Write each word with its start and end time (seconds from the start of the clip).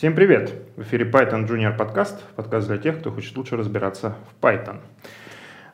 Всем 0.00 0.14
привет! 0.14 0.54
В 0.78 0.80
эфире 0.80 1.04
Python 1.04 1.46
Junior 1.46 1.76
подкаст, 1.76 2.24
подкаст 2.34 2.68
для 2.68 2.78
тех, 2.78 3.00
кто 3.00 3.10
хочет 3.10 3.36
лучше 3.36 3.58
разбираться 3.58 4.16
в 4.30 4.42
Python. 4.42 4.78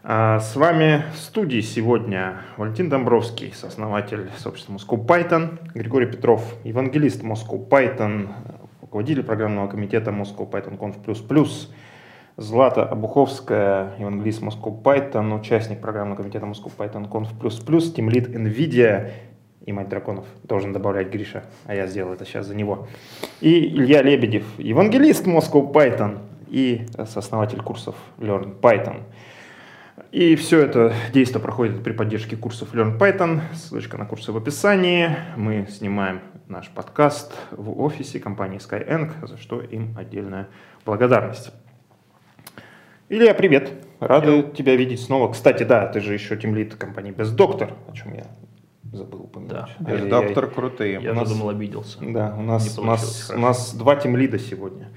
А 0.03 0.41
с 0.41 0.57
вами 0.57 1.05
в 1.15 1.17
студии 1.17 1.61
сегодня 1.61 2.39
Валентин 2.57 2.89
Домбровский, 2.89 3.53
сооснователь 3.55 4.29
сообщества 4.37 4.73
Moscow 4.73 5.07
Python, 5.07 5.61
Григорий 5.75 6.07
Петров, 6.07 6.57
евангелист 6.65 7.23
Moscow 7.23 7.69
Python, 7.69 8.31
руководитель 8.81 9.23
программного 9.23 9.69
комитета 9.69 10.11
Moscow 10.11 10.51
Python 10.51 10.77
Conf++, 10.77 11.69
Злата 12.37 12.83
Обуховская, 12.85 13.93
евангелист 13.97 14.43
Moscow 14.43 14.83
Python, 14.83 15.39
участник 15.39 15.81
программного 15.81 16.17
комитета 16.23 16.47
Moscow 16.47 16.73
Python 16.77 17.09
Conf++, 17.09 17.95
тимлит 17.95 18.27
NVIDIA 18.35 19.13
и 19.67 19.73
мать 19.73 19.89
драконов 19.89 20.25
должен 20.45 20.73
добавлять 20.73 21.09
Гриша, 21.09 21.45
а 21.67 21.75
я 21.75 21.87
сделал 21.89 22.13
это 22.13 22.25
сейчас 22.25 22.47
за 22.47 22.55
него. 22.55 22.87
И 23.41 23.67
Илья 23.67 24.01
Лебедев, 24.01 24.45
евангелист 24.59 25.27
Moscow 25.27 25.73
Python 25.73 26.21
и 26.49 26.87
сооснователь 27.05 27.61
курсов 27.61 27.97
Learn 28.19 28.59
Python. 28.61 29.03
И 30.13 30.37
все 30.37 30.61
это 30.61 30.95
действие 31.13 31.43
проходит 31.43 31.83
при 31.83 31.93
поддержке 31.93 32.37
курсов 32.37 32.73
Learn 32.75 32.97
Python. 32.97 33.41
Ссылочка 33.55 33.99
на 33.99 34.07
курсы 34.07 34.31
в 34.31 34.37
описании. 34.37 35.17
Мы 35.37 35.67
снимаем 35.69 36.21
наш 36.47 36.71
подкаст 36.71 37.35
в 37.51 37.81
офисе 37.81 38.21
компании 38.21 38.61
Skyeng, 38.61 39.27
за 39.27 39.37
что 39.37 39.61
им 39.61 39.97
отдельная 39.99 40.49
благодарность. 40.85 41.51
Илья, 43.09 43.35
привет. 43.35 43.73
Привет. 43.99 44.55
тебя 44.55 44.77
видеть 44.77 45.01
снова. 45.01 45.33
Кстати, 45.33 45.65
да, 45.65 45.87
ты 45.87 46.01
же 46.01 46.13
еще 46.13 46.37
тимлит 46.37 46.77
компании 46.77 47.13
Best 47.13 47.37
Doctor, 47.37 47.73
о 47.89 47.93
чем 47.93 48.15
я 48.15 48.27
забыл 48.97 49.23
упомянуть. 49.23 49.53
Да, 49.53 49.69
Best 49.81 50.09
Doctor 50.09 50.47
крутые. 50.53 51.01
Я 51.03 51.13
у 51.13 51.15
нас, 51.15 51.29
думал, 51.29 51.51
обиделся. 51.51 51.99
Да, 52.01 52.35
у 52.39 52.43
нас, 52.43 52.79
у 52.79 52.85
нас, 52.85 53.33
у 53.35 53.39
нас 53.39 53.75
два 53.75 53.97
тимлида 53.97 54.39
сегодня 54.39 54.91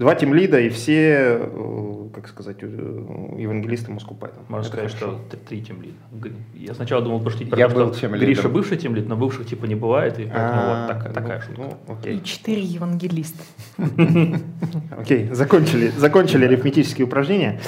два 0.00 0.14
тимлида 0.14 0.60
и 0.60 0.70
все, 0.70 1.38
э, 1.40 2.08
как 2.14 2.26
сказать, 2.28 2.56
э, 2.62 2.66
евангелисты 2.66 3.92
Moscow 3.92 4.18
Python. 4.18 4.44
Можно 4.48 4.66
сказать, 4.66 4.94
хорошо. 4.94 5.18
что 5.28 5.36
три 5.36 5.62
тимлида. 5.62 5.96
Я 6.54 6.74
сначала 6.74 7.02
думал 7.02 7.20
пошутить 7.20 7.50
про 7.50 7.58
Я 7.58 7.68
то, 7.68 7.74
был 7.74 7.94
что 7.94 8.08
Гриша 8.08 8.48
бывший 8.48 8.78
тимлид, 8.78 9.06
но 9.08 9.16
бывших 9.16 9.46
типа 9.46 9.66
не 9.66 9.74
бывает, 9.74 10.18
и 10.18 10.24
поэтому 10.24 10.62
вот 10.68 10.88
так, 10.88 11.08
ну, 11.08 11.12
такая 11.12 11.40
шутка. 11.42 11.62
Ну, 11.62 11.94
окей. 11.94 12.16
И 12.16 12.24
четыре 12.24 12.62
евангелиста. 12.62 13.42
Окей, 14.98 15.28
закончили, 15.32 15.88
закончили 15.88 16.46
арифметические 16.46 17.06
упражнения. 17.06 17.60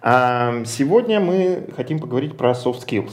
Сегодня 0.00 1.18
мы 1.18 1.66
хотим 1.76 1.98
поговорить 1.98 2.36
про 2.36 2.50
soft 2.50 2.86
skills. 2.86 3.12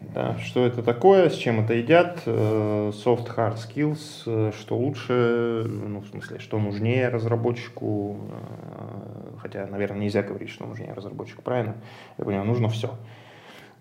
Да, 0.00 0.38
что 0.38 0.64
это 0.64 0.82
такое, 0.82 1.28
с 1.28 1.34
чем 1.34 1.60
это 1.60 1.74
едят, 1.74 2.22
э, 2.24 2.90
soft 2.92 3.28
hard 3.36 3.56
skills, 3.56 4.22
э, 4.26 4.50
что 4.58 4.76
лучше, 4.76 5.66
ну, 5.66 6.00
в 6.00 6.06
смысле, 6.08 6.38
что 6.38 6.58
нужнее 6.58 7.08
разработчику, 7.08 8.16
э, 8.30 9.36
хотя, 9.38 9.66
наверное, 9.66 10.00
нельзя 10.00 10.22
говорить, 10.22 10.48
что 10.48 10.66
нужнее 10.66 10.94
разработчику, 10.94 11.42
правильно? 11.42 11.76
Я 12.16 12.24
понимаю, 12.24 12.46
нужно 12.46 12.68
все. 12.68 12.96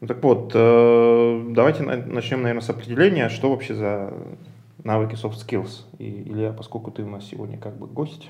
Ну, 0.02 0.08
так 0.08 0.24
вот, 0.24 0.54
давайте 0.54 1.84
начнем, 1.84 2.42
наверное, 2.42 2.62
с 2.62 2.70
определения, 2.70 3.28
что 3.28 3.50
вообще 3.50 3.76
за 3.76 4.14
навыки 4.84 5.16
soft 5.16 5.36
skills. 5.46 5.84
И, 5.98 6.24
Илья, 6.32 6.54
поскольку 6.54 6.90
ты 6.92 7.04
у 7.04 7.10
нас 7.10 7.26
сегодня 7.26 7.58
как 7.58 7.78
бы 7.78 7.86
гость, 7.88 8.30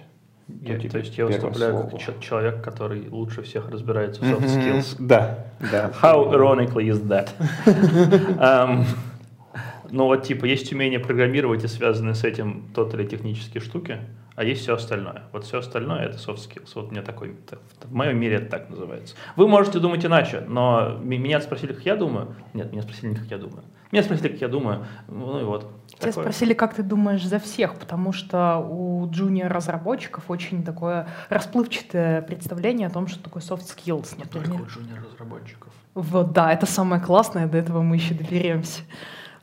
я, 0.61 0.89
то 0.89 0.97
есть 0.97 1.17
я 1.17 1.25
выступляю 1.25 1.73
слово. 1.73 1.97
как 2.05 2.19
человек, 2.19 2.63
который 2.63 3.07
лучше 3.09 3.41
всех 3.43 3.69
разбирается 3.69 4.21
в 4.21 4.23
soft 4.25 4.45
skills. 4.45 4.95
Да, 4.99 5.45
да. 5.59 5.91
How 6.01 6.31
ironically 6.31 6.89
is 6.89 7.01
that? 7.07 7.29
um, 8.39 8.85
ну 9.91 10.05
вот 10.05 10.23
типа 10.23 10.45
есть 10.45 10.71
умение 10.73 10.99
программировать 10.99 11.63
и 11.63 11.67
связанные 11.67 12.15
с 12.15 12.23
этим 12.23 12.69
тот 12.73 12.93
или 12.93 13.05
технические 13.05 13.61
штуки, 13.61 13.99
а 14.35 14.43
есть 14.43 14.61
все 14.61 14.75
остальное. 14.75 15.23
Вот 15.31 15.45
все 15.45 15.59
остальное 15.59 16.05
это 16.05 16.17
soft 16.17 16.37
skills. 16.37 16.71
Вот 16.75 16.87
у 16.87 16.91
меня 16.91 17.01
такой, 17.01 17.35
в 17.83 17.93
моем 17.93 18.19
мире 18.19 18.37
это 18.37 18.45
так 18.47 18.69
называется. 18.69 19.15
Вы 19.35 19.47
можете 19.47 19.79
думать 19.79 20.05
иначе, 20.05 20.43
но 20.47 20.97
меня 21.01 21.41
спросили, 21.41 21.73
как 21.73 21.85
я 21.85 21.95
думаю. 21.95 22.35
Нет, 22.53 22.71
меня 22.71 22.81
спросили 22.81 23.09
не 23.09 23.15
как 23.15 23.27
я 23.31 23.37
думаю. 23.37 23.63
Меня 23.91 24.03
спросили, 24.03 24.27
как 24.29 24.41
я 24.41 24.47
думаю. 24.47 24.85
Ну 25.07 25.39
и 25.39 25.43
вот. 25.43 25.71
Тебя 25.87 26.09
такое. 26.09 26.23
спросили, 26.23 26.53
как 26.53 26.75
ты 26.75 26.83
думаешь 26.83 27.25
за 27.25 27.39
всех, 27.39 27.75
потому 27.75 28.13
что 28.13 28.57
у 28.59 29.09
джуниор-разработчиков 29.09 30.25
очень 30.27 30.63
такое 30.63 31.07
расплывчатое 31.29 32.21
представление 32.21 32.87
о 32.87 32.91
том, 32.91 33.07
что 33.07 33.23
такое 33.23 33.41
soft 33.41 33.65
skills. 33.65 34.15
Нет 34.17 34.29
только 34.29 34.51
у 34.51 34.65
джуниор-разработчиков. 34.65 35.73
Вот, 35.95 36.31
да, 36.33 36.53
это 36.53 36.67
самое 36.67 37.01
классное, 37.01 37.47
до 37.47 37.57
этого 37.57 37.81
мы 37.81 37.95
еще 37.95 38.13
доберемся. 38.13 38.83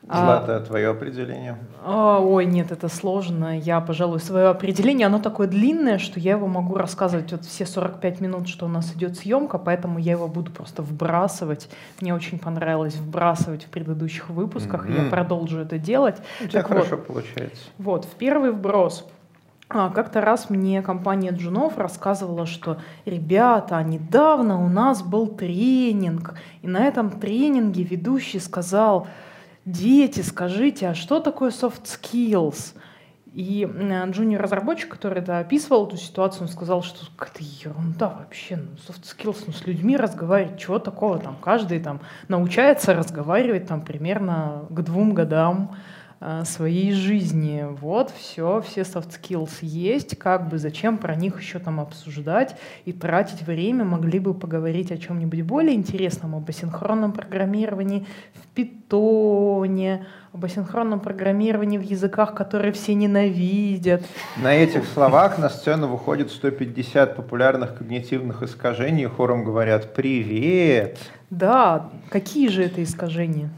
Злата, 0.07 0.59
а, 0.59 0.61
твое 0.61 0.89
определение? 0.89 1.59
А, 1.85 2.21
ой, 2.21 2.47
нет, 2.47 2.71
это 2.71 2.89
сложно. 2.89 3.59
Я, 3.59 3.81
пожалуй, 3.81 4.21
свое 4.21 4.47
определение, 4.47 5.09
оно 5.09 5.19
такое 5.19 5.49
длинное, 5.49 5.99
что 5.99 6.21
я 6.21 6.33
его 6.33 6.47
могу 6.47 6.77
рассказывать 6.77 7.33
вот 7.33 7.45
все 7.45 7.67
45 7.67 8.21
минут, 8.21 8.47
что 8.47 8.67
у 8.67 8.69
нас 8.69 8.95
идет 8.95 9.19
съемка, 9.19 9.59
поэтому 9.59 9.99
я 9.99 10.13
его 10.13 10.29
буду 10.29 10.53
просто 10.53 10.83
вбрасывать. 10.83 11.69
Мне 12.01 12.15
очень 12.15 12.39
понравилось 12.39 12.95
вбрасывать 12.95 13.65
в 13.65 13.69
предыдущих 13.69 14.31
выпусках, 14.31 14.87
mm-hmm. 14.87 15.01
и 15.01 15.05
я 15.05 15.11
продолжу 15.11 15.59
это 15.59 15.77
делать. 15.77 16.19
У 16.41 16.47
тебя 16.47 16.63
так 16.63 16.69
хорошо 16.69 16.97
вот, 16.97 17.07
получается. 17.09 17.65
Вот, 17.79 18.05
в 18.05 18.15
первый 18.15 18.53
вброс. 18.53 19.05
А, 19.69 19.91
как-то 19.91 20.21
раз 20.21 20.49
мне 20.49 20.83
компания 20.83 21.33
Джунов 21.33 21.77
рассказывала, 21.77 22.47
что 22.47 22.79
ребята, 23.05 23.83
недавно 23.83 24.65
у 24.65 24.69
нас 24.69 25.03
был 25.03 25.27
тренинг, 25.27 26.35
и 26.63 26.69
на 26.69 26.87
этом 26.87 27.11
тренинге 27.11 27.83
ведущий 27.83 28.39
сказал, 28.39 29.09
дети, 29.67 30.21
скажите, 30.21 30.89
а 30.89 30.95
что 30.95 31.21
такое 31.21 31.51
soft 31.51 31.85
skills? 31.85 32.75
И 33.35 33.67
джуниор-разработчик, 33.67 34.89
который 34.89 35.19
это 35.19 35.39
описывал 35.39 35.87
эту 35.87 35.99
ситуацию, 35.99 36.45
он 36.45 36.49
сказал, 36.49 36.83
что 36.83 37.05
какая-то 37.17 37.45
ерунда 37.45 38.09
вообще, 38.09 38.57
ну, 38.57 38.71
soft 38.77 39.03
skills, 39.03 39.45
ну, 39.47 39.53
с 39.53 39.67
людьми 39.67 39.95
разговаривать, 39.99 40.59
чего 40.59 40.79
такого, 40.79 41.19
там, 41.19 41.37
каждый 41.37 41.81
там 41.81 42.01
научается 42.29 42.95
разговаривать 42.95 43.67
там 43.67 43.83
примерно 43.83 44.65
к 44.71 44.81
двум 44.81 45.13
годам, 45.13 45.77
Э, 45.77 46.06
своей 46.45 46.93
жизни. 46.93 47.67
Вот, 47.81 48.11
все, 48.11 48.63
все 48.67 48.83
soft 48.83 49.21
skills 49.21 49.59
есть, 49.61 50.19
как 50.19 50.49
бы 50.49 50.59
зачем 50.59 50.99
про 50.99 51.15
них 51.15 51.41
еще 51.41 51.59
там 51.59 51.79
обсуждать 51.79 52.57
и 52.87 52.93
тратить 52.93 53.43
время, 53.43 53.85
могли 53.85 54.19
бы 54.19 54.33
поговорить 54.33 54.91
о 54.93 54.97
чем-нибудь 54.97 55.43
более 55.43 55.75
интересном, 55.75 56.35
об 56.35 56.49
асинхронном 56.49 57.13
программировании 57.13 58.07
в 58.35 58.47
питоне, 58.55 60.07
об 60.33 60.45
асинхронном 60.45 61.01
программировании 61.01 61.79
в 61.79 61.83
языках, 61.83 62.35
которые 62.35 62.73
все 62.73 62.95
ненавидят. 62.95 64.03
На 64.37 64.55
этих 64.55 64.87
словах 64.87 65.39
на 65.39 65.51
сцену 65.51 65.89
выходит 65.89 66.31
150 66.31 67.15
популярных 67.15 67.77
когнитивных 67.77 68.43
искажений, 68.43 69.05
хором 69.05 69.45
говорят 69.45 69.95
«Привет!» 69.95 70.99
Да, 71.31 71.91
какие 72.09 72.49
же 72.49 72.65
это 72.65 72.83
искажения? 72.83 73.51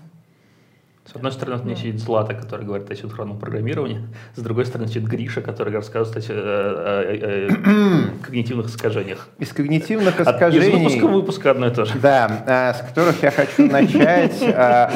С 1.11 1.17
одной 1.17 1.33
стороны, 1.33 1.63
мне 1.65 1.75
сидит 1.75 2.01
Злата, 2.01 2.35
который 2.35 2.67
говорит 2.67 2.91
о 2.91 2.95
синхронном 2.95 3.39
программировании, 3.39 4.03
с 4.37 4.43
другой 4.43 4.67
стороны, 4.67 4.89
сидит 4.89 5.05
Гриша, 5.05 5.41
который 5.41 5.73
рассказывает 5.73 6.29
о, 6.29 6.35
о, 6.35 7.03
о, 7.03 7.49
о 7.49 8.25
когнитивных 8.27 8.67
искажениях. 8.67 9.27
Из 9.39 9.51
когнитивных 9.55 10.21
искажений... 10.21 10.69
Из 10.69 10.75
выпуска 10.75 11.07
выпуска 11.07 11.51
одно 11.53 11.69
и 11.69 11.71
то 11.71 11.87
же. 11.87 11.99
Да, 11.99 12.75
с 12.79 12.87
которых 12.87 13.23
я 13.23 13.31
хочу 13.31 13.67
начать 13.73 14.39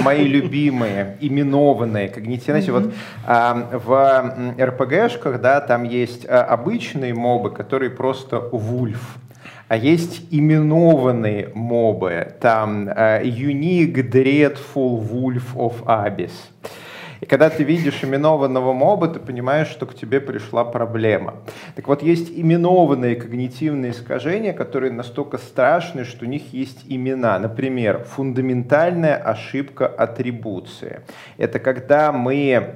мои 0.05 0.25
любимые, 0.25 1.17
именованные 1.19 2.11
когнитивные. 2.11 2.71
Вот 2.71 2.93
в 3.27 4.55
РПГшках, 4.61 5.41
да, 5.41 5.62
там 5.62 5.84
есть 5.84 6.27
обычные 6.27 7.15
мобы, 7.15 7.51
которые 7.51 7.89
просто 7.89 8.39
вульф 8.39 9.17
а 9.72 9.77
есть 9.77 10.27
именованные 10.31 11.50
мобы, 11.55 12.34
там 12.41 12.91
uh, 12.91 13.22
Unique 13.25 14.06
Dreadful 14.06 15.00
Wolf 15.00 15.55
of 15.55 15.83
Abyss. 15.87 16.33
И 17.22 17.25
когда 17.25 17.49
ты 17.49 17.65
видишь 17.65 18.05
именованного 18.05 18.75
моба, 18.75 19.09
ты 19.09 19.19
понимаешь, 19.19 19.69
что 19.69 19.87
к 19.87 19.94
тебе 19.94 20.21
пришла 20.21 20.65
проблема. 20.65 21.37
Так 21.75 21.88
вот, 21.88 22.03
есть 22.03 22.31
именованные 22.38 23.16
когнитивные 23.16 23.92
искажения, 23.92 24.53
которые 24.53 24.92
настолько 24.92 25.39
страшны, 25.39 26.04
что 26.04 26.27
у 26.27 26.28
них 26.28 26.53
есть 26.53 26.84
имена. 26.86 27.39
Например, 27.39 28.04
фундаментальная 28.04 29.16
ошибка 29.16 29.86
атрибуции. 29.86 31.01
Это 31.39 31.59
когда 31.59 32.13
мы 32.13 32.74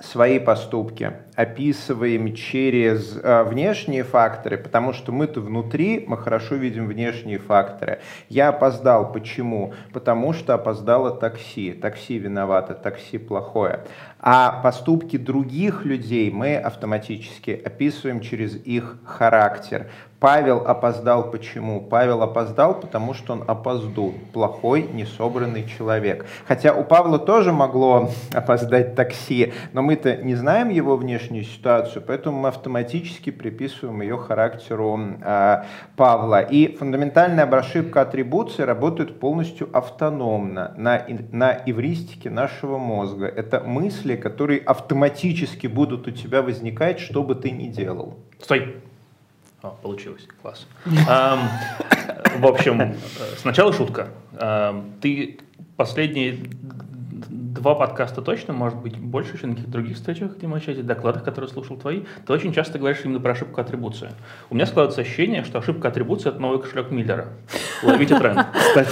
свои 0.00 0.38
поступки 0.38 1.12
описываем 1.34 2.34
через 2.34 3.18
э, 3.22 3.42
внешние 3.44 4.02
факторы, 4.04 4.56
потому 4.56 4.92
что 4.92 5.12
мы-то 5.12 5.40
внутри, 5.40 6.04
мы 6.06 6.16
хорошо 6.16 6.54
видим 6.54 6.86
внешние 6.86 7.38
факторы. 7.38 8.00
Я 8.28 8.48
опоздал. 8.48 9.12
Почему? 9.12 9.74
Потому 9.92 10.32
что 10.32 10.54
опоздало 10.54 11.10
такси. 11.10 11.72
Такси 11.72 12.18
виновато, 12.18 12.74
такси 12.74 13.18
плохое. 13.18 13.84
А 14.18 14.62
поступки 14.62 15.18
других 15.18 15.84
людей 15.84 16.30
мы 16.30 16.56
автоматически 16.56 17.50
описываем 17.50 18.20
через 18.20 18.56
их 18.56 18.96
характер. 19.04 19.90
Павел 20.20 20.66
опоздал 20.66 21.30
почему? 21.30 21.80
Павел 21.80 22.22
опоздал, 22.22 22.80
потому 22.80 23.14
что 23.14 23.34
он 23.34 23.44
опоздул. 23.46 24.14
Плохой, 24.32 24.88
несобранный 24.92 25.66
человек. 25.66 26.26
Хотя 26.46 26.72
у 26.72 26.84
Павла 26.84 27.18
тоже 27.18 27.52
могло 27.52 28.10
опоздать 28.32 28.94
такси, 28.94 29.52
но 29.72 29.82
мы-то 29.82 30.16
не 30.16 30.34
знаем 30.34 30.70
его 30.70 30.96
внешнюю 30.96 31.44
ситуацию, 31.44 32.02
поэтому 32.06 32.38
мы 32.40 32.48
автоматически 32.48 33.30
приписываем 33.30 34.00
ее 34.00 34.16
характеру 34.16 34.98
э, 35.22 35.62
Павла. 35.96 36.40
И 36.40 36.74
фундаментальная 36.76 37.46
ошибка 37.46 38.02
атрибуции 38.02 38.62
работает 38.62 39.20
полностью 39.20 39.68
автономно 39.72 40.74
на, 40.76 41.04
на 41.32 41.62
эвристике 41.66 42.30
нашего 42.30 42.78
мозга. 42.78 43.26
Это 43.26 43.60
мысли, 43.60 44.16
которые 44.16 44.60
автоматически 44.60 45.66
будут 45.66 46.08
у 46.08 46.10
тебя 46.10 46.42
возникать, 46.42 47.00
что 47.00 47.22
бы 47.22 47.34
ты 47.34 47.50
ни 47.50 47.68
делал. 47.68 48.18
Стой! 48.40 48.85
О, 49.66 49.76
получилось, 49.82 50.28
класс. 50.42 50.66
В 50.84 52.46
общем, 52.46 52.94
сначала 53.36 53.72
шутка. 53.72 54.10
Ты 55.00 55.40
последние 55.76 56.38
два 57.66 57.74
подкаста 57.74 58.22
точно, 58.22 58.54
может 58.54 58.78
быть, 58.78 58.96
больше 58.96 59.34
еще 59.34 59.48
на 59.48 59.54
каких-то 59.54 59.72
других 59.72 59.96
встречах, 59.96 60.36
где 60.36 60.46
мы 60.46 60.58
общались, 60.58 60.84
докладах, 60.84 61.24
которые 61.24 61.50
слушал 61.50 61.76
твои, 61.76 62.02
ты 62.24 62.32
очень 62.32 62.52
часто 62.52 62.78
говоришь 62.78 63.00
именно 63.02 63.18
про 63.18 63.32
ошибку 63.32 63.60
атрибуции. 63.60 64.10
У 64.50 64.54
меня 64.54 64.66
складывается 64.66 65.00
ощущение, 65.00 65.42
что 65.42 65.58
ошибка 65.58 65.88
атрибуции— 65.88 66.28
это 66.30 66.38
новый 66.38 66.60
кошелек 66.60 66.92
Миллера. 66.92 67.26
Ловите 67.82 68.16
тренд. 68.16 68.46
Кстати, 68.54 68.90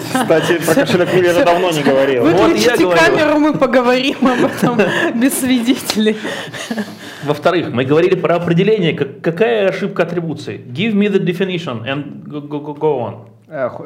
кстати, 0.00 0.58
про 0.66 0.74
кошелек 0.74 1.14
Миллера 1.14 1.44
давно 1.44 1.70
не 1.70 1.84
говорил. 1.84 2.24
Выключите 2.24 2.90
камеру, 2.90 3.38
мы 3.38 3.56
поговорим 3.56 4.26
об 4.26 4.44
этом 4.44 4.76
без 5.20 5.38
свидетелей. 5.38 6.16
Во-вторых, 7.22 7.72
мы 7.72 7.84
говорили 7.84 8.16
про 8.16 8.34
определение, 8.34 8.92
какая 8.94 9.68
ошибка 9.68 10.02
атрибуции. 10.02 10.58
Give 10.66 10.94
me 10.94 11.06
the 11.06 11.24
definition 11.24 11.84
and 11.84 12.24
go 12.26 12.98
on. 12.98 13.33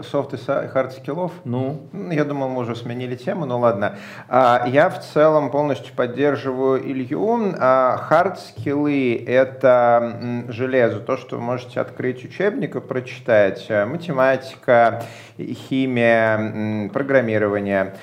Софт 0.02 0.32
и 0.32 0.38
хард 0.38 0.92
скиллов? 0.92 1.32
Ну? 1.44 1.88
Я 2.10 2.24
думал, 2.24 2.48
мы 2.48 2.62
уже 2.62 2.74
сменили 2.74 3.16
тему, 3.16 3.44
но 3.44 3.58
ладно. 3.58 3.96
А, 4.26 4.64
я 4.66 4.88
в 4.88 5.00
целом 5.00 5.50
полностью 5.50 5.94
поддерживаю 5.94 6.80
Илью. 6.80 7.54
Хард 7.58 8.40
скиллы— 8.40 9.22
это 9.26 10.46
железо, 10.48 11.00
то, 11.00 11.18
что 11.18 11.36
вы 11.36 11.42
можете 11.42 11.80
открыть 11.80 12.24
учебник 12.24 12.76
и 12.76 12.80
прочитать. 12.80 13.68
Математика, 13.68 15.02
химия, 15.38 16.88
программирование. 16.88 17.94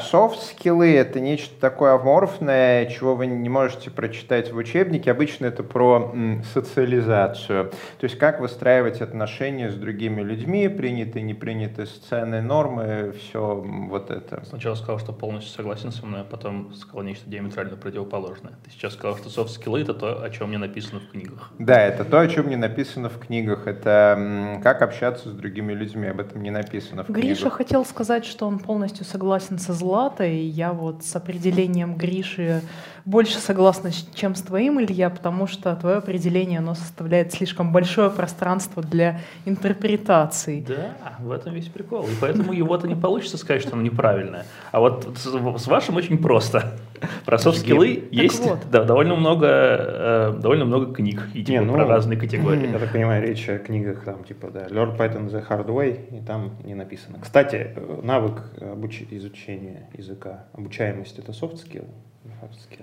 Софт 0.00 0.42
скиллы— 0.42 0.94
это 0.96 1.18
нечто 1.18 1.58
такое 1.60 1.94
аморфное, 1.94 2.86
чего 2.86 3.16
вы 3.16 3.26
не 3.26 3.48
можете 3.48 3.90
прочитать 3.90 4.52
в 4.52 4.56
учебнике. 4.56 5.10
Обычно 5.10 5.46
это 5.46 5.64
про 5.64 6.14
социализацию. 6.54 7.70
То 7.98 8.04
есть 8.04 8.16
как 8.16 8.40
выстраивать 8.40 9.00
отношения 9.00 9.70
с 9.70 9.74
другими 9.74 10.20
людьми, 10.20 10.68
принять 10.68 10.99
приняты, 11.00 11.20
не 11.20 11.34
приняты 11.34 11.86
сцены, 11.86 12.42
нормы, 12.42 13.12
все 13.18 13.54
вот 13.56 14.10
это. 14.10 14.42
Сначала 14.44 14.74
сказал, 14.74 14.98
что 14.98 15.12
полностью 15.12 15.52
согласен 15.52 15.92
со 15.92 16.06
мной, 16.06 16.22
а 16.22 16.24
потом 16.24 16.74
сказал 16.74 17.02
нечто 17.02 17.28
диаметрально 17.28 17.76
противоположное. 17.76 18.52
Ты 18.64 18.70
сейчас 18.70 18.94
сказал, 18.94 19.16
что 19.16 19.30
софт-скиллы— 19.30 19.80
это 19.82 19.94
то, 19.94 20.22
о 20.22 20.30
чем 20.30 20.50
не 20.50 20.58
написано 20.58 21.00
в 21.00 21.10
книгах. 21.10 21.50
Да, 21.58 21.80
это 21.80 22.04
то, 22.04 22.20
о 22.20 22.28
чем 22.28 22.48
не 22.48 22.56
написано 22.56 23.08
в 23.08 23.18
книгах. 23.18 23.66
Это 23.66 24.60
как 24.62 24.82
общаться 24.82 25.30
с 25.30 25.32
другими 25.32 25.72
людьми, 25.72 26.08
об 26.08 26.20
этом 26.20 26.42
не 26.42 26.50
написано 26.50 27.04
в 27.04 27.08
Гриша 27.08 27.20
книгах. 27.20 27.38
Гриша 27.38 27.50
хотел 27.50 27.84
сказать, 27.84 28.24
что 28.24 28.46
он 28.46 28.58
полностью 28.58 29.04
согласен 29.04 29.58
со 29.58 29.72
Златой, 29.72 30.36
и 30.36 30.46
я 30.46 30.72
вот 30.72 31.04
с 31.04 31.16
определением 31.16 31.96
Гриши 31.96 32.62
больше 33.10 33.38
согласна, 33.38 33.90
чем 34.14 34.34
с 34.34 34.42
твоим, 34.42 34.80
Илья, 34.80 35.10
потому 35.10 35.48
что 35.48 35.74
твое 35.74 35.96
определение, 35.96 36.60
оно 36.60 36.74
составляет 36.74 37.32
слишком 37.32 37.72
большое 37.72 38.08
пространство 38.08 38.82
для 38.82 39.20
интерпретации. 39.44 40.64
Да, 40.66 40.94
в 41.18 41.32
этом 41.32 41.52
весь 41.52 41.66
прикол. 41.66 42.04
И 42.04 42.12
поэтому 42.20 42.52
его-то 42.52 42.86
не 42.86 42.94
получится 42.94 43.36
сказать, 43.36 43.62
что 43.62 43.72
оно 43.72 43.82
неправильное. 43.82 44.46
А 44.70 44.78
вот 44.78 45.08
с, 45.16 45.66
вашим 45.66 45.96
очень 45.96 46.18
просто. 46.18 46.78
Про 47.24 47.38
софт-скиллы 47.38 48.08
есть 48.10 48.44
вот. 48.44 48.58
да, 48.70 48.84
довольно, 48.84 49.16
много, 49.16 49.46
э, 49.48 50.38
довольно 50.38 50.66
много 50.66 50.92
книг 50.94 51.28
и 51.34 51.42
типа, 51.42 51.50
не, 51.50 51.60
ну, 51.62 51.72
про 51.72 51.86
разные 51.86 52.18
категории. 52.18 52.70
Я 52.70 52.78
так 52.78 52.92
понимаю, 52.92 53.26
речь 53.26 53.48
о 53.48 53.58
книгах 53.58 54.04
там 54.04 54.22
типа 54.22 54.50
да, 54.50 54.66
Learn 54.66 54.96
Python 54.96 55.30
the 55.30 55.46
Hard 55.48 55.66
Way, 55.66 56.18
и 56.18 56.24
там 56.24 56.52
не 56.62 56.74
написано. 56.74 57.18
Кстати, 57.20 57.74
навык 58.02 58.42
обуч... 58.60 59.02
изучения 59.10 59.88
языка, 59.96 60.44
обучаемость— 60.52 61.18
это 61.18 61.32
soft-skill? 61.32 61.86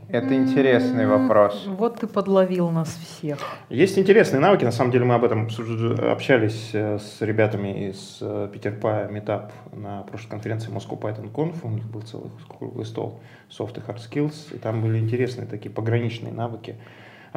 Это 0.10 0.36
интересный 0.36 1.06
вопрос. 1.06 1.66
Вот 1.68 2.00
ты 2.00 2.08
подловил 2.08 2.70
нас 2.70 2.90
всех. 2.90 3.40
Есть 3.70 3.98
интересные 4.00 4.40
навыки. 4.40 4.64
На 4.64 4.72
самом 4.72 4.92
деле 4.92 5.06
мы 5.06 5.16
об 5.16 5.24
этом 5.24 5.48
общались 6.12 6.70
э, 6.74 6.98
с 6.98 7.22
ребятами 7.22 7.90
из 7.90 8.24
Питерпа 8.52 9.08
Meetup 9.12 9.52
на 9.74 10.04
прошлой 10.04 10.30
конференции 10.30 10.72
Moscow 10.72 11.00
Python 11.00 11.32
Conf. 11.32 11.56
У 11.64 11.70
них 11.70 11.86
был 11.86 12.02
целый 12.02 12.32
круглый 12.48 12.86
стол 12.86 13.20
Soft 13.50 13.78
и 13.78 13.82
Hard 13.82 13.98
Skills. 13.98 14.56
И 14.56 14.58
там 14.58 14.82
были 14.82 14.98
интересные 14.98 15.48
такие 15.48 15.70
пограничные 15.70 16.34
навыки 16.34 16.76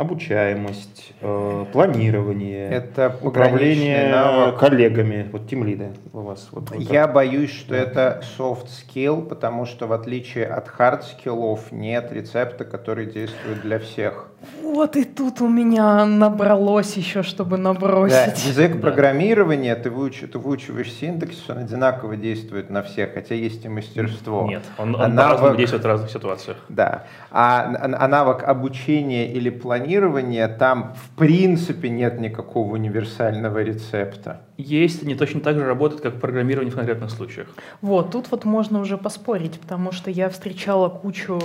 обучаемость, 0.00 1.12
э, 1.20 1.66
планирование, 1.72 2.70
это 2.70 3.16
управление 3.22 4.10
навык. 4.10 4.58
коллегами, 4.58 5.28
вот 5.30 5.48
тимлиды 5.48 5.92
у 6.12 6.20
вас. 6.20 6.48
Вот, 6.52 6.70
вот 6.70 6.80
Я 6.80 7.04
так. 7.04 7.14
боюсь, 7.14 7.50
что 7.52 7.70
да. 7.70 7.76
это 7.76 8.22
soft 8.38 8.68
skill, 8.68 9.26
потому 9.26 9.66
что 9.66 9.86
в 9.86 9.92
отличие 9.92 10.46
от 10.46 10.68
hard 10.68 11.02
скиллов 11.02 11.70
нет 11.70 12.10
рецепта, 12.12 12.64
который 12.64 13.06
действует 13.06 13.60
для 13.62 13.78
всех. 13.78 14.29
Вот 14.62 14.96
и 14.96 15.04
тут 15.04 15.40
у 15.40 15.48
меня 15.48 16.04
набралось 16.06 16.96
еще, 16.96 17.22
чтобы 17.22 17.58
набросить. 17.58 18.34
Да, 18.44 18.48
язык 18.48 18.80
программирования, 18.80 19.74
ты, 19.74 19.90
выуч, 19.90 20.20
ты 20.20 20.38
выучиваешь 20.38 20.92
синтаксис, 20.92 21.48
он 21.48 21.58
одинаково 21.58 22.16
действует 22.16 22.70
на 22.70 22.82
всех, 22.82 23.14
хотя 23.14 23.34
есть 23.34 23.64
и 23.64 23.68
мастерство. 23.68 24.46
Нет, 24.46 24.62
он, 24.78 24.94
он 24.94 25.02
а 25.02 25.08
навык, 25.08 25.56
действует 25.56 25.82
в 25.84 25.86
разных 25.86 26.10
ситуациях. 26.10 26.56
Да, 26.68 27.04
а, 27.30 27.74
а 27.98 28.08
навык 28.08 28.42
обучения 28.44 29.30
или 29.30 29.50
планирования, 29.50 30.48
там 30.48 30.94
в 30.94 31.16
принципе 31.18 31.90
нет 31.90 32.18
никакого 32.20 32.74
универсального 32.74 33.62
рецепта. 33.62 34.42
Есть, 34.56 35.02
они 35.02 35.14
точно 35.14 35.40
так 35.40 35.56
же 35.56 35.64
работают, 35.64 36.02
как 36.02 36.20
программирование 36.20 36.72
в 36.72 36.76
конкретных 36.76 37.10
случаях. 37.10 37.48
Вот, 37.82 38.12
тут 38.12 38.30
вот 38.30 38.44
можно 38.44 38.80
уже 38.80 38.96
поспорить, 38.96 39.58
потому 39.60 39.92
что 39.92 40.10
я 40.10 40.28
встречала 40.30 40.88
кучу 40.88 41.40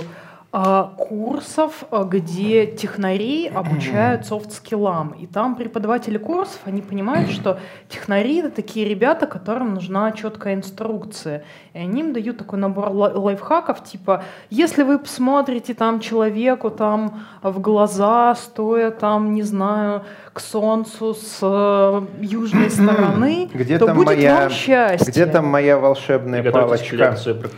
курсов, 0.96 1.84
а, 1.90 2.04
где 2.04 2.66
технари 2.66 3.48
обучают 3.48 4.26
софт-скиллам. 4.26 5.10
И 5.10 5.26
там 5.26 5.54
преподаватели 5.56 6.18
курсов, 6.18 6.60
они 6.64 6.80
понимают, 6.80 7.30
что 7.32 7.58
технари— 7.88 8.38
это 8.38 8.50
такие 8.50 8.88
ребята, 8.88 9.26
которым 9.26 9.74
нужна 9.74 10.12
четкая 10.12 10.54
инструкция. 10.54 11.44
И 11.76 11.78
они 11.78 12.00
им 12.00 12.14
дают 12.14 12.38
такой 12.38 12.58
набор 12.58 12.88
лайфхаков, 12.88 13.84
типа, 13.84 14.24
если 14.48 14.82
вы 14.82 14.98
посмотрите 14.98 15.74
там 15.74 16.00
человеку 16.00 16.70
там 16.70 17.26
в 17.42 17.60
глаза, 17.60 18.34
стоя 18.34 18.90
там, 18.90 19.34
не 19.34 19.42
знаю, 19.42 20.02
к 20.32 20.40
солнцу 20.40 21.14
с 21.14 21.38
э, 21.42 22.02
южной 22.20 22.70
стороны, 22.70 23.50
где 23.52 23.78
то 23.78 23.88
будет 23.88 24.06
моя, 24.06 24.40
вам 24.40 24.50
счастье. 24.50 25.10
Где 25.10 25.26
там 25.26 25.46
моя 25.48 25.76
волшебная 25.76 26.42
палочка? 26.50 27.14
про 27.34 27.48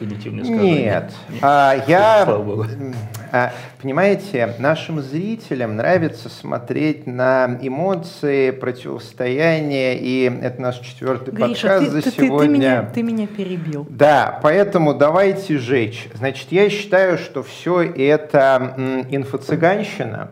Нет. 0.49 1.13
А, 1.41 1.77
я, 1.87 2.25
а, 3.33 3.53
понимаете, 3.81 4.55
нашим 4.59 5.01
зрителям 5.01 5.77
нравится 5.77 6.29
смотреть 6.29 7.07
на 7.07 7.59
эмоции, 7.63 8.51
противостояние, 8.51 9.97
и 9.97 10.25
это 10.43 10.61
наш 10.61 10.79
четвертый 10.79 11.33
Гриша, 11.33 11.69
подкаст 11.69 11.85
ты, 11.85 11.91
за 11.91 12.03
ты, 12.03 12.11
сегодня. 12.11 12.39
Ты, 12.39 12.47
ты, 12.47 12.49
меня, 12.49 12.91
ты 12.95 13.03
меня 13.03 13.27
перебил. 13.29 13.87
Да, 13.89 14.08
поэтому 14.43 14.95
давайте 14.95 15.59
жечь. 15.59 16.09
Значит, 16.15 16.53
я 16.53 16.71
считаю, 16.71 17.19
что 17.19 17.43
все 17.43 17.83
это 17.83 18.75
инфо-цыганщина. 19.11 20.29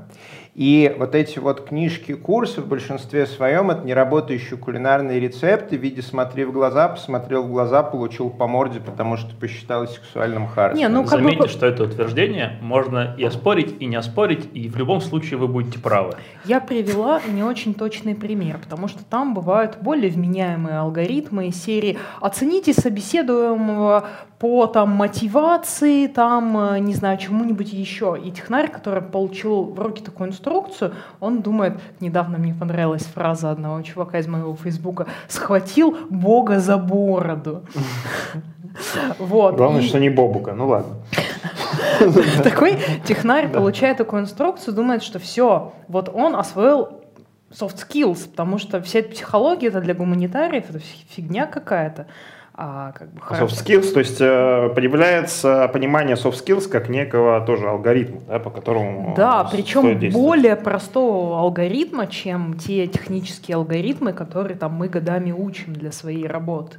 И 0.56 0.96
вот 0.98 1.14
эти 1.14 1.38
вот 1.38 1.66
книжки, 1.68 2.14
курсы 2.14 2.62
в 2.62 2.66
большинстве 2.66 3.26
своем 3.26 3.70
это 3.70 3.84
не 3.84 3.92
работающие 3.92 4.58
кулинарные 4.58 5.20
рецепты 5.20 5.76
в 5.76 5.82
виде 5.82 6.00
«смотри 6.00 6.44
в 6.44 6.52
глаза», 6.52 6.88
посмотрел 6.88 7.42
в 7.42 7.50
глаза, 7.50 7.82
получил 7.82 8.30
по 8.30 8.46
морде, 8.46 8.80
потому 8.80 9.18
что 9.18 9.36
посчитал 9.36 9.86
сексуальным 9.86 10.48
харасом. 10.48 10.78
Не, 10.78 10.88
ну, 10.88 11.04
Заметьте, 11.04 11.42
бы... 11.42 11.48
что 11.48 11.66
это 11.66 11.84
утверждение 11.84 12.56
можно 12.62 13.14
и 13.18 13.24
оспорить, 13.24 13.76
и 13.80 13.84
не 13.84 13.96
оспорить, 13.96 14.48
и 14.54 14.70
в 14.70 14.76
любом 14.78 15.02
случае 15.02 15.38
вы 15.38 15.46
будете 15.46 15.78
правы. 15.78 16.14
Я 16.46 16.60
привела 16.60 17.20
не 17.28 17.42
очень 17.42 17.74
точный 17.74 18.14
пример, 18.14 18.56
потому 18.56 18.88
что 18.88 19.04
там 19.04 19.34
бывают 19.34 19.76
более 19.82 20.10
вменяемые 20.10 20.78
алгоритмы 20.78 21.48
из 21.48 21.62
серии 21.62 21.98
«оцените 22.22 22.72
собеседуемого 22.72 24.08
по 24.38 24.66
там 24.66 24.90
мотивации, 24.90 26.06
там, 26.06 26.58
э, 26.58 26.78
не 26.80 26.94
знаю, 26.94 27.18
чему-нибудь 27.18 27.72
еще. 27.72 28.18
И 28.22 28.30
технарь, 28.30 28.70
который 28.70 29.02
получил 29.02 29.64
в 29.64 29.80
руки 29.80 30.02
такую 30.02 30.28
инструкцию, 30.46 30.94
он 31.20 31.42
думает, 31.42 31.74
недавно 32.00 32.38
мне 32.38 32.54
понравилась 32.54 33.02
фраза 33.02 33.50
одного 33.50 33.82
чувака 33.82 34.18
из 34.18 34.26
моего 34.26 34.54
фейсбука, 34.54 35.06
схватил 35.28 35.96
Бога 36.10 36.60
за 36.60 36.76
бороду. 36.76 37.64
Вот. 39.18 39.56
Главное, 39.56 39.80
что 39.80 39.98
не 39.98 40.10
Бобука, 40.10 40.52
ну 40.52 40.68
ладно. 40.68 40.96
Такой 42.44 42.78
технарь 43.06 43.48
получает 43.48 43.96
такую 43.96 44.20
инструкцию, 44.20 44.74
думает, 44.74 45.02
что 45.02 45.18
все, 45.18 45.72
вот 45.88 46.10
он 46.12 46.36
освоил 46.36 47.00
soft 47.50 47.76
skills, 47.76 48.28
потому 48.28 48.58
что 48.58 48.82
вся 48.82 48.98
эта 48.98 49.12
психология 49.12 49.68
это 49.68 49.80
для 49.80 49.94
гуманитариев, 49.94 50.68
это 50.68 50.80
фигня 51.08 51.46
какая-то. 51.46 52.06
А, 52.58 52.92
как 52.92 53.12
бы, 53.12 53.20
soft 53.20 53.62
skills, 53.62 53.92
то 53.92 53.98
есть 54.00 54.18
э, 54.18 54.70
появляется 54.74 55.68
понимание 55.74 56.16
soft 56.16 56.42
skills 56.42 56.68
как 56.68 56.88
некого 56.88 57.42
тоже 57.42 57.68
алгоритма, 57.68 58.22
да, 58.26 58.38
по 58.38 58.48
которому 58.48 59.12
Да, 59.14 59.44
причем 59.44 60.10
более 60.10 60.56
простого 60.56 61.38
алгоритма, 61.38 62.06
чем 62.06 62.56
те 62.56 62.86
технические 62.86 63.56
алгоритмы, 63.56 64.14
которые 64.14 64.56
там 64.56 64.72
мы 64.72 64.88
годами 64.88 65.32
учим 65.32 65.74
для 65.74 65.92
своей 65.92 66.26
работы. 66.26 66.78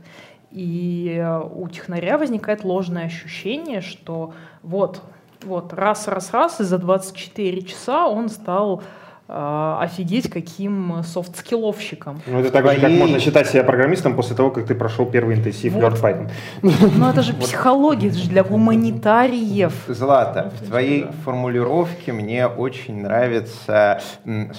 И 0.49 1.15
э, 1.15 1.41
у 1.41 1.69
технаря 1.69 2.17
возникает 2.17 2.63
ложное 2.63 3.05
ощущение, 3.05 3.81
что 3.81 4.33
вот, 4.63 5.03
вот 5.43 5.73
раз, 5.73 6.07
раз, 6.07 6.33
раз, 6.33 6.59
и 6.59 6.63
за 6.63 6.79
24 6.79 7.61
часа 7.61 8.07
он 8.07 8.29
стал 8.29 8.81
офигеть 9.27 10.29
каким 10.29 11.03
софт-скилловщиком. 11.03 12.21
Ну, 12.27 12.39
это 12.39 12.51
так 12.51 12.65
же, 12.71 12.79
как 12.79 12.91
можно 12.91 13.19
считать 13.19 13.47
себя 13.47 13.63
программистом 13.63 14.15
после 14.15 14.35
того, 14.35 14.51
как 14.51 14.65
ты 14.65 14.75
прошел 14.75 15.05
первый 15.05 15.35
интенсив 15.35 15.73
вот. 15.73 15.83
Learn 15.83 16.01
Python. 16.01 16.31
Ну, 16.61 17.09
это 17.09 17.21
же 17.21 17.33
психология, 17.41 18.07
это 18.07 18.17
же 18.17 18.29
для 18.29 18.43
гуманитариев. 18.43 19.73
Злата, 19.87 20.51
в 20.61 20.67
твоей 20.67 21.07
формулировке 21.25 22.13
мне 22.13 22.47
очень 22.47 23.01
нравится 23.01 24.01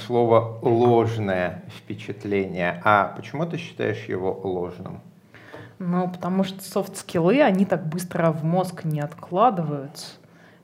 слово 0.07 0.59
«ложное 0.63 1.63
впечатление». 1.79 2.83
А 2.85 3.15
почему 3.17 3.47
ты 3.47 3.57
считаешь 3.57 4.05
его 4.05 4.39
ложным? 4.45 5.01
Ну, 5.79 6.09
потому 6.09 6.45
что 6.45 6.63
софт-скиллы, 6.63 7.41
они 7.41 7.65
так 7.65 7.87
быстро 7.87 8.33
в 8.33 8.45
мозг 8.45 8.85
не 8.85 9.01
откладываются. 9.01 10.17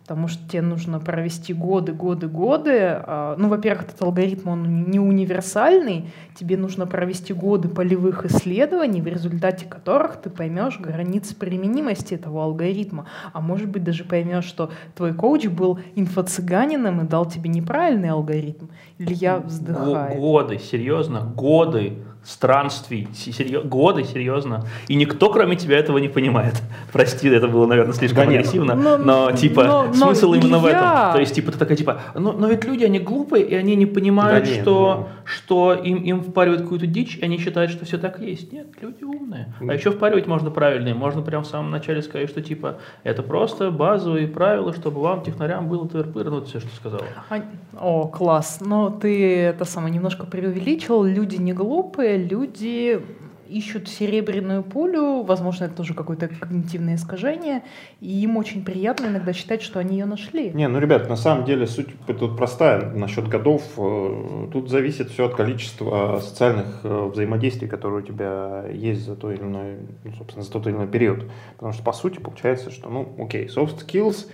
Потому 0.05 0.29
что 0.29 0.47
тебе 0.47 0.61
нужно 0.61 1.01
провести 1.01 1.55
годы, 1.55 1.95
годы, 1.95 2.29
годы. 2.29 2.79
А, 2.79 3.37
ну, 3.39 3.49
во-первых, 3.49 3.85
этот 3.85 4.03
алгоритм, 4.03 4.51
он 4.51 4.91
не 4.91 5.01
универсальный. 5.01 6.11
Тебе 6.35 6.59
нужно 6.59 6.87
провести 6.87 7.33
годы 7.33 7.69
полевых 7.69 8.27
исследований, 8.27 9.01
в 9.01 9.07
результате 9.07 9.65
которых 9.65 10.17
ты 10.17 10.29
поймешь 10.29 10.79
границы 10.79 11.35
применимости 11.35 12.13
этого 12.13 12.45
алгоритма. 12.45 13.07
А 13.33 13.41
может 13.41 13.71
быть, 13.71 13.83
даже 13.83 14.05
поймешь, 14.05 14.45
что 14.45 14.71
твой 14.95 15.15
коуч 15.15 15.47
был 15.47 15.79
инфо-цыганином 15.95 17.01
и 17.01 17.09
дал 17.09 17.25
тебе 17.25 17.49
неправильный 17.49 18.11
алгоритм. 18.11 18.67
Или 18.99 19.15
я 19.15 19.39
вздыхаю. 19.39 20.21
Годы, 20.21 20.59
серьезно, 20.59 21.21
годы 21.21 22.05
странствий, 22.25 23.09
серьез, 23.15 23.65
годы, 23.65 24.05
серьезно. 24.05 24.67
И 24.89 24.95
никто, 24.95 25.31
кроме 25.31 25.57
тебя, 25.57 25.79
этого 25.79 25.99
не 25.99 26.09
понимает. 26.09 26.55
Прости, 26.93 27.29
это 27.29 27.49
было, 27.49 27.67
наверное, 27.67 27.93
слишком 27.93 28.25
да 28.25 28.31
агрессивно, 28.31 28.75
но, 28.75 28.97
но 28.97 29.33
типа, 29.33 29.65
но, 29.65 29.93
смысл 29.93 30.31
но 30.31 30.37
именно 30.37 30.57
я... 30.57 30.61
в 30.61 30.67
этом. 30.67 31.13
То 31.13 31.21
есть, 31.21 31.35
типа, 31.35 31.53
ты 31.53 31.59
такая, 31.59 31.77
типа, 31.77 32.01
но, 32.15 32.33
но 32.33 32.49
ведь 32.49 32.65
люди, 32.65 32.85
они 32.85 32.99
глупые, 32.99 33.45
и 33.45 33.55
они 33.55 33.77
не 33.77 33.87
понимают, 33.87 34.45
да 34.45 34.51
нет, 34.51 34.61
что, 34.63 35.09
ну... 35.09 35.09
что 35.25 35.75
им, 35.75 35.99
им 35.99 36.23
впаривают 36.23 36.63
какую-то 36.63 36.87
дичь, 36.87 37.17
и 37.17 37.25
они 37.25 37.39
считают, 37.39 37.71
что 37.71 37.85
все 37.85 37.99
так 37.99 38.21
есть. 38.21 38.53
Нет, 38.53 38.69
люди 38.81 39.05
умные. 39.05 39.53
А 39.61 39.75
еще 39.75 39.91
впаривать 39.91 40.27
можно 40.27 40.51
правильные. 40.51 40.95
Можно 40.95 41.23
прямо 41.23 41.45
в 41.45 41.47
самом 41.47 41.71
начале 41.71 42.03
сказать, 42.03 42.29
что, 42.29 42.41
типа, 42.41 42.79
это 43.03 43.23
просто 43.23 43.71
базовые 43.71 44.29
правила, 44.29 44.73
чтобы 44.73 45.01
вам, 45.01 45.23
технарям, 45.23 45.69
было 45.69 45.87
тыр-пыр, 45.89 46.31
ну, 46.31 46.45
все, 46.45 46.61
что 46.61 46.75
сказала. 46.77 47.05
А, 47.29 47.43
о, 47.79 48.07
класс. 48.09 48.61
Но 48.61 48.91
ты 48.91 49.37
это 49.37 49.65
самое 49.65 49.93
немножко 49.95 50.27
преувеличил. 50.27 51.05
Люди 51.05 51.37
не 51.37 51.53
глупые, 51.53 52.14
люди 52.17 53.01
ищут 53.49 53.89
серебряную 53.89 54.63
пулю, 54.63 55.23
возможно, 55.23 55.65
это 55.65 55.75
тоже 55.75 55.95
какое-то 55.95 56.29
когнитивное 56.29 56.97
искажение, 56.97 57.63
и 58.01 58.09
им 58.23 58.37
очень 58.37 58.65
приятно 58.65 59.07
иногда 59.07 59.33
считать, 59.33 59.63
что 59.63 59.79
они 59.79 59.99
ее 59.99 60.07
нашли. 60.07 60.51
Не, 60.51 60.69
ну, 60.69 60.79
ребят, 60.79 61.09
на 61.09 61.17
самом 61.17 61.45
деле 61.45 61.67
суть 61.67 61.89
тут 62.07 62.37
простая 62.37 62.91
насчет 62.91 63.29
годов. 63.29 63.63
Э, 63.77 64.49
тут 64.53 64.71
зависит 64.71 65.11
все 65.11 65.27
от 65.27 65.35
количества 65.35 66.21
социальных 66.21 66.81
э, 66.85 67.07
взаимодействий, 67.07 67.69
которые 67.69 68.03
у 68.03 68.07
тебя 68.07 68.67
есть 68.73 69.05
за, 69.05 69.17
то 69.17 69.31
или 69.31 69.43
иной, 69.43 69.79
ну, 70.05 70.13
собственно, 70.13 70.43
за 70.43 70.51
тот 70.51 70.67
или 70.67 70.75
иной 70.75 70.89
период. 70.89 71.31
Потому 71.55 71.73
что, 71.73 71.83
по 71.83 71.93
сути, 71.93 72.19
получается, 72.19 72.71
что, 72.71 72.89
ну, 72.89 73.15
окей, 73.19 73.47
soft 73.47 73.87
skills 73.87 74.27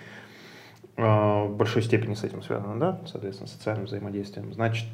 э, 0.96 1.02
в 1.02 1.56
большой 1.56 1.82
степени 1.82 2.14
с 2.14 2.24
этим 2.24 2.42
связано, 2.42 2.78
да, 2.78 3.00
соответственно, 3.06 3.48
социальным 3.48 3.86
взаимодействием. 3.86 4.52
Значит, 4.52 4.88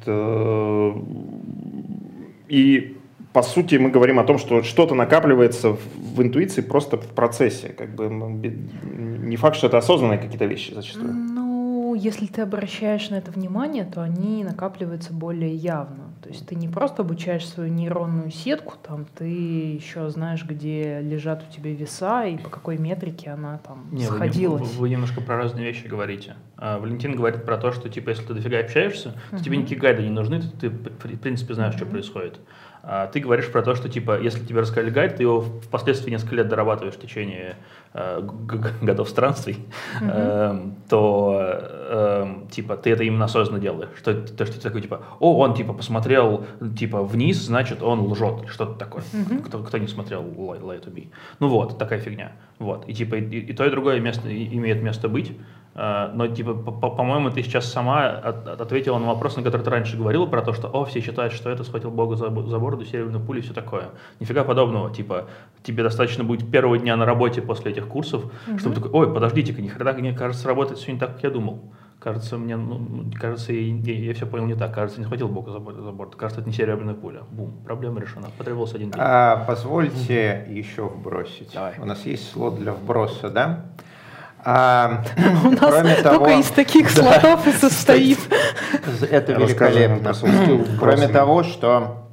и 2.47 2.97
по 3.33 3.43
сути 3.43 3.75
мы 3.75 3.89
говорим 3.89 4.19
о 4.19 4.23
том, 4.23 4.37
что 4.37 4.63
что-то 4.63 4.95
накапливается 4.95 5.69
в 5.71 6.21
интуиции 6.21 6.61
просто 6.61 6.97
в 6.97 7.07
процессе. 7.07 7.69
Как 7.69 7.93
бы 7.95 8.09
не 8.09 9.35
факт, 9.35 9.57
что 9.57 9.67
это 9.67 9.77
осознанные 9.77 10.17
какие-то 10.17 10.45
вещи 10.45 10.73
зачастую. 10.73 11.13
Ну, 11.13 11.93
если 11.95 12.25
ты 12.25 12.41
обращаешь 12.41 13.09
на 13.09 13.15
это 13.15 13.31
внимание, 13.31 13.85
то 13.85 14.01
они 14.01 14.43
накапливаются 14.43 15.13
более 15.13 15.53
явно. 15.53 16.06
То 16.21 16.29
есть 16.29 16.47
ты 16.47 16.55
не 16.55 16.67
просто 16.67 17.03
обучаешь 17.03 17.47
свою 17.47 17.71
нейронную 17.71 18.31
сетку, 18.31 18.75
там 18.81 19.05
ты 19.05 19.25
еще 19.25 20.09
знаешь, 20.09 20.43
где 20.45 21.01
лежат 21.01 21.43
у 21.49 21.53
тебя 21.53 21.73
веса 21.73 22.25
и 22.25 22.37
по 22.37 22.49
какой 22.49 22.77
метрике 22.77 23.29
она 23.31 23.59
там 23.59 23.87
не, 23.91 24.05
сходилась. 24.05 24.73
Вы, 24.73 24.81
вы 24.81 24.89
немножко 24.89 25.21
про 25.21 25.37
разные 25.37 25.65
вещи 25.65 25.87
говорите. 25.87 26.35
А, 26.57 26.79
Валентин 26.79 27.15
говорит 27.15 27.45
про 27.45 27.57
то, 27.57 27.71
что 27.71 27.89
типа 27.89 28.09
если 28.09 28.25
ты 28.25 28.33
дофига 28.33 28.59
общаешься, 28.59 29.09
uh-huh. 29.09 29.37
то 29.37 29.43
тебе 29.43 29.57
никакие 29.57 29.79
гайды 29.79 30.03
не 30.03 30.09
нужны, 30.09 30.41
ты, 30.41 30.69
ты 30.69 30.69
в 30.69 31.19
принципе 31.19 31.53
знаешь, 31.53 31.75
uh-huh. 31.75 31.77
что 31.77 31.85
происходит. 31.85 32.39
А 32.89 33.07
ты 33.07 33.19
говоришь 33.19 33.51
про 33.51 33.61
то, 33.63 33.75
что 33.75 33.89
типа, 33.89 34.17
если 34.17 34.39
тебе 34.45 34.61
рассказали 34.61 34.89
гайд, 34.89 35.17
ты 35.17 35.23
его 35.23 35.41
впоследствии 35.41 36.09
несколько 36.09 36.35
лет 36.35 36.47
дорабатываешь 36.47 36.95
в 36.95 36.99
течение 37.01 37.57
э, 37.93 38.21
годов 38.81 39.09
странствий, 39.09 39.57
mm-hmm. 40.01 40.09
э, 40.09 40.71
то 40.89 41.37
э, 41.51 42.35
типа 42.49 42.77
ты 42.77 42.91
это 42.91 43.03
именно 43.03 43.25
осознанно 43.25 43.61
делаешь. 43.61 43.89
Что, 43.97 44.13
то, 44.13 44.45
что 44.45 44.55
ты 44.55 44.61
такой 44.61 44.81
типа, 44.81 45.01
о, 45.19 45.37
он 45.37 45.53
типа 45.53 45.73
посмотрел 45.73 46.45
типа 46.79 47.03
вниз, 47.03 47.43
значит 47.43 47.83
он 47.83 48.09
лжет, 48.09 48.47
что-то 48.47 48.75
такое. 48.75 49.03
Mm-hmm. 49.11 49.43
Кто, 49.43 49.63
кто 49.63 49.77
не 49.79 49.87
смотрел 49.87 50.23
Lie, 50.23 50.61
Lie 50.61 50.81
to 50.81 50.89
Be. 50.89 51.09
Ну 51.41 51.49
вот, 51.49 51.77
такая 51.77 51.99
фигня. 51.99 52.31
Вот. 52.57 52.87
И 52.87 52.93
типа 52.93 53.15
и, 53.15 53.39
и 53.39 53.51
то, 53.51 53.65
и 53.65 53.69
другое 53.69 53.99
место, 53.99 54.29
имеет 54.29 54.81
место 54.81 55.09
быть. 55.09 55.33
Э, 55.77 56.09
но, 56.13 56.27
типа, 56.27 56.53
по-моему, 56.55 57.29
ты 57.29 57.43
сейчас 57.43 57.71
сама 57.71 58.07
ответила 58.07 58.97
на 58.97 59.07
вопрос, 59.07 59.37
на 59.37 59.43
который 59.43 59.61
ты 59.61 59.69
раньше 59.69 59.95
говорила, 59.95 60.25
про 60.25 60.41
то, 60.41 60.53
что, 60.53 60.67
о, 60.67 60.85
все 60.85 61.01
считают, 61.01 61.33
что 61.33 61.51
это 61.51 61.63
схватил 61.63 61.91
Бога 61.91 62.15
за, 62.15 62.29
за 62.29 62.59
бороду, 62.59 62.83
серебряную 62.83 63.23
пулю 63.23 63.39
и 63.39 63.43
все 63.43 63.53
такое. 63.53 63.89
Нифига 64.19 64.43
подобного. 64.43 64.91
Типа, 64.91 65.27
тебе 65.61 65.83
достаточно 65.83 66.23
будет 66.23 66.49
первого 66.49 66.79
дня 66.79 66.97
на 66.97 67.05
работе 67.05 67.41
после 67.43 67.71
этих 67.71 67.87
курсов, 67.87 68.25
угу. 68.47 68.57
чтобы 68.57 68.75
такой, 68.75 68.89
ой, 68.91 69.13
подождите-ка, 69.13 69.61
ни 69.61 69.67
хрена, 69.67 69.93
мне 69.93 70.13
кажется, 70.13 70.47
работает 70.47 70.79
все 70.79 70.91
не 70.91 70.99
так, 70.99 71.13
как 71.13 71.23
я 71.23 71.29
думал. 71.29 71.61
Кажется, 71.99 72.37
мне, 72.37 72.57
ну, 72.57 73.11
кажется, 73.19 73.53
я, 73.53 73.59
я, 73.59 73.93
я 73.93 74.13
все 74.13 74.25
понял 74.25 74.45
не 74.45 74.55
так. 74.55 74.73
Кажется, 74.73 74.99
не 74.99 75.05
схватил 75.05 75.27
Бога 75.27 75.51
за, 75.51 75.59
за 75.59 75.91
борт. 75.91 76.15
Кажется, 76.15 76.41
это 76.41 76.49
не 76.49 76.55
серебряная 76.55 76.93
пуля. 76.93 77.21
Бум, 77.31 77.53
проблема 77.65 77.99
решена. 77.99 78.27
Потребовался 78.37 78.75
один 78.75 78.91
день. 78.91 79.01
А, 79.03 79.43
позвольте 79.47 80.45
еще 80.47 80.83
вбросить. 80.83 81.51
Давай. 81.53 81.73
У 81.79 81.85
нас 81.85 82.05
есть 82.05 82.31
слот 82.31 82.59
для 82.59 82.71
вброса, 82.71 83.29
да? 83.29 83.65
А, 84.49 85.03
У 85.43 85.49
нас 85.49 85.59
кроме 85.59 85.95
только 85.95 86.39
из 86.39 86.47
таких 86.47 86.89
слотов 86.89 87.45
и 87.47 87.51
состоит. 87.59 88.17
Это 89.11 89.33
великолепно. 89.33 90.13
Кроме 90.79 91.09
того, 91.09 91.43
что 91.43 92.07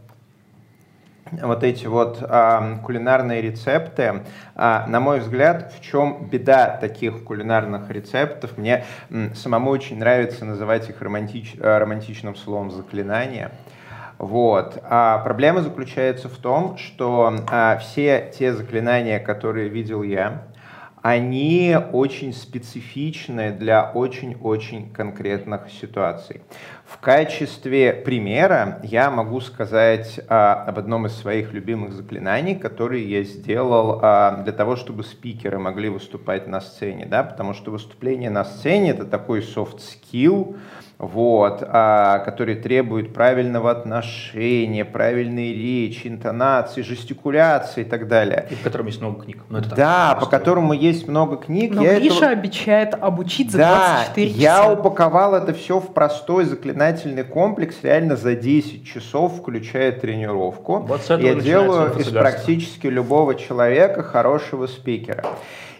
вот 1.30 1.62
эти 1.62 1.86
вот 1.86 2.18
а, 2.22 2.78
кулинарные 2.82 3.40
рецепты, 3.40 4.24
а, 4.56 4.84
на 4.88 4.98
мой 4.98 5.20
взгляд, 5.20 5.72
в 5.78 5.80
чем 5.80 6.28
беда 6.28 6.76
таких 6.76 7.22
кулинарных 7.22 7.88
рецептов? 7.88 8.58
Мне 8.58 8.84
м, 9.10 9.32
самому 9.36 9.70
очень 9.70 10.00
нравится 10.00 10.44
называть 10.44 10.90
их 10.90 11.00
романтич, 11.00 11.54
э, 11.60 11.78
романтичным 11.78 12.34
словом 12.34 12.72
заклинания. 12.72 13.52
Вот. 14.18 14.82
А 14.82 15.18
проблема 15.18 15.62
заключается 15.62 16.28
в 16.28 16.36
том, 16.38 16.78
что 16.78 17.32
а, 17.48 17.76
все 17.76 18.32
те 18.36 18.52
заклинания, 18.52 19.20
которые 19.20 19.68
видел 19.68 20.02
я, 20.02 20.42
они 21.04 21.76
очень 21.92 22.32
специфичны 22.32 23.52
для 23.52 23.90
очень-очень 23.92 24.90
конкретных 24.90 25.68
ситуаций. 25.70 26.40
В 26.86 26.96
качестве 26.96 27.92
примера 27.92 28.80
я 28.82 29.10
могу 29.10 29.42
сказать 29.42 30.18
а, 30.28 30.64
об 30.66 30.78
одном 30.78 31.04
из 31.04 31.12
своих 31.12 31.52
любимых 31.52 31.92
заклинаний, 31.92 32.54
которые 32.54 33.06
я 33.06 33.22
сделал 33.22 33.98
а, 34.00 34.42
для 34.44 34.52
того, 34.54 34.76
чтобы 34.76 35.04
спикеры 35.04 35.58
могли 35.58 35.90
выступать 35.90 36.46
на 36.46 36.62
сцене, 36.62 37.04
да, 37.04 37.22
потому 37.22 37.52
что 37.52 37.70
выступление 37.70 38.30
на 38.30 38.46
сцене 38.46 38.92
это 38.92 39.04
такой 39.04 39.40
soft 39.40 39.80
skill, 39.80 40.56
вот, 40.98 41.62
а, 41.66 42.20
который 42.20 42.54
требует 42.54 43.12
правильного 43.12 43.70
отношения, 43.70 44.84
правильной 44.84 45.52
речи, 45.52 46.06
интонации, 46.06 46.82
жестикуляции 46.82 47.82
и 47.82 47.84
так 47.84 48.06
далее. 48.06 48.46
И 48.50 48.54
по 48.54 48.64
которому 48.64 48.88
есть 48.88 49.00
много 49.00 49.22
книг. 49.22 49.38
Но 49.48 49.58
это 49.58 49.74
да, 49.74 50.16
по 50.20 50.26
которому 50.26 50.72
есть 50.72 51.08
много 51.08 51.36
книг. 51.36 51.74
Но 51.74 51.82
я 51.82 51.98
Гриша 51.98 52.16
этого... 52.16 52.32
обещает 52.32 52.94
обучить 52.94 53.50
за 53.50 53.58
да, 53.58 53.94
24 53.96 54.28
часа. 54.30 54.40
я 54.40 54.72
упаковал 54.72 55.34
это 55.34 55.52
все 55.52 55.80
в 55.80 55.92
простой 55.92 56.44
заклинательный 56.44 57.24
комплекс 57.24 57.76
реально 57.82 58.16
за 58.16 58.36
10 58.36 58.86
часов, 58.86 59.38
включая 59.38 59.92
тренировку. 59.92 60.78
Вот 60.78 61.02
я 61.08 61.34
делаю 61.34 61.98
из 61.98 62.08
практически 62.08 62.86
любого 62.86 63.34
человека 63.34 64.02
хорошего 64.02 64.66
спикера. 64.66 65.24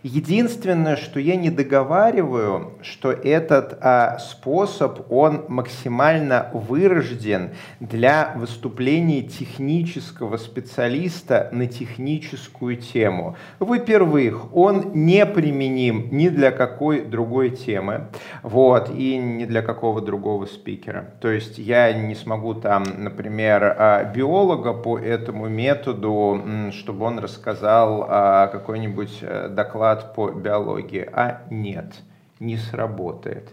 Единственное, 0.07 0.97
что 0.97 1.19
я 1.19 1.35
не 1.35 1.49
договариваю, 1.49 2.75
что 2.83 3.11
этот 3.11 3.79
а, 3.81 4.19
способ, 4.19 5.11
он 5.11 5.47
максимально 5.49 6.51
вырожден 6.53 7.53
для 7.81 8.35
выступления 8.37 9.23
технического 9.23 10.37
специалиста 10.37 11.49
на 11.53 11.67
техническую 11.67 12.77
тему. 12.77 13.37
Во-первых, 13.59 14.55
он 14.55 14.93
не 14.93 15.25
применим 15.25 16.09
ни 16.11 16.29
для 16.29 16.51
какой 16.51 17.07
другой 17.07 17.49
темы, 17.49 18.09
вот, 18.43 18.91
и 18.95 19.17
ни 19.17 19.47
для 19.47 19.63
какого 19.63 20.03
другого 20.03 20.45
спикера. 20.45 21.15
То 21.23 21.31
есть 21.31 21.57
я 21.57 21.91
не 21.95 22.15
смогу 22.15 22.53
там, 22.53 22.85
например, 22.99 23.75
а, 23.79 24.05
биолога 24.05 24.75
по 24.75 24.99
этому 24.99 25.49
методу, 25.49 26.43
чтобы 26.73 27.07
он 27.07 27.21
рассказал 27.21 28.05
а, 28.07 28.49
какой-нибудь 28.49 29.21
э, 29.23 29.49
доклад 29.95 30.15
по 30.15 30.31
биологии, 30.31 31.09
а 31.13 31.43
нет, 31.51 31.95
не 32.41 32.57
сработает. 32.57 33.51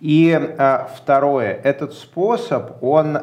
И 0.00 0.32
а, 0.32 0.90
второе, 0.96 1.52
этот 1.52 1.94
способ, 1.94 2.82
он 2.82 3.18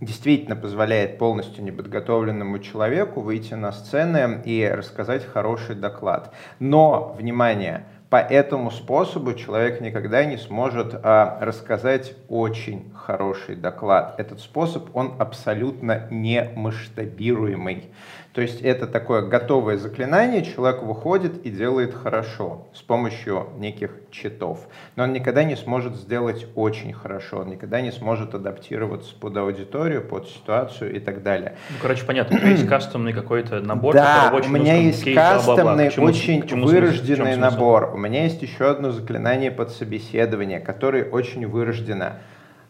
действительно 0.00 0.56
позволяет 0.56 1.16
полностью 1.18 1.64
неподготовленному 1.64 2.58
человеку 2.58 3.22
выйти 3.22 3.54
на 3.54 3.72
сцену 3.72 4.42
и 4.44 4.68
рассказать 4.68 5.24
хороший 5.24 5.74
доклад. 5.74 6.34
Но, 6.58 7.14
внимание, 7.18 7.86
по 8.10 8.16
этому 8.16 8.70
способу 8.70 9.32
человек 9.34 9.80
никогда 9.80 10.24
не 10.24 10.36
сможет 10.36 10.94
а, 11.02 11.38
рассказать 11.40 12.14
очень 12.28 12.92
хороший 13.06 13.54
доклад. 13.54 14.16
Этот 14.18 14.40
способ, 14.40 14.94
он 14.94 15.14
абсолютно 15.18 16.08
не 16.10 16.50
масштабируемый. 16.56 17.90
То 18.32 18.42
есть 18.42 18.60
это 18.60 18.86
такое 18.86 19.22
готовое 19.22 19.78
заклинание, 19.78 20.44
человек 20.44 20.82
выходит 20.82 21.46
и 21.46 21.50
делает 21.50 21.94
хорошо 21.94 22.66
с 22.74 22.82
помощью 22.82 23.48
неких 23.56 23.92
читов. 24.10 24.68
Но 24.94 25.04
он 25.04 25.14
никогда 25.14 25.42
не 25.44 25.56
сможет 25.56 25.96
сделать 25.96 26.46
очень 26.54 26.92
хорошо, 26.92 27.38
он 27.38 27.48
никогда 27.48 27.80
не 27.80 27.92
сможет 27.92 28.34
адаптироваться 28.34 29.14
под 29.18 29.36
аудиторию, 29.38 30.02
под 30.02 30.28
ситуацию 30.28 30.94
и 30.94 31.00
так 31.00 31.22
далее. 31.22 31.56
Ну, 31.70 31.76
короче, 31.80 32.04
понятно, 32.04 32.36
у 32.36 32.40
тебя 32.40 32.50
есть 32.50 32.66
кастомный 32.68 33.14
какой-то 33.14 33.60
набор, 33.60 33.94
да, 33.94 34.30
у 34.34 34.48
меня 34.50 34.74
есть 34.74 35.04
кейс, 35.04 35.16
кастомный, 35.16 35.90
чему, 35.90 36.06
очень 36.06 36.46
чему 36.46 36.66
вырожденный 36.66 37.36
набор. 37.36 37.92
У 37.94 37.96
меня 37.96 38.24
есть 38.24 38.42
еще 38.42 38.68
одно 38.68 38.90
заклинание 38.90 39.50
под 39.50 39.70
собеседование, 39.70 40.60
которое 40.60 41.04
очень 41.04 41.46
вырождено 41.46 42.16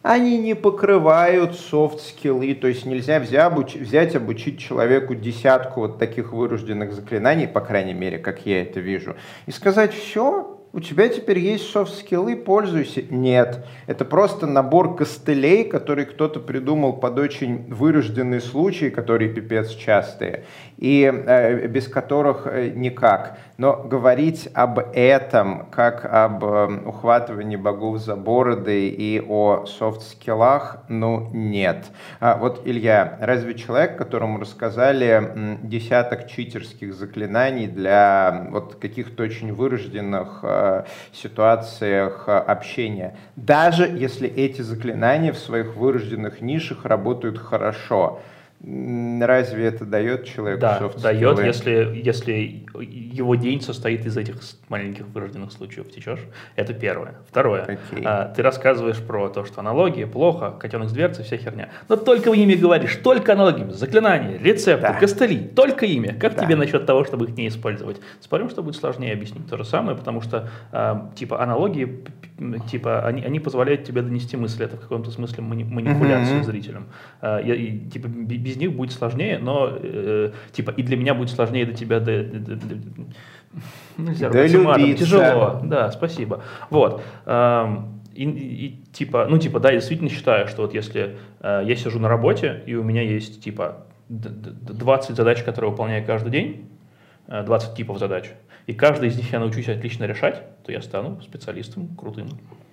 они 0.07 0.37
не 0.37 0.53
покрывают 0.53 1.55
софт-скиллы, 1.55 2.55
то 2.55 2.67
есть 2.67 2.85
нельзя 2.85 3.19
взять, 3.19 4.15
обучить 4.15 4.59
человеку 4.59 5.15
десятку 5.15 5.81
вот 5.81 5.99
таких 5.99 6.31
вырожденных 6.31 6.93
заклинаний, 6.93 7.47
по 7.47 7.59
крайней 7.59 7.93
мере, 7.93 8.17
как 8.17 8.45
я 8.45 8.61
это 8.61 8.79
вижу, 8.79 9.17
и 9.47 9.51
сказать, 9.51 9.93
все, 9.93 10.57
у 10.71 10.79
тебя 10.79 11.09
теперь 11.09 11.39
есть 11.39 11.69
софт-скиллы, 11.71 12.35
пользуйся. 12.35 13.01
Нет, 13.09 13.65
это 13.87 14.05
просто 14.05 14.47
набор 14.47 14.95
костылей, 14.95 15.63
который 15.63 16.05
кто-то 16.05 16.39
придумал 16.39 16.93
под 16.93 17.19
очень 17.19 17.65
вырожденные 17.67 18.41
случаи, 18.41 18.89
которые 18.89 19.33
пипец 19.33 19.71
частые, 19.71 20.45
и 20.77 21.03
э, 21.03 21.67
без 21.67 21.87
которых 21.87 22.45
э, 22.45 22.69
никак. 22.69 23.39
Но 23.57 23.75
говорить 23.75 24.47
об 24.53 24.77
этом, 24.93 25.65
как 25.71 26.05
об 26.05 26.43
э, 26.43 26.81
ухватывании 26.85 27.55
богов 27.55 27.97
за 27.97 28.15
бороды 28.15 28.87
и 28.87 29.19
о 29.19 29.65
софт-скиллах, 29.65 30.83
ну 30.89 31.31
нет. 31.33 31.87
А 32.19 32.37
вот, 32.37 32.61
Илья, 32.65 33.17
разве 33.19 33.55
человек, 33.55 33.97
которому 33.97 34.39
рассказали 34.39 35.57
десяток 35.63 36.27
читерских 36.27 36.93
заклинаний 36.93 37.65
для 37.65 38.47
вот 38.51 38.75
каких-то 38.75 39.23
очень 39.23 39.51
вырожденных 39.51 40.41
э, 40.43 40.83
ситуациях 41.11 42.25
э, 42.27 42.37
общения. 42.37 43.17
Даже 43.35 43.87
если 43.87 44.29
эти 44.29 44.61
заклинания 44.61 45.33
в 45.33 45.39
своих 45.39 45.75
вырожденных 45.75 46.41
нишах 46.41 46.85
работают 46.85 47.39
хорошо. 47.39 48.21
Разве 48.59 49.65
это 49.65 49.85
дает 49.85 50.25
человеку 50.25 50.61
Да, 50.61 50.89
дает, 50.97 51.39
если, 51.39 52.01
если 52.03 52.65
его 52.73 53.35
день 53.35 53.61
состоит 53.61 54.05
из 54.05 54.17
этих 54.17 54.37
маленьких 54.67 55.05
вырожденных 55.05 55.51
случаев. 55.51 55.91
Течешь? 55.91 56.21
Это 56.55 56.73
первое. 56.73 57.15
Второе. 57.29 57.79
Okay. 57.91 58.01
А, 58.03 58.33
ты 58.33 58.41
рассказываешь 58.41 58.97
про 58.97 59.29
то, 59.29 59.45
что 59.45 59.59
аналогии 59.59 60.05
плохо, 60.05 60.51
котенок 60.59 60.89
с 60.89 60.91
дверцы, 60.91 61.21
вся 61.21 61.37
херня. 61.37 61.69
Но 61.87 61.97
только 61.97 62.33
ими 62.33 62.55
говоришь, 62.55 62.95
только 62.95 63.33
аналогиями. 63.33 63.73
Заклинания, 63.73 64.39
рецепты, 64.39 64.87
да. 64.87 64.93
костыли, 64.93 65.37
только 65.37 65.85
ими. 65.85 66.17
Как 66.19 66.35
да. 66.35 66.43
тебе 66.43 66.55
насчет 66.55 66.87
того, 66.87 67.05
чтобы 67.05 67.25
их 67.25 67.37
не 67.37 67.49
использовать? 67.49 68.01
Спорим, 68.21 68.49
что 68.49 68.63
будет 68.63 68.75
сложнее 68.75 69.13
объяснить 69.13 69.47
то 69.47 69.57
же 69.57 69.65
самое, 69.65 69.95
потому 69.95 70.21
что 70.21 70.49
а, 70.71 71.11
типа 71.15 71.43
аналогии, 71.43 72.03
типа 72.71 73.05
они, 73.05 73.23
они 73.23 73.39
позволяют 73.39 73.83
тебе 73.83 74.01
донести 74.01 74.35
мысль. 74.35 74.63
Это 74.63 74.77
в 74.77 74.81
каком-то 74.81 75.11
смысле 75.11 75.43
мани 75.43 75.63
манипуляция 75.63 76.39
mm-hmm. 76.39 76.43
зрителем. 76.43 76.87
А, 77.21 77.39
я, 77.39 77.53
и, 77.53 77.77
типа 77.89 78.07
без 78.47 78.57
них 78.57 78.73
будет 78.73 78.93
сложнее, 78.93 79.39
но 79.39 79.69
э, 79.71 80.31
типа 80.53 80.71
и 80.71 80.83
для 80.83 80.95
меня 80.95 81.13
будет 81.13 81.29
сложнее 81.29 81.65
до 81.65 81.73
тебя 81.73 81.99
до, 81.99 82.23
до, 82.23 82.55
до, 82.55 82.75
нельзя 83.97 84.29
да 84.29 84.59
матом, 84.59 84.95
тяжело. 84.95 85.61
Да, 85.63 85.91
спасибо. 85.91 86.43
Вот. 86.69 87.01
Эм, 87.25 88.01
и, 88.13 88.23
и 88.23 88.83
типа, 88.93 89.27
ну 89.29 89.37
типа, 89.37 89.59
да, 89.59 89.69
я 89.69 89.75
действительно 89.75 90.09
считаю, 90.09 90.47
что 90.47 90.61
вот 90.61 90.73
если 90.73 91.17
э, 91.41 91.63
я 91.65 91.75
сижу 91.75 91.99
на 91.99 92.07
работе 92.07 92.63
и 92.65 92.75
у 92.75 92.83
меня 92.83 93.01
есть 93.01 93.43
типа 93.43 93.85
20 94.09 95.15
задач, 95.15 95.43
которые 95.43 95.71
выполняю 95.71 96.05
каждый 96.05 96.31
день, 96.31 96.69
20 97.27 97.73
э, 97.73 97.75
типов 97.75 97.99
задач, 97.99 98.31
и 98.65 98.73
каждый 98.73 99.09
из 99.09 99.17
них 99.17 99.31
я 99.33 99.39
научусь 99.39 99.67
отлично 99.67 100.05
решать, 100.05 100.41
то 100.63 100.71
я 100.71 100.81
стану 100.81 101.21
специалистом 101.21 101.89
крутым. 101.97 102.29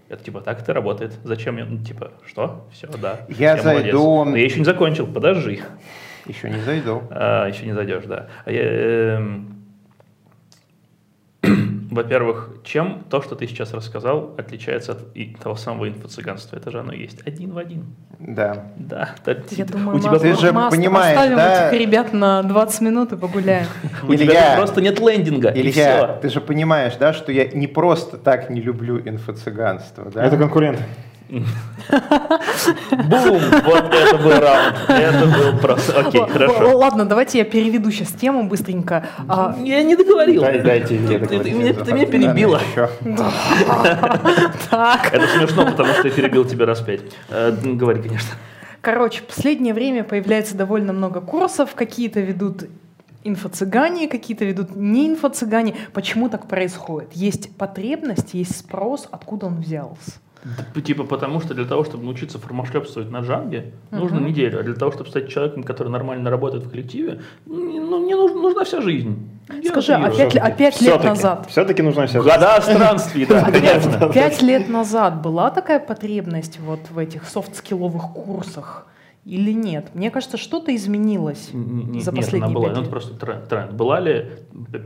Это 0.09 0.23
типа 0.23 0.41
так 0.41 0.61
это 0.61 0.73
работает. 0.73 1.19
Зачем 1.25 1.55
мне? 1.55 1.65
Ну, 1.65 1.83
типа, 1.83 2.13
что? 2.27 2.69
Все, 2.73 2.89
да. 2.89 3.21
Я, 3.29 3.57
я 3.57 3.63
зайду. 3.63 4.03
Молодец. 4.03 4.33
Но 4.33 4.37
я 4.37 4.45
еще 4.45 4.59
не 4.59 4.65
закончил, 4.65 5.07
подожди. 5.07 5.63
Еще 6.27 6.51
не 6.51 6.61
зайду. 6.61 7.03
А, 7.11 7.47
еще 7.49 7.65
не 7.65 7.73
зайдешь, 7.73 8.05
да. 8.05 8.29
А 8.45 8.51
я, 8.51 8.61
э, 8.63 9.39
во-первых, 11.95 12.51
чем 12.65 13.05
то, 13.09 13.23
что 13.23 13.35
ты 13.35 13.47
сейчас 13.47 13.73
рассказал, 13.73 14.35
отличается 14.37 14.93
от 14.93 14.99
и 15.15 15.37
того 15.43 15.57
самого 15.57 15.89
инфо-цыганства? 15.89 16.57
Это 16.57 16.71
же 16.71 16.81
оно 16.81 16.93
есть 16.93 17.27
один 17.27 17.53
в 17.53 17.59
один. 17.59 17.95
Да. 18.19 18.73
Да. 18.77 19.15
Я 19.51 19.65
думаю, 19.65 19.97
у 19.97 20.01
тебя 20.01 20.19
ты 20.19 20.35
же 20.35 20.53
понимаешь, 20.71 21.17
оставим 21.17 21.37
да? 21.37 21.69
этих 21.69 21.81
ребят 21.81 22.13
на 22.13 22.43
20 22.43 22.81
минут 22.81 23.13
и 23.13 23.17
погуляем. 23.17 23.67
У 24.03 24.15
тебя 24.15 24.57
просто 24.57 24.81
нет 24.81 24.99
лендинга, 25.01 25.51
Илья, 25.55 26.19
ты 26.21 26.29
же 26.29 26.41
понимаешь, 26.41 26.97
да, 26.97 27.13
что 27.13 27.33
я 27.33 27.47
не 27.49 27.67
просто 27.67 28.19
так 28.19 28.51
не 28.51 28.61
люблю 28.61 28.99
инфо-цыганство. 28.99 30.11
Да? 30.11 30.25
Это 30.25 30.37
конкурент. 30.37 30.81
Бум! 31.29 31.41
Вот 33.65 33.95
это 33.95 34.19
был 34.19 34.31
раунд. 34.31 34.77
Это 34.89 35.27
был 35.27 35.59
просто... 35.59 36.01
Окей, 36.01 36.23
хорошо. 36.29 36.77
Ладно, 36.79 37.05
давайте 37.07 37.39
я 37.39 37.45
переведу 37.45 37.91
сейчас 37.91 38.09
тему 38.09 38.49
быстренько. 38.49 39.07
А, 39.29 39.57
я 39.63 39.83
не 39.83 39.97
договорил. 39.97 40.43
Дайте 40.43 40.99
мне 40.99 41.19
Ты 41.73 41.93
меня 41.93 42.07
перебила. 42.07 42.61
Так. 44.71 45.13
Это 45.13 45.27
смешно, 45.29 45.67
потому 45.67 45.93
что 45.95 46.09
я 46.09 46.15
перебил 46.15 46.45
тебя 46.45 46.67
раз 46.67 46.81
пять. 46.81 47.01
Э, 47.29 47.53
говори, 47.53 48.03
конечно. 48.03 48.35
Короче, 48.81 49.21
в 49.21 49.27
последнее 49.27 49.73
время 49.73 50.05
появляется 50.05 50.57
довольно 50.57 50.93
много 50.93 51.21
курсов, 51.21 51.75
какие-то 51.75 52.21
ведут 52.21 52.65
инфо-цыгане, 53.25 54.09
какие-то 54.09 54.45
ведут 54.45 54.77
не 54.77 55.09
инфо-цыгане. 55.09 55.75
Почему 55.93 56.29
так 56.29 56.47
происходит? 56.47 57.13
Есть 57.15 57.57
потребность, 57.57 58.35
есть 58.35 58.59
спрос, 58.59 59.09
откуда 59.11 59.47
он 59.47 59.61
взялся? 59.61 60.13
Типа 60.85 61.05
потому 61.05 61.41
что 61.41 61.55
для 61.55 61.65
того, 61.65 61.85
чтобы 61.85 62.05
научиться 62.05 62.39
формашлепствовать 62.39 63.11
на 63.11 63.21
джанге, 63.21 63.73
uh-huh. 63.91 63.99
нужно 63.99 64.19
неделю. 64.19 64.61
А 64.61 64.63
для 64.63 64.75
того, 64.75 64.93
чтобы 64.93 65.09
стать 65.09 65.29
человеком, 65.29 65.63
который 65.63 65.89
нормально 65.89 66.31
работает 66.31 66.65
в 66.65 66.71
коллективе, 66.71 67.23
ну, 67.47 68.05
не 68.07 68.15
нужна, 68.15 68.41
нужна 68.41 68.65
вся 68.65 68.81
жизнь. 68.81 69.31
Скажи, 69.67 69.95
а 69.95 70.11
пять, 70.11 70.37
а 70.37 70.51
пять 70.51 70.81
лет 70.81 71.03
назад? 71.03 71.47
Все-таки 71.49 71.83
нужна 71.83 72.07
вся 72.07 72.21
жизнь. 72.21 72.31
Года 72.31 72.61
странствий, 72.61 73.27
да, 73.27 73.43
конечно. 73.51 74.09
Пять 74.13 74.43
лет 74.43 74.69
назад 74.69 75.23
была 75.23 75.51
такая 75.51 75.81
потребность 75.81 76.59
вот 76.61 76.81
в 76.91 76.99
этих 76.99 77.25
софт-скилловых 77.25 78.13
курсах? 78.13 78.87
Или 79.25 79.53
нет? 79.53 79.87
Мне 79.95 80.11
кажется, 80.11 80.37
что-то 80.37 80.75
изменилось 80.77 81.49
не, 81.55 82.03
за 82.03 82.13
последние 82.13 82.51
нет, 82.51 82.51
она 82.51 82.55
была. 82.55 82.65
пять 82.67 82.75
ну, 82.75 82.81
лет. 82.81 82.83
это 82.83 82.91
просто 82.91 83.15
тренд, 83.15 83.49
тренд. 83.49 83.73
Была 83.73 83.99
ли 83.99 84.27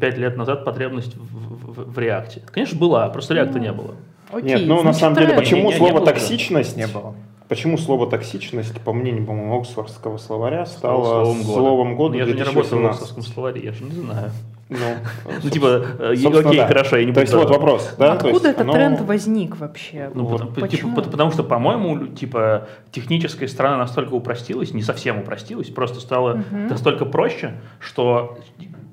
пять 0.00 0.16
лет 0.16 0.36
назад 0.36 0.64
потребность 0.64 1.16
в, 1.16 1.72
в, 1.72 1.92
в 1.92 1.98
реакте? 1.98 2.42
Конечно, 2.52 2.78
была, 2.78 3.08
просто 3.08 3.34
реакта 3.34 3.58
ну, 3.58 3.64
не 3.64 3.72
было. 3.72 3.96
Окей, 4.30 4.56
Нет, 4.56 4.66
ну 4.66 4.82
на 4.82 4.92
самом 4.92 5.16
деле, 5.16 5.34
почему 5.34 5.70
не, 5.70 5.76
слово 5.76 6.00
не 6.00 6.04
токсичность 6.04 6.76
не 6.76 6.86
было? 6.86 7.14
Почему 7.48 7.78
слово 7.78 8.10
токсичность, 8.10 8.78
по 8.82 8.92
мнению, 8.92 9.24
по-моему, 9.24 9.58
Оксфордского 9.58 10.18
словаря, 10.18 10.66
стало 10.66 11.02
словом 11.24 11.38
года, 11.42 11.52
словом 11.54 11.96
года 11.96 12.16
Я 12.18 12.26
же 12.26 12.34
не 12.34 12.42
работал 12.42 12.78
в 12.78 12.86
Оксфордском 12.86 13.22
словаре, 13.22 13.62
я 13.64 13.72
же 13.72 13.84
не 13.84 13.90
знаю. 13.92 14.30
Ну, 14.68 14.76
Ну, 15.42 15.48
типа, 15.48 15.82
э, 15.98 16.12
окей, 16.12 16.58
да. 16.58 16.66
хорошо, 16.66 16.98
я 16.98 17.06
не 17.06 17.14
То 17.14 17.22
есть 17.22 17.32
вот 17.32 17.48
вопрос, 17.48 17.94
да? 17.98 18.16
то 18.16 18.26
есть 18.26 18.36
Откуда 18.36 18.50
этот 18.50 18.60
оно- 18.60 18.72
тренд 18.74 19.00
возник 19.00 19.56
вообще? 19.56 20.10
Ну, 20.12 20.24
Вот 20.26 20.32
потому, 20.32 20.50
типа, 20.56 20.66
почему? 20.66 20.94
пот- 20.94 21.10
потому 21.10 21.30
что, 21.30 21.42
по-моему, 21.42 22.08
типа, 22.08 22.68
техническая 22.92 23.48
сторона 23.48 23.78
настолько 23.78 24.12
упростилась, 24.12 24.74
не 24.74 24.82
совсем 24.82 25.20
упростилась, 25.20 25.68
просто 25.70 26.00
стало 26.00 26.42
Мгм. 26.50 26.66
настолько 26.68 27.06
проще, 27.06 27.54
что 27.80 28.36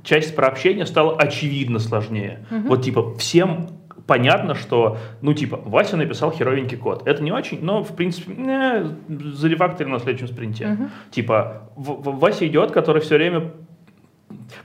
часть 0.04 0.34
про 0.34 0.48
общение 0.48 0.86
стала 0.86 1.18
очевидно 1.18 1.80
сложнее. 1.80 2.46
Мгм. 2.50 2.70
Вот, 2.70 2.84
типа, 2.84 3.14
всем 3.18 3.68
понятно, 4.08 4.56
что, 4.56 4.98
ну, 5.22 5.34
типа, 5.34 5.60
Вася 5.66 5.98
написал 5.98 6.32
херовенький 6.32 6.78
код. 6.78 7.08
Это 7.08 7.24
не 7.24 7.32
очень, 7.32 7.64
но, 7.64 7.84
в 7.84 7.96
принципе, 7.96 8.34
не, 8.34 8.86
зарефакторим 9.34 9.92
на 9.92 10.00
следующем 10.00 10.28
спринте. 10.28 10.68
Мгм. 10.68 10.90
Типа, 11.12 11.70
В- 11.76 12.02
В- 12.02 12.20
Вася 12.20 12.48
идиот, 12.48 12.72
который 12.72 13.02
все 13.02 13.16
время 13.16 13.52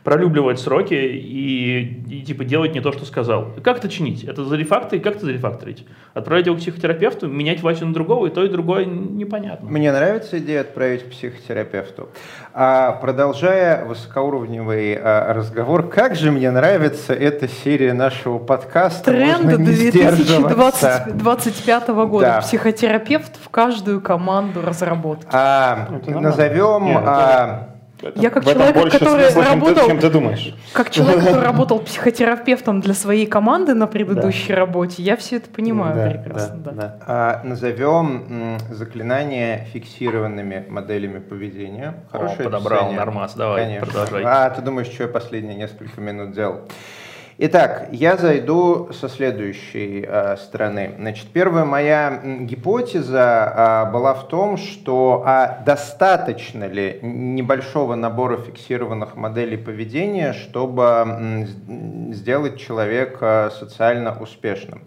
пролюбливает 0.05 0.59
сроки 0.61 0.95
и, 0.95 2.03
и, 2.09 2.23
типа 2.23 2.45
делает 2.45 2.75
не 2.75 2.81
то, 2.81 2.93
что 2.93 3.05
сказал. 3.05 3.49
Как 3.63 3.79
это 3.79 3.89
чинить? 3.89 4.25
Это 4.25 4.45
зарефакторить? 4.45 5.03
Как 5.03 5.17
это 5.17 5.25
зарефакторить? 5.27 5.87
Отправить 6.15 6.47
его 6.47 6.57
к 6.57 6.59
психотерапевту, 6.61 7.29
менять 7.29 7.63
Васю 7.63 7.87
на 7.87 7.95
другого, 7.95 8.27
и 8.27 8.31
то, 8.31 8.45
и 8.45 8.49
другое 8.49 8.85
непонятно. 8.85 9.69
Мне 9.71 9.93
нравится 9.93 10.39
идея 10.39 10.63
отправить 10.63 11.05
к 11.05 11.11
психотерапевту. 11.11 12.09
А, 12.53 12.93
продолжая 12.93 13.85
высокоуровневый 13.85 14.95
а, 14.95 15.33
разговор, 15.33 15.89
как 15.89 16.17
же 16.17 16.31
мне 16.31 16.51
нравится 16.51 17.13
эта 17.15 17.49
серия 17.49 17.93
нашего 17.93 18.39
подкаста. 18.39 19.11
Тренд 19.11 19.45
Можно 19.45 19.63
не 19.63 19.73
сдерживаться. 19.73 21.05
2025 21.07 21.89
года. 21.89 22.27
Да. 22.27 22.41
Психотерапевт 22.41 23.37
в 23.43 23.49
каждую 23.49 24.01
команду 24.01 24.63
разработки. 24.63 25.27
А, 25.33 25.89
Ну, 26.07 26.21
назовем... 26.21 26.85
Нет, 26.85 27.03
это- 27.03 27.11
а, 27.11 27.70
Это- 28.03 28.21
Я 28.21 28.31
как 28.31 28.43
этом 28.43 28.55
человек, 28.55 28.77
больше 28.77 28.99
который 28.99 29.25
смысла, 29.31 29.45
чем 29.45 29.53
ты- 29.61 29.67
работал- 29.67 29.87
чем 29.89 29.99
ты 29.99 30.11
думаешь. 30.11 30.55
Как 30.73 30.91
человек, 30.91 31.21
который 31.25 31.43
работал 31.45 31.79
психотерапевтом 31.81 32.81
для 32.81 32.95
своей 32.95 33.27
команды 33.27 33.75
на 33.75 33.87
предыдущей 33.87 34.55
работе, 34.55 35.03
я 35.03 35.17
все 35.17 35.37
это 35.37 35.51
понимаю 35.51 35.95
Да, 35.97 36.11
прекрасно. 36.19 36.57
да, 36.57 36.71
да. 36.71 36.77
да. 36.83 36.99
а, 37.07 37.41
назовем 37.45 38.25
м, 38.29 38.59
заклинания 38.71 39.67
фиксированными 39.73 40.65
моделями 40.69 41.19
поведения. 41.19 41.95
О, 42.13 42.19
Хорошее 42.19 42.45
подобрал, 42.45 42.79
описание. 42.81 42.99
нормас, 42.99 43.35
давай, 43.35 43.65
Конечно. 43.65 43.87
продолжай. 43.87 44.23
А 44.25 44.51
ты 44.51 44.63
думаешь, 44.63 44.89
что 44.89 45.03
я 45.05 45.09
последние 45.09 45.57
несколько 45.57 46.01
минут 46.01 46.33
делал? 46.33 46.63
Итак, 47.43 47.89
я 47.93 48.19
зайду 48.19 48.91
со 48.93 49.09
следующей 49.09 50.05
э, 50.07 50.37
стороны. 50.37 50.93
Значит, 50.99 51.29
первая 51.33 51.65
моя 51.65 52.21
гипотеза 52.23 53.87
э, 53.89 53.93
была 53.93 54.13
в 54.13 54.29
том, 54.29 54.59
что 54.59 55.23
а 55.25 55.63
достаточно 55.65 56.65
ли 56.65 56.99
небольшого 57.01 57.95
набора 57.95 58.37
фиксированных 58.37 59.17
моделей 59.17 59.57
поведения, 59.57 60.35
чтобы 60.35 61.47
с- 61.47 62.15
сделать 62.19 62.61
человека 62.61 63.51
социально 63.59 64.15
успешным. 64.21 64.83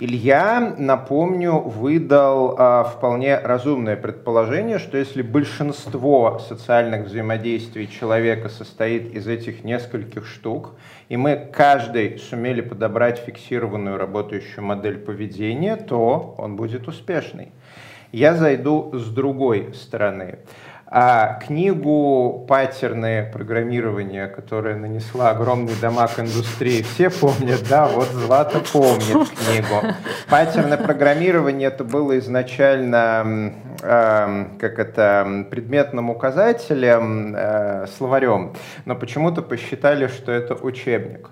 Илья, 0.00 0.76
напомню, 0.78 1.58
выдал 1.58 2.54
а, 2.56 2.84
вполне 2.84 3.36
разумное 3.36 3.96
предположение, 3.96 4.78
что 4.78 4.96
если 4.96 5.22
большинство 5.22 6.38
социальных 6.38 7.06
взаимодействий 7.06 7.88
человека 7.88 8.48
состоит 8.48 9.12
из 9.12 9.26
этих 9.26 9.64
нескольких 9.64 10.24
штук, 10.24 10.76
и 11.08 11.16
мы 11.16 11.50
каждый 11.52 12.16
сумели 12.20 12.60
подобрать 12.60 13.18
фиксированную 13.18 13.98
работающую 13.98 14.64
модель 14.64 14.98
поведения, 14.98 15.74
то 15.74 16.36
он 16.38 16.54
будет 16.54 16.86
успешный. 16.86 17.50
Я 18.12 18.34
зайду 18.34 18.90
с 18.92 19.10
другой 19.10 19.74
стороны. 19.74 20.38
А 20.90 21.34
книгу 21.34 22.46
«Паттерны 22.48 23.28
программирования», 23.30 24.26
которая 24.26 24.74
нанесла 24.74 25.30
огромный 25.30 25.74
дамаг 25.78 26.18
индустрии, 26.18 26.80
все 26.80 27.10
помнят, 27.10 27.62
да, 27.68 27.86
вот 27.88 28.08
Злата 28.08 28.60
помнит 28.60 29.28
книгу. 29.28 29.94
«Паттерны 30.30 30.78
программирования» 30.78 31.66
это 31.66 31.84
было 31.84 32.18
изначально, 32.18 33.52
эм, 33.82 34.56
как 34.58 34.78
это, 34.78 35.46
предметным 35.50 36.08
указателем, 36.08 37.34
э, 37.36 37.86
словарем, 37.98 38.54
но 38.86 38.96
почему-то 38.96 39.42
посчитали, 39.42 40.06
что 40.06 40.32
это 40.32 40.54
учебник. 40.54 41.28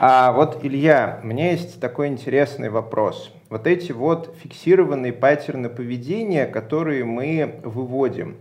А 0.00 0.32
вот, 0.32 0.64
Илья, 0.64 1.20
меня 1.22 1.50
есть 1.50 1.80
такой 1.82 2.08
интересный 2.08 2.70
вопрос. 2.70 3.30
Вот 3.50 3.66
эти 3.66 3.92
вот 3.92 4.34
фиксированные 4.42 5.12
паттерны 5.12 5.68
поведения, 5.68 6.46
которые 6.46 7.04
мы 7.04 7.60
выводим, 7.62 8.38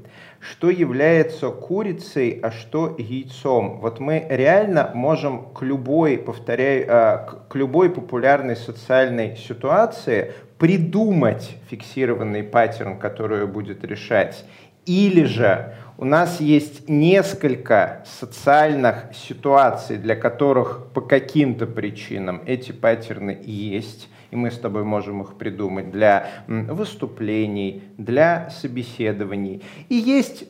что 0.49 0.69
является 0.69 1.49
курицей, 1.49 2.39
а 2.41 2.51
что 2.51 2.95
яйцом. 2.97 3.79
Вот 3.81 3.99
мы 3.99 4.25
реально 4.29 4.91
можем 4.93 5.49
к 5.53 5.63
любой, 5.63 6.17
повторяю, 6.17 6.85
а, 6.87 7.17
к- 7.49 7.55
любой 7.55 7.89
популярной 7.89 8.55
социальной 8.55 9.35
ситуации 9.37 10.33
придумать 10.59 11.57
фиксированный 11.69 12.43
паттерн, 12.43 12.97
который 12.99 13.47
будет 13.47 13.83
решать. 13.83 14.45
Или 14.85 15.23
же 15.23 15.73
у 15.97 16.05
нас 16.05 16.39
есть 16.39 16.87
несколько 16.87 18.03
социальных 18.05 19.05
ситуаций, 19.15 19.97
для 19.97 20.15
которых 20.15 20.91
по 20.93 21.01
каким-то 21.01 21.65
причинам 21.65 22.41
эти 22.45 22.71
паттерны 22.71 23.37
есть, 23.43 24.09
и 24.35 24.37
мы 24.37 24.51
с 24.51 24.59
тобой 24.59 24.83
можем 24.83 25.21
их 25.21 25.35
придумать 25.37 25.91
для 25.91 26.27
выступлений, 26.47 27.83
для 27.97 28.49
собеседований. 28.49 29.63
И 29.89 29.95
есть 29.95 30.43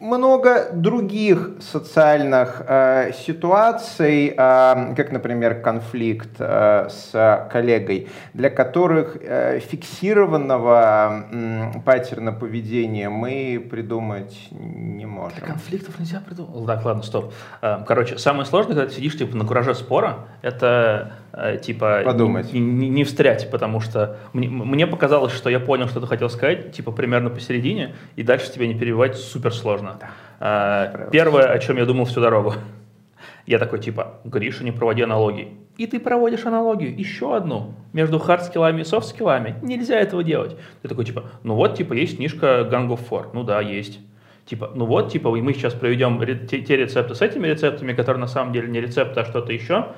много 0.00 0.70
других 0.72 1.50
социальных 1.60 2.62
э, 2.68 3.10
ситуаций, 3.26 4.28
э, 4.28 4.94
как, 4.94 5.10
например, 5.12 5.60
конфликт 5.60 6.30
э, 6.38 6.88
с 6.88 7.48
коллегой, 7.50 8.08
для 8.32 8.48
которых 8.48 9.16
э, 9.20 9.58
фиксированного 9.58 11.26
м, 11.32 11.82
паттерна 11.82 12.32
поведения 12.32 13.08
мы 13.08 13.66
придумать 13.68 14.38
не 14.52 15.04
можем. 15.06 15.40
Конфликтов 15.44 15.98
нельзя 15.98 16.20
придумать. 16.24 16.64
Так, 16.66 16.84
ладно, 16.84 17.02
стоп. 17.02 17.32
Э, 17.60 17.78
Короче, 17.86 18.18
самое 18.18 18.46
сложное, 18.46 18.76
когда 18.76 18.88
ты 18.88 18.94
сидишь 18.94 19.18
типа 19.18 19.36
на 19.36 19.44
кураже 19.44 19.74
спора, 19.74 20.28
это 20.42 21.12
э, 21.27 21.27
типа 21.62 22.02
Подумать. 22.04 22.52
Не, 22.52 22.60
не- 22.60 22.88
не 22.88 23.04
встрять, 23.04 23.50
потому 23.50 23.80
что 23.80 24.16
мне, 24.32 24.48
мне 24.48 24.86
показалось, 24.86 25.32
что 25.32 25.50
я 25.50 25.60
понял, 25.60 25.88
что 25.88 26.00
ты 26.00 26.06
хотел 26.06 26.30
сказать, 26.30 26.72
типа 26.72 26.92
примерно 26.92 27.30
посередине, 27.30 27.94
и 28.16 28.22
дальше 28.22 28.52
тебя 28.52 28.66
не 28.66 28.74
перебивать 28.74 29.16
супер 29.16 29.52
сложно. 29.54 29.98
Э, 30.40 31.08
Первое, 31.12 31.50
о 31.52 31.58
чем 31.58 31.76
я 31.76 31.84
думал 31.84 32.04
всю 32.06 32.20
дорогу. 32.20 32.54
Я 33.46 33.58
такой 33.58 33.78
типа, 33.78 34.20
Гриша, 34.24 34.62
не 34.62 34.72
проводи 34.72 35.02
аналогии. 35.02 35.54
И 35.78 35.86
ты 35.86 36.00
проводишь 36.00 36.44
аналогию, 36.44 36.94
еще 36.98 37.34
одну, 37.34 37.72
между 37.94 38.18
хардскиллами 38.18 38.82
и 38.82 38.84
софтскиллами. 38.84 39.54
Нельзя 39.62 39.98
этого 39.98 40.22
делать. 40.22 40.56
Ты 40.82 40.88
такой 40.88 41.04
типа, 41.06 41.24
ну 41.44 41.54
вот, 41.54 41.76
типа, 41.76 41.94
есть 41.94 42.16
книжка 42.16 42.68
Gang 42.70 42.88
of 42.88 43.00
Four. 43.08 43.28
Ну 43.32 43.44
да, 43.44 43.60
есть. 43.62 44.00
Типа, 44.44 44.70
ну 44.74 44.84
вот, 44.86 45.10
типа, 45.12 45.30
мы 45.30 45.52
сейчас 45.54 45.72
проведем 45.74 46.20
те, 46.46 46.60
те 46.60 46.76
рецепты 46.76 47.14
с 47.14 47.22
этими 47.22 47.46
рецептами, 47.46 47.92
которые 47.92 48.20
на 48.20 48.26
самом 48.26 48.52
деле 48.52 48.68
не 48.68 48.80
рецепты, 48.80 49.20
а 49.20 49.24
что-то 49.24 49.52
еще. 49.52 49.88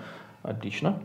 Отлично. 0.43 0.99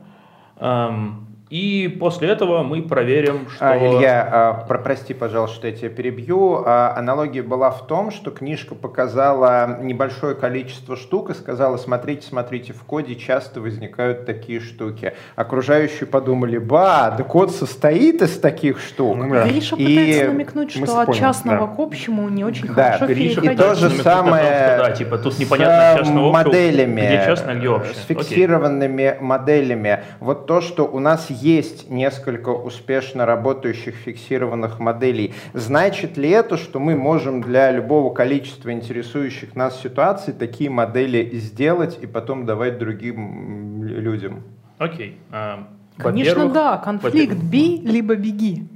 Эм, 0.58 1.35
и 1.50 1.96
после 2.00 2.30
этого 2.30 2.64
мы 2.64 2.82
проверим, 2.82 3.48
что... 3.50 3.70
А, 3.72 3.78
Илья, 3.78 4.28
а, 4.32 4.54
про- 4.68 4.80
прости, 4.80 5.14
пожалуйста, 5.14 5.56
что 5.58 5.68
я 5.68 5.74
тебя 5.74 5.90
перебью. 5.90 6.64
А, 6.66 6.96
Аналогия 6.98 7.44
была 7.44 7.70
в 7.70 7.86
том, 7.86 8.10
что 8.10 8.32
книжка 8.32 8.74
показала 8.74 9.78
небольшое 9.82 10.34
количество 10.34 10.96
штук 10.96 11.30
и 11.30 11.34
сказала, 11.36 11.78
смотрите, 11.78 12.26
смотрите, 12.28 12.74
в 12.74 12.84
коде 12.84 13.16
часто 13.16 13.62
возникают 13.62 14.26
такие 14.26 14.60
штуки. 14.60 15.14
Окружающие 15.36 16.08
подумали, 16.08 16.58
ба, 16.58 17.14
да 17.16 17.24
код 17.24 17.52
состоит 17.52 18.24
из 18.24 18.40
таких 18.40 18.80
штук. 18.80 19.16
Ну 19.18 19.30
да. 19.32 19.48
Гриша 19.48 19.76
И 19.76 19.86
пытается 19.86 20.26
намекнуть, 20.32 20.72
что 20.72 21.00
от 21.00 21.06
понял, 21.06 21.20
частного 21.20 21.68
да. 21.68 21.74
к 21.76 21.80
общему 21.80 22.28
не 22.30 22.44
очень 22.44 22.68
Да, 22.74 22.94
хорошо 22.94 23.06
Гриша 23.08 23.42
И 23.42 23.44
переходить. 23.44 23.58
то 23.60 23.76
же 23.76 23.90
том, 23.92 24.00
самое 24.02 24.46
что 24.46 24.78
да, 24.86 24.92
типа, 24.92 25.18
тут 25.20 25.34
с 25.36 25.40
непонятно 25.40 26.00
частного 26.00 26.30
общего, 26.30 26.44
моделями, 26.44 27.02
где 27.02 27.24
частное, 27.26 27.56
где 27.56 27.70
общее. 27.70 27.94
с 27.94 28.04
Окей. 28.06 28.16
фиксированными 28.16 29.18
моделями. 29.22 30.04
Вот 30.20 30.48
то, 30.48 30.62
что 30.62 30.86
у 30.86 31.00
нас 31.00 31.30
есть 31.42 31.90
несколько 31.90 32.50
успешно 32.50 33.26
работающих 33.26 33.96
фиксированных 33.96 34.80
моделей, 34.80 35.34
значит 35.54 36.18
ли 36.18 36.30
это, 36.30 36.58
что 36.58 36.80
мы 36.80 36.96
можем 36.96 37.42
для 37.42 37.72
любого 37.72 38.14
количества 38.14 38.72
интересующих 38.72 39.56
нас 39.56 39.82
ситуаций 39.82 40.34
такие 40.34 40.70
модели 40.70 41.30
сделать 41.38 42.00
и 42.02 42.08
потом 42.08 42.46
давать 42.46 42.78
другим 42.78 43.84
людям? 43.84 44.44
Окей. 44.78 45.18
Эм, 45.32 45.68
Конечно, 45.98 46.34
во-первых- 46.34 46.54
да. 46.54 46.78
Конфликт 46.78 47.38
бей, 47.38 47.80
либо 47.82 48.16
беги. 48.16 48.68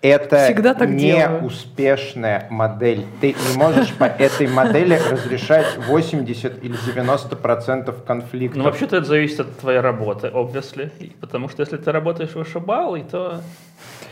Это 0.00 0.44
Всегда 0.44 0.74
так 0.74 0.88
не 0.90 1.10
делаю. 1.10 1.44
успешная 1.44 2.46
модель. 2.50 3.04
Ты 3.20 3.34
не 3.34 3.56
можешь 3.56 3.92
по 3.94 4.04
этой 4.04 4.46
модели 4.46 4.96
разрешать 5.10 5.66
80 5.76 6.62
или 6.62 6.76
90 6.86 7.34
процентов 7.34 8.04
конфликтов. 8.04 8.58
Ну, 8.58 8.64
вообще-то 8.64 8.98
это 8.98 9.06
зависит 9.06 9.40
от 9.40 9.58
твоей 9.58 9.80
работы, 9.80 10.28
obviously. 10.28 11.12
Потому 11.20 11.48
что 11.48 11.62
если 11.62 11.78
ты 11.78 11.90
работаешь 11.90 12.32
вышибалой, 12.34 13.02
то 13.02 13.40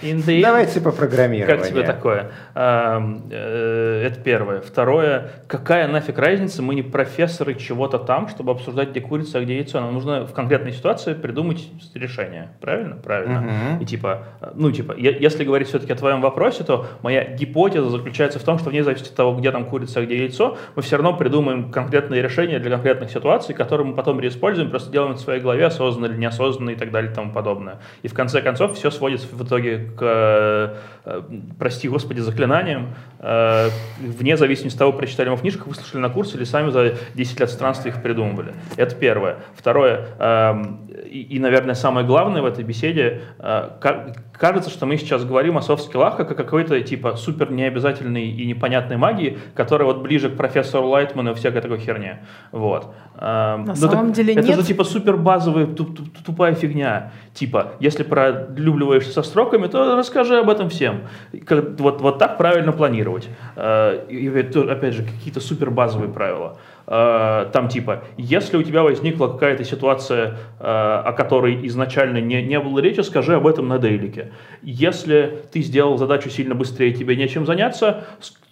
End, 0.03 0.43
Давайте 0.43 0.81
по 0.81 0.93
программированию. 0.93 1.59
Как 1.59 1.69
тебе 1.69 1.83
такое? 1.83 2.31
Эм, 2.55 3.23
э, 3.31 4.03
Это 4.07 4.21
первое. 4.21 4.61
Второе, 4.61 5.31
какая 5.49 5.89
нафиг 5.89 6.19
разница, 6.19 6.63
мы 6.63 6.75
не 6.75 6.83
профессоры 6.83 7.55
чего-то 7.55 7.99
там, 7.99 8.29
чтобы 8.29 8.53
обсуждать, 8.53 8.91
где 8.91 9.01
курица, 9.01 9.39
а 9.39 9.41
где 9.43 9.57
яйцо. 9.57 9.81
Нам 9.81 9.95
нужно 9.95 10.27
в 10.27 10.33
конкретной 10.33 10.73
ситуации 10.73 11.15
придумать 11.15 11.69
решение. 11.95 12.51
Правильно? 12.61 12.97
Правильно. 12.97 13.41
Мгм. 13.41 13.83
И 13.83 13.87
типа, 13.87 14.25
э, 14.41 14.53
ну 14.55 14.71
типа, 14.71 14.95
если 14.97 15.45
говорить 15.45 15.69
все-таки 15.69 15.93
о 15.93 15.97
твоем 15.97 16.21
вопросе, 16.21 16.65
то 16.65 16.87
моя 17.03 17.25
гипотеза 17.25 17.89
заключается 17.89 18.39
в 18.39 18.43
том, 18.43 18.59
что 18.59 18.71
вне 18.71 18.85
зависимости 18.85 19.13
от 19.13 19.17
того, 19.17 19.35
где 19.35 19.51
там 19.51 19.65
курица, 19.65 20.01
а 20.01 20.03
где 20.05 20.19
яйцо, 20.19 20.59
мы 20.75 20.83
все 20.83 20.97
равно 20.97 21.17
придумаем 21.17 21.71
конкретные 21.71 22.23
решения 22.23 22.59
для 22.59 22.71
конкретных 22.71 23.11
ситуаций, 23.11 23.55
которые 23.55 23.87
мы 23.87 23.95
потом 23.95 24.21
реиспользуем, 24.21 24.71
просто 24.71 24.91
делаем 24.93 25.15
в 25.15 25.21
своей 25.21 25.41
голове, 25.41 25.67
осознанно 25.67 26.13
или 26.13 26.19
неосознанно 26.19 26.71
и 26.71 26.77
так 26.77 26.91
далее 26.91 27.11
и 27.11 27.15
тому 27.15 27.33
подобное. 27.33 27.79
И 28.03 28.09
в 28.09 28.15
конце 28.15 28.43
концов 28.43 28.75
все 28.75 28.91
сводится 28.91 29.27
в 29.33 29.43
итоге 29.43 29.56
к, 29.63 30.79
э, 31.05 31.23
прости 31.59 31.89
господи, 31.89 32.21
заклинаниям, 32.21 32.95
э, 33.21 33.71
вне 34.01 34.37
зависимости 34.37 34.77
от 34.77 34.79
того, 34.81 34.93
прочитали 34.93 35.29
мы 35.29 35.37
в 35.37 35.41
книжках, 35.41 35.67
выслушали 35.67 36.01
на 36.01 36.09
курсе 36.09 36.37
или 36.37 36.45
сами 36.45 36.71
за 36.71 36.95
10 37.15 37.41
лет 37.41 37.51
странствий 37.51 37.91
их 37.91 38.03
придумывали. 38.03 38.55
Это 38.77 38.95
первое. 38.95 39.37
Второе, 39.55 40.09
эм, 40.19 40.86
и, 41.17 41.37
и, 41.37 41.39
наверное, 41.39 41.75
самое 41.75 42.07
главное 42.07 42.43
в 42.43 42.45
этой 42.47 42.65
беседе, 42.65 43.23
э, 43.39 43.69
ка- 43.81 44.15
кажется, 44.33 44.71
что 44.71 44.87
мы 44.87 44.97
сейчас 44.99 45.25
говорим 45.25 45.57
о 45.57 45.63
софт-скиллах 45.63 46.17
как 46.17 46.31
о 46.31 46.35
какой-то 46.35 46.81
типа 46.83 47.17
супер 47.17 47.51
необязательной 47.51 48.27
и 48.27 48.47
непонятной 48.47 48.97
магии, 48.99 49.39
которая 49.55 49.87
вот 49.87 50.03
ближе 50.03 50.29
к 50.29 50.37
профессору 50.37 50.89
Лайтману 50.89 51.31
и 51.31 51.35
всякой 51.35 51.63
такой 51.63 51.79
херне. 51.79 52.19
Вот. 52.53 52.95
Эм, 53.19 53.65
На 53.65 53.75
ну 53.75 53.75
самом 53.75 54.13
деле 54.13 54.35
это 54.35 54.47
нет. 54.47 54.61
же 54.61 54.67
типа 54.67 54.85
супер 54.85 55.17
базовая 55.17 55.67
туп- 55.67 55.97
туп- 55.97 56.19
тупая 56.25 56.55
фигня. 56.55 57.13
Типа, 57.33 57.73
если 57.81 58.03
пролюбливаешься 58.03 59.13
со 59.13 59.23
строками, 59.23 59.67
то 59.69 59.97
расскажи 59.97 60.37
об 60.39 60.51
этом 60.51 60.69
всем. 60.69 61.03
Как- 61.47 61.81
вот, 61.81 62.01
вот 62.01 62.19
так 62.19 62.37
правильно 62.37 62.73
планировать. 62.73 63.29
Э, 63.57 64.05
И, 64.09 64.27
это, 64.29 64.71
опять 64.73 64.95
же, 64.95 65.03
какие-то 65.03 65.41
супер 65.41 65.71
базовые 65.71 66.13
правила. 66.13 66.59
Э, 66.87 67.49
Там 67.53 67.69
типа, 67.69 68.05
если 68.17 68.57
у 68.57 68.63
тебя 68.63 68.83
возникла 68.83 69.29
какая-то 69.29 69.65
ситуация, 69.65 70.37
э, 70.61 70.65
о 70.65 71.13
которой 71.13 71.67
изначально 71.67 72.19
не, 72.19 72.43
не 72.43 72.61
было 72.61 72.79
речи, 72.79 73.01
скажи 73.01 73.35
об 73.35 73.47
этом 73.47 73.69
на 73.69 73.79
дейлике. 73.79 74.33
Если 74.63 75.43
ты 75.53 75.63
сделал 75.63 75.99
задачу 75.99 76.31
сильно 76.31 76.55
быстрее, 76.55 76.93
тебе 76.93 77.17
нечем 77.17 77.45
заняться, 77.47 78.05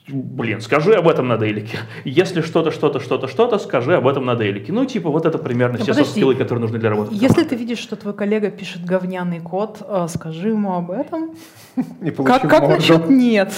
блин, 0.09 0.61
скажи 0.61 0.95
об 0.95 1.09
этом 1.09 1.29
на 1.29 1.39
дейлике. 1.39 1.79
Если 2.05 2.41
что-то, 2.43 2.71
что-то, 2.73 3.01
что-то, 3.01 3.29
что-то, 3.29 3.59
скажи 3.59 3.95
об 3.95 4.07
этом 4.09 4.25
на 4.27 4.35
дейлике. 4.35 4.73
Ну, 4.73 4.85
типа, 4.85 5.11
вот 5.11 5.27
это 5.27 5.39
примерно 5.39 5.79
Ну, 5.79 5.85
все 5.85 5.93
подожди. 5.93 6.05
софт-скиллы, 6.05 6.35
которые 6.35 6.61
нужны 6.61 6.79
для 6.79 6.91
работы. 6.91 7.11
Если 7.15 7.45
ты 7.45 7.55
видишь, 7.55 7.79
что 7.79 7.97
твой 7.97 8.15
коллега 8.15 8.51
пишет 8.51 8.85
говняный 8.85 9.41
код, 9.41 9.79
э, 9.87 10.07
скажи 10.09 10.49
ему 10.49 10.75
об 10.75 10.91
этом. 10.91 11.35
Как, 12.25 12.43
как 12.49 12.69
насчет 12.69 13.09
нет? 13.09 13.53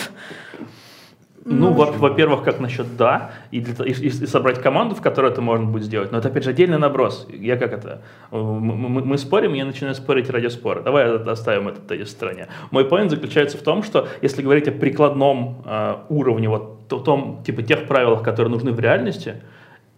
Ну, 1.48 1.72
во- 1.72 1.92
во-первых, 1.92 2.42
как 2.42 2.58
насчет 2.58 2.96
да, 2.96 3.30
и, 3.52 3.60
для, 3.60 3.84
и, 3.86 3.92
и- 3.92 4.06
и 4.08 4.26
собрать 4.26 4.60
команду, 4.60 4.96
в 4.96 5.00
которой 5.00 5.30
это 5.30 5.40
можно 5.40 5.64
будет 5.66 5.84
сделать. 5.84 6.10
Но 6.10 6.18
это, 6.18 6.26
опять 6.28 6.42
же, 6.42 6.50
отдельный 6.50 6.76
наброс. 6.78 7.28
Я 7.30 7.56
как 7.56 7.72
это? 7.72 8.02
э, 8.32 8.36
Мы, 8.36 8.88
мы- 9.04 9.16
спорим, 9.18 9.54
я 9.54 9.64
начинаю 9.64 9.94
спорить 9.94 10.28
ради 10.28 10.48
спора. 10.48 10.80
Давай 10.82 11.16
оставим 11.18 11.68
это 11.68 11.80
тезис 11.80 12.08
в 12.08 12.10
стороне. 12.10 12.48
Мой 12.72 12.84
поинт 12.84 13.10
заключается 13.12 13.58
в 13.58 13.62
том, 13.62 13.84
что 13.84 14.08
если 14.22 14.42
говорить 14.42 14.66
о 14.66 14.72
прикладном 14.72 15.62
э, 15.64 15.94
уровне, 16.08 16.48
вот 16.48 16.92
о 16.92 16.98
том, 16.98 17.42
типа, 17.46 17.62
тех 17.62 17.86
правилах, 17.86 18.22
которые 18.22 18.50
нужны 18.52 18.72
в 18.72 18.80
реальности, 18.80 19.36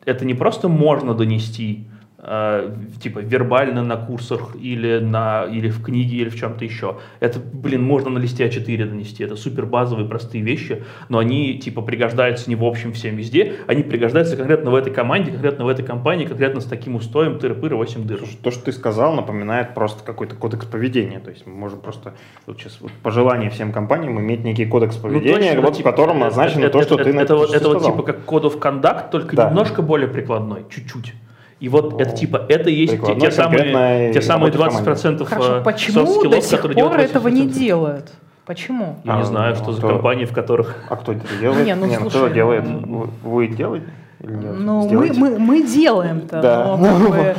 это 0.05 0.27
не 0.27 0.35
просто 0.35 0.69
можно 0.69 1.15
донести, 1.15 1.87
э, 2.19 2.75
типа, 3.01 3.21
вербально 3.21 3.83
на 3.83 3.97
курсах 3.97 4.57
или, 4.61 4.99
на, 4.99 5.45
или 5.45 5.69
в 5.69 5.83
книге, 5.83 6.17
или 6.19 6.29
в 6.29 6.37
чем-то 6.37 6.65
еще. 6.65 6.97
Это, 7.21 7.39
блин, 7.39 7.83
можно 7.83 8.11
на 8.11 8.19
листе 8.19 8.47
А4 8.47 8.85
донести. 8.87 9.23
Это 9.25 9.37
супер 9.37 9.67
базовые, 9.67 10.09
простые 10.09 10.43
вещи, 10.43 10.83
но 11.09 11.19
они, 11.19 11.59
типа, 11.59 11.83
пригождаются 11.83 12.51
не 12.51 12.57
в 12.57 12.65
общем 12.65 12.93
всем 12.93 13.17
везде, 13.17 13.55
они 13.67 13.83
пригождаются 13.83 14.37
конкретно 14.37 14.71
в 14.71 14.75
этой 14.75 14.93
команде, 14.93 15.31
конкретно 15.31 15.65
в 15.65 15.69
этой 15.69 15.85
компании, 15.85 16.25
конкретно 16.27 16.61
с 16.61 16.65
таким 16.65 16.97
устоем 16.97 17.39
тыры-пыры 17.39 17.77
8 17.77 18.05
дыр. 18.05 18.21
То, 18.43 18.51
что 18.51 18.65
ты 18.65 18.73
сказал, 18.73 19.15
напоминает 19.15 19.75
просто 19.75 20.05
какой-то 20.05 20.35
кодекс 20.35 20.67
поведения. 20.67 21.21
То 21.21 21.31
есть 21.31 21.47
мы 21.47 21.55
можем 21.55 21.81
просто 21.81 22.15
вот 22.47 22.59
сейчас 22.59 22.81
вот 22.81 22.91
пожелание 23.03 23.51
всем 23.51 23.73
компаниям 23.73 24.19
иметь 24.21 24.45
некий 24.45 24.67
кодекс 24.67 24.97
поведения, 24.97 25.53
точно, 25.53 25.61
вот 25.63 25.77
типа, 25.77 25.89
в 25.89 25.93
котором 25.93 26.17
это- 26.17 26.27
назначено 26.27 26.65
это- 26.65 26.71
то, 26.79 26.83
что 26.83 26.95
это- 26.97 27.05
ты 27.05 27.11
это, 27.11 27.47
что 27.47 27.55
это 27.55 27.69
вот 27.69 27.85
типа 27.85 28.03
как 28.03 28.17
Code 28.27 28.43
of 28.45 28.59
Conduct, 28.59 29.11
только 29.11 29.37
Да. 29.37 29.49
немножко 29.49 29.83
более 29.83 30.09
прикладной, 30.09 30.65
чуть-чуть. 30.69 31.15
И 31.61 31.69
вот 31.69 32.01
это 32.01 32.17
типа, 32.17 32.45
это 32.49 32.71
и 32.71 32.75
есть 32.75 33.05
те, 33.05 33.15
те 33.19 33.31
самые, 33.31 34.13
те 34.13 34.23
самые 34.23 34.53
работы 34.53 34.59
в 34.59 34.83
команде. 34.85 35.01
20% 35.01 35.25
Хорошо, 35.25 35.57
э, 35.57 35.63
почему 35.65 36.23
до 36.25 36.41
сих 36.41 36.61
которые 36.61 36.85
пор 36.85 37.01
этого 37.01 37.29
не 37.29 37.47
80%. 37.47 37.53
делают? 37.59 38.13
Почему? 38.47 38.97
Я 39.05 39.17
не 39.17 39.23
А, 39.23 39.25
знаю, 39.25 39.55
ну, 39.57 39.63
что 39.63 39.73
за 39.73 39.81
компании, 39.83 40.25
в 40.25 40.33
которых... 40.33 40.77
А 40.89 40.97
кто 40.97 41.13
это 41.13 41.27
делает? 41.41 41.67
Не, 41.67 41.75
ну, 41.75 41.87
Не, 41.87 41.97
кто 41.97 42.11
слушай, 42.11 42.33
делает? 42.33 42.65
ну, 42.65 43.11
Вы, 43.23 43.31
вы 43.31 43.47
делаете? 43.49 43.87
Нет? 44.21 44.55
Ну, 44.59 44.89
мы, 44.91 45.13
мы, 45.15 45.39
мы 45.39 45.63
делаем-то, 45.63 46.41
Да. 46.43 46.77
но 46.77 46.87
как 46.99 47.11
бы, 47.11 47.17
э, 47.17 47.35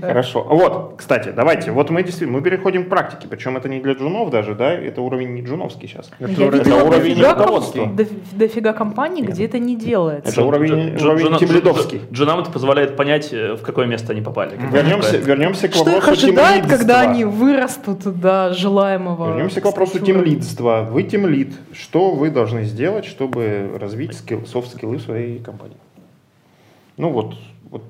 Хорошо. 0.00 0.42
Вот, 0.48 0.94
кстати, 0.96 1.32
давайте. 1.36 1.70
Вот 1.70 1.90
мы 1.90 2.02
действительно 2.02 2.38
мы 2.38 2.42
переходим 2.42 2.84
к 2.84 2.88
практике. 2.88 3.28
Причем 3.28 3.56
это 3.58 3.68
не 3.68 3.80
для 3.80 3.92
джунов 3.92 4.30
даже, 4.30 4.54
да? 4.54 4.72
Это 4.72 5.02
уровень 5.02 5.34
не 5.34 5.42
джуновский 5.42 5.86
сейчас. 5.86 6.10
я 6.18 6.26
Это 6.26 6.44
видела 6.56 6.82
уровень 6.84 7.14
дофига, 7.16 7.34
руководства. 7.34 7.90
дофига 8.32 8.72
компаний, 8.72 9.22
где 9.22 9.44
это 9.44 9.58
не 9.58 9.76
делается. 9.76 10.30
Это 10.32 10.42
уровень- 10.44 10.96
уровень 10.96 11.36
тимлидовский. 11.38 12.00
Джунам 12.10 12.40
это 12.40 12.50
позволяет 12.50 12.96
понять, 12.96 13.30
э, 13.32 13.54
в 13.54 13.62
какое 13.62 13.86
место 13.86 14.12
они 14.12 14.22
попали. 14.22 14.56
Вернемся, 14.72 15.18
вернемся 15.18 15.68
к 15.68 15.74
Что 15.74 15.90
их 15.90 15.96
вопросу 15.96 16.26
ожидает, 16.26 16.66
когда 16.66 17.00
они 17.02 17.24
вырастут 17.26 18.02
до 18.18 18.54
желаемого? 18.54 19.28
Вернемся 19.28 19.60
к 19.60 19.64
вопросу 19.66 19.98
тимлидства. 19.98 20.88
Вы 20.90 21.02
тимлид. 21.02 21.52
Что 21.72 22.12
вы 22.12 22.30
должны 22.30 22.64
сделать, 22.64 23.04
чтобы 23.04 23.76
развить 23.78 24.14
скилл, 24.14 24.46
софт-скиллы 24.46 24.96
в 24.96 25.02
своей 25.02 25.38
компании? 25.38 25.76
Ну 26.96 27.10
вот, 27.10 27.34
вот. 27.70 27.82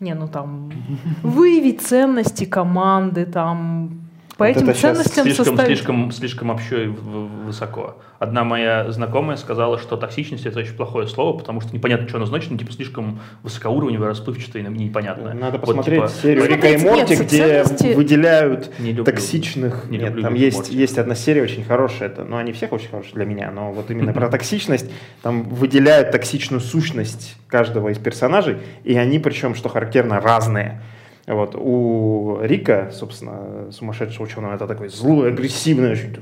Не, 0.00 0.14
ну 0.14 0.28
там 0.28 0.70
выявить 1.22 1.82
ценности 1.82 2.44
команды, 2.44 3.26
там 3.26 4.05
по 4.36 4.44
Вот 4.46 4.54
этим 4.56 4.74
ценностям 4.74 5.24
Слишком, 5.24 5.44
составить... 5.46 5.66
слишком, 5.78 6.10
слишком 6.12 6.50
общо 6.50 6.82
и 6.82 6.86
высоко. 6.88 7.96
Одна 8.18 8.44
моя 8.44 8.90
знакомая 8.92 9.36
сказала, 9.38 9.78
что 9.78 9.96
токсичность 9.96 10.44
это 10.44 10.58
очень 10.58 10.74
плохое 10.74 11.06
слово, 11.06 11.38
потому 11.38 11.62
что 11.62 11.74
непонятно, 11.74 12.06
что 12.06 12.18
оно 12.18 12.26
значит, 12.26 12.50
ну, 12.50 12.58
типа 12.58 12.70
слишком 12.72 13.20
высокоуровневое, 13.42 14.08
расплывчатое 14.10 14.62
и 14.62 14.66
непонятное. 14.66 15.32
надо 15.32 15.56
Вот, 15.58 15.66
посмотреть 15.66 16.00
типа, 16.02 16.12
серию 16.22 16.44
Ну, 16.44 16.50
Рика 16.50 16.68
и 16.68 16.76
Морти, 16.76 17.10
нет, 17.16 17.26
где 17.26 17.38
ценности- 17.64 17.94
выделяют 17.94 18.78
Не 18.78 18.88
люблю. 18.90 19.04
токсичных. 19.04 19.86
Не 19.88 19.96
Нет, 19.98 20.08
люблю 20.08 20.22
там 20.24 20.34
есть, 20.34 20.56
Морти. 20.58 20.76
есть 20.76 20.98
одна 20.98 21.14
серия 21.14 21.42
очень 21.42 21.64
хорошая. 21.64 22.08
Это, 22.10 22.24
ну, 22.24 22.36
они 22.36 22.52
все 22.52 22.66
очень 22.66 22.90
хорошие 22.90 23.14
для 23.14 23.24
меня, 23.24 23.50
но 23.50 23.72
вот 23.72 23.90
именно 23.90 24.12
про 24.12 24.28
токсичность. 24.30 24.90
Там 25.22 25.44
выделяют 25.44 26.10
токсичную 26.10 26.60
сущность 26.60 27.36
каждого 27.48 27.88
из 27.88 27.98
персонажей, 27.98 28.58
и 28.84 28.96
они, 28.96 29.18
причем, 29.18 29.54
что 29.54 29.68
характерно, 29.70 30.20
разные. 30.20 30.82
Вот. 31.26 31.56
У 31.56 32.38
Рика, 32.42 32.90
собственно, 32.92 33.70
сумасшедшего 33.72 34.24
ученого, 34.24 34.54
это 34.54 34.66
такой 34.68 34.88
злой, 34.88 35.28
агрессивный 35.32 35.90
очень. 35.92 36.16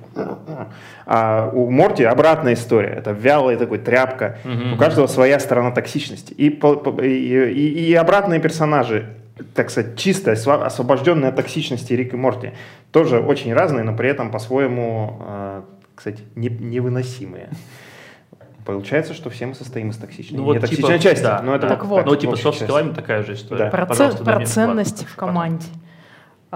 А 1.07 1.51
у 1.53 1.71
Морти 1.71 2.05
обратная 2.05 2.55
история. 2.55 2.89
Это 2.91 3.11
вялый 3.13 3.57
такой 3.57 3.79
тряпка. 3.79 4.39
Мгм. 4.45 4.73
У 4.75 4.77
каждого 4.79 5.07
своя 5.07 5.39
сторона 5.41 5.71
токсичности. 5.73 6.33
И, 6.33 6.49
и, 6.49 7.91
и- 7.91 7.95
обратные 7.95 8.41
персонажи, 8.41 9.05
так 9.55 9.71
сказать, 9.71 9.97
чисто 9.97 10.33
осво- 10.33 10.65
освобожденные 10.65 11.29
от 11.29 11.37
токсичности 11.37 11.93
Рик 11.93 12.15
и 12.15 12.17
Морти, 12.17 12.53
тоже 12.91 13.19
очень 13.21 13.53
разные, 13.53 13.85
но 13.85 13.95
при 13.95 14.09
этом 14.09 14.31
по-своему, 14.31 15.21
э, 15.27 15.63
кстати, 15.95 16.23
не- 16.35 16.49
невыносимые. 16.49 17.49
Получается, 18.65 19.13
что 19.13 19.29
все 19.31 19.47
мы 19.47 19.55
состоим 19.55 19.91
из 19.91 19.97
токсичной, 19.99 20.39
Ну, 20.39 20.45
вот 20.45 20.55
типа, 20.67 20.99
части. 20.99 21.23
да, 21.23 21.43
но 21.43 21.55
это 21.55 21.69
да. 21.69 21.75
Так 21.75 21.85
вот. 21.85 22.07
Ну, 22.07 22.17
типа, 22.17 22.37
софт-скиллами 22.37 22.95
такая 22.95 23.23
же 23.23 23.35
история. 23.35 23.65
Да. 23.65 23.71
Про, 23.71 23.87
Пожалуйста, 23.87 24.19
ц- 24.19 24.25
про 24.25 24.33
ладно, 24.33 24.47
в 25.05 25.17
команде. 25.17 25.67
А, 25.67 25.81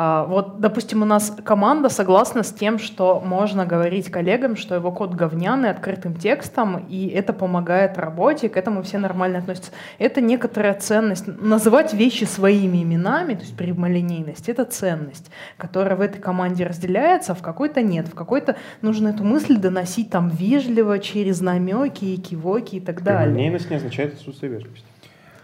вот, 0.01 0.61
допустим, 0.61 1.03
у 1.03 1.05
нас 1.05 1.37
команда 1.45 1.89
согласна 1.89 2.45
с 2.45 2.53
тем, 2.53 2.79
что 2.79 3.19
можно 3.19 3.67
говорить 3.67 4.13
коллегам, 4.13 4.55
что 4.55 4.77
его 4.77 4.93
код 4.93 5.13
говняный, 5.13 5.71
открытым 5.71 6.15
текстом, 6.15 6.87
и 6.89 7.09
это 7.09 7.33
помогает 7.33 7.99
работе, 7.99 8.49
к 8.49 8.57
этому 8.57 8.85
все 8.85 8.99
нормально 8.99 9.39
относятся. 9.39 9.73
Это 9.99 10.21
некоторая 10.21 10.75
ценность. 10.75 11.27
Называть 11.27 11.95
вещи 11.95 12.23
своими 12.23 12.85
именами, 12.85 13.35
то 13.35 13.41
есть 13.41 13.57
прямолинейность, 13.57 14.49
это 14.49 14.65
ценность, 14.65 15.33
которая 15.57 15.97
в 15.97 16.01
этой 16.01 16.21
команде 16.21 16.65
разделяется, 16.65 17.33
а 17.33 17.35
в 17.35 17.43
какой-то 17.43 17.83
нет. 17.83 18.07
В 18.07 18.15
какой-то 18.15 18.55
нужно 18.83 19.09
эту 19.09 19.25
мысль 19.25 19.57
доносить 19.57 20.11
там 20.11 20.29
вежливо, 20.29 21.01
через 21.01 21.41
намеки 21.41 22.05
и 22.05 22.17
экивоки 22.18 22.77
и 22.77 22.81
так 22.81 23.03
далее. 23.03 23.35
Прямолинейность 23.35 23.69
не 23.69 23.77
означает 23.77 24.15
отсутствие 24.15 24.53
вежливости. 24.53 24.87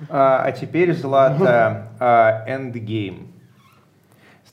А, 0.08 0.44
а 0.44 0.52
теперь, 0.52 0.94
Злата, 0.94 1.88
а, 1.98 2.46
endgame. 2.48 3.33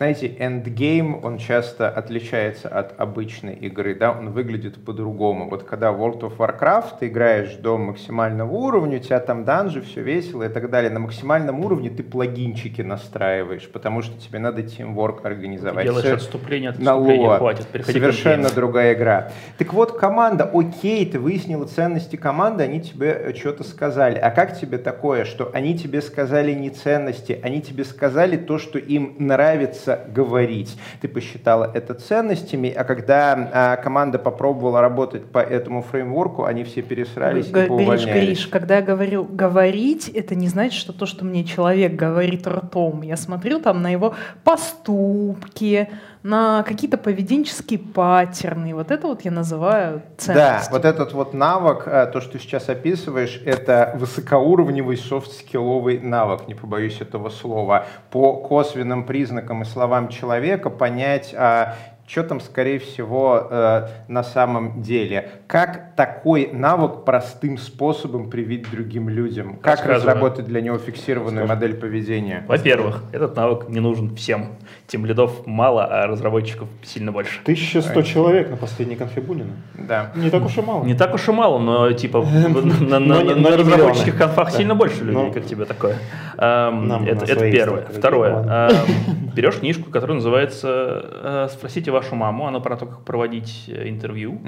Знаете, 0.02 0.36
endgame, 0.40 1.24
он 1.24 1.38
часто 1.38 1.88
отличается 1.88 2.68
от 2.68 3.00
обычной 3.00 3.54
игры, 3.54 3.94
да, 3.94 4.12
он 4.12 4.32
выглядит 4.32 4.84
по-другому. 4.84 5.48
Вот 5.48 5.62
когда 5.62 5.92
в 5.92 6.02
World 6.02 6.22
of 6.22 6.38
Warcraft 6.38 6.94
ты 7.00 7.08
играешь 7.08 7.54
до 7.58 7.78
максимального 7.78 8.52
уровня, 8.52 8.98
у 8.98 9.00
тебя 9.00 9.20
там 9.20 9.46
данжи, 9.46 9.80
все 9.84 10.02
весело 10.02 10.42
и 10.42 10.50
так 10.50 10.72
далее, 10.72 10.90
на 10.90 10.98
максимальном 10.98 11.64
уровне 11.64 11.92
ты 11.92 12.02
плагинчики 12.02 12.82
настраиваешь, 12.82 13.70
потому 13.70 14.02
что 14.02 14.20
тебе 14.20 14.40
надо 14.40 14.64
teamwork 14.64 15.24
организовать. 15.24 15.86
Делаешь 15.86 16.04
Всё 16.04 16.16
отступление 16.16 16.72
от 16.72 16.78
отступления, 16.78 17.28
лоа. 17.28 17.38
хватит, 17.38 17.68
Совершенно 17.86 18.50
другая 18.50 18.96
игра. 18.96 19.32
Так 19.60 19.72
вот, 19.72 20.00
команда, 20.00 20.50
окей, 20.52 21.06
ты 21.06 21.20
выяснила 21.20 21.66
ценности 21.66 22.16
команды, 22.16 22.64
они 22.64 22.82
тебе 22.82 23.36
что-то 23.38 23.64
сказали. 23.64 24.18
А 24.18 24.32
как 24.32 24.60
тебе 24.60 24.80
такое, 24.80 25.26
что 25.26 25.52
они 25.54 25.78
тебе 25.78 26.02
сказали 26.02 26.54
не 26.54 26.72
ценности, 26.72 27.40
они 27.44 27.62
тебе 27.62 27.84
сказали 27.84 28.36
то, 28.36 28.58
что 28.58 28.80
им 28.80 29.16
нравится 29.20 29.91
говорить. 29.96 30.78
Ты 31.02 31.08
посчитала 31.08 31.70
это 31.74 31.94
ценностями, 31.94 32.70
а 32.70 32.84
когда 32.84 33.50
а, 33.54 33.76
команда 33.78 34.20
попробовала 34.20 34.82
работать 34.82 35.26
по 35.26 35.40
этому 35.40 35.82
фреймворку, 35.82 36.44
они 36.44 36.64
все 36.64 36.82
пересрались 36.82 37.48
и 37.48 37.52
Г- 37.52 37.60
Гриш, 37.62 37.70
поувольнялись. 37.70 38.26
Гриш, 38.28 38.48
когда 38.48 38.78
я 38.78 38.82
говорю 38.82 39.24
говорить, 39.24 40.10
это 40.10 40.36
не 40.36 40.48
значит, 40.48 40.80
что 40.80 40.94
то, 40.94 41.06
что 41.06 41.26
мне 41.26 41.44
человек 41.44 41.96
говорит 41.96 42.48
ртом. 42.48 43.02
Я 43.02 43.18
смотрю 43.18 43.60
там 43.60 43.82
на 43.82 43.90
его 43.90 44.16
поступки, 44.44 45.90
на 46.24 46.64
какие-то 46.64 46.98
поведенческие 46.98 47.80
паттерны. 47.80 48.76
Вот 48.76 48.92
это 48.92 49.08
вот 49.08 49.22
я 49.24 49.32
называю 49.32 50.00
Да, 50.00 50.04
ценностью. 50.18 50.74
вот 50.74 50.86
этот 50.86 51.14
вот 51.14 51.34
навык, 51.34 51.84
а, 51.88 52.06
то, 52.06 52.22
что 52.22 52.34
ты 52.34 52.40
сейчас 52.40 52.70
описываешь, 52.70 53.42
это 53.46 53.94
высокоуровневый 53.96 54.98
софт-скилловый 54.98 56.00
навык, 56.00 56.48
не 56.48 56.54
побоюсь 56.54 57.02
этого 57.02 57.30
слова. 57.30 57.88
По 58.12 58.34
косвенным 58.36 59.06
признакам 59.06 59.64
и 59.64 59.66
словам 59.66 60.10
человека 60.10 60.70
понять, 60.70 61.34
а, 61.36 61.76
что 62.12 62.24
там, 62.24 62.42
скорее 62.42 62.78
всего, 62.80 63.48
э, 63.50 63.88
на 64.10 64.22
самом 64.24 64.82
деле. 64.82 65.30
Как 65.48 65.96
такой 65.96 66.50
навык 66.52 67.06
простым 67.06 67.58
способом 67.58 68.30
привить 68.30 68.70
другим 68.70 69.08
людям? 69.08 69.56
Как 69.62 69.86
разработать 69.86 70.46
для 70.46 70.60
него 70.60 70.78
фиксированную 70.78 71.48
модель 71.48 71.74
поведения? 71.74 72.44
Во-первых, 72.50 73.06
этот 73.14 73.38
навык 73.38 73.70
не 73.70 73.80
нужен 73.80 74.14
всем. 74.16 74.48
Тем 74.88 75.06
лидов 75.06 75.48
мало, 75.48 75.86
а 75.86 76.06
разработчиков 76.06 76.68
сильно 76.84 77.14
больше. 77.14 77.40
1100 77.44 78.02
человек 78.02 78.50
на 78.50 78.58
последней 78.58 78.98
конфе 78.98 79.22
Бунина. 79.22 79.54
Да. 79.76 80.12
Не 80.16 80.30
так 80.30 80.44
уж 80.44 80.58
и 80.58 80.62
мало. 80.62 80.84
Не 80.84 80.96
так 80.96 81.14
уж 81.14 81.30
и 81.30 81.32
мало, 81.32 81.60
но 81.60 81.94
типа 81.94 82.22
на, 82.22 83.00
миллионы. 83.00 84.12
конфах 84.12 84.52
сильно 84.52 84.76
больше 84.76 85.06
людей, 85.06 85.14
Ну, 85.14 85.32
как 85.32 85.46
тебе 85.46 85.64
такое. 85.64 85.96
Эм, 86.42 86.88
нам 86.88 87.06
это 87.06 87.26
это 87.26 87.52
первое. 87.52 87.86
Второе. 87.86 88.34
Эм, 88.34 89.30
Берешь 89.36 89.60
книжку, 89.60 89.92
которая 89.92 90.16
называется 90.16 91.06
э, 91.24 91.48
«Спросите 91.52 91.92
вашу 91.92 92.16
маму». 92.16 92.48
Она 92.48 92.60
про 92.60 92.76
то, 92.76 92.88
как 92.88 93.06
проводить 93.06 93.66
э, 93.68 93.88
интервью. 93.88 94.42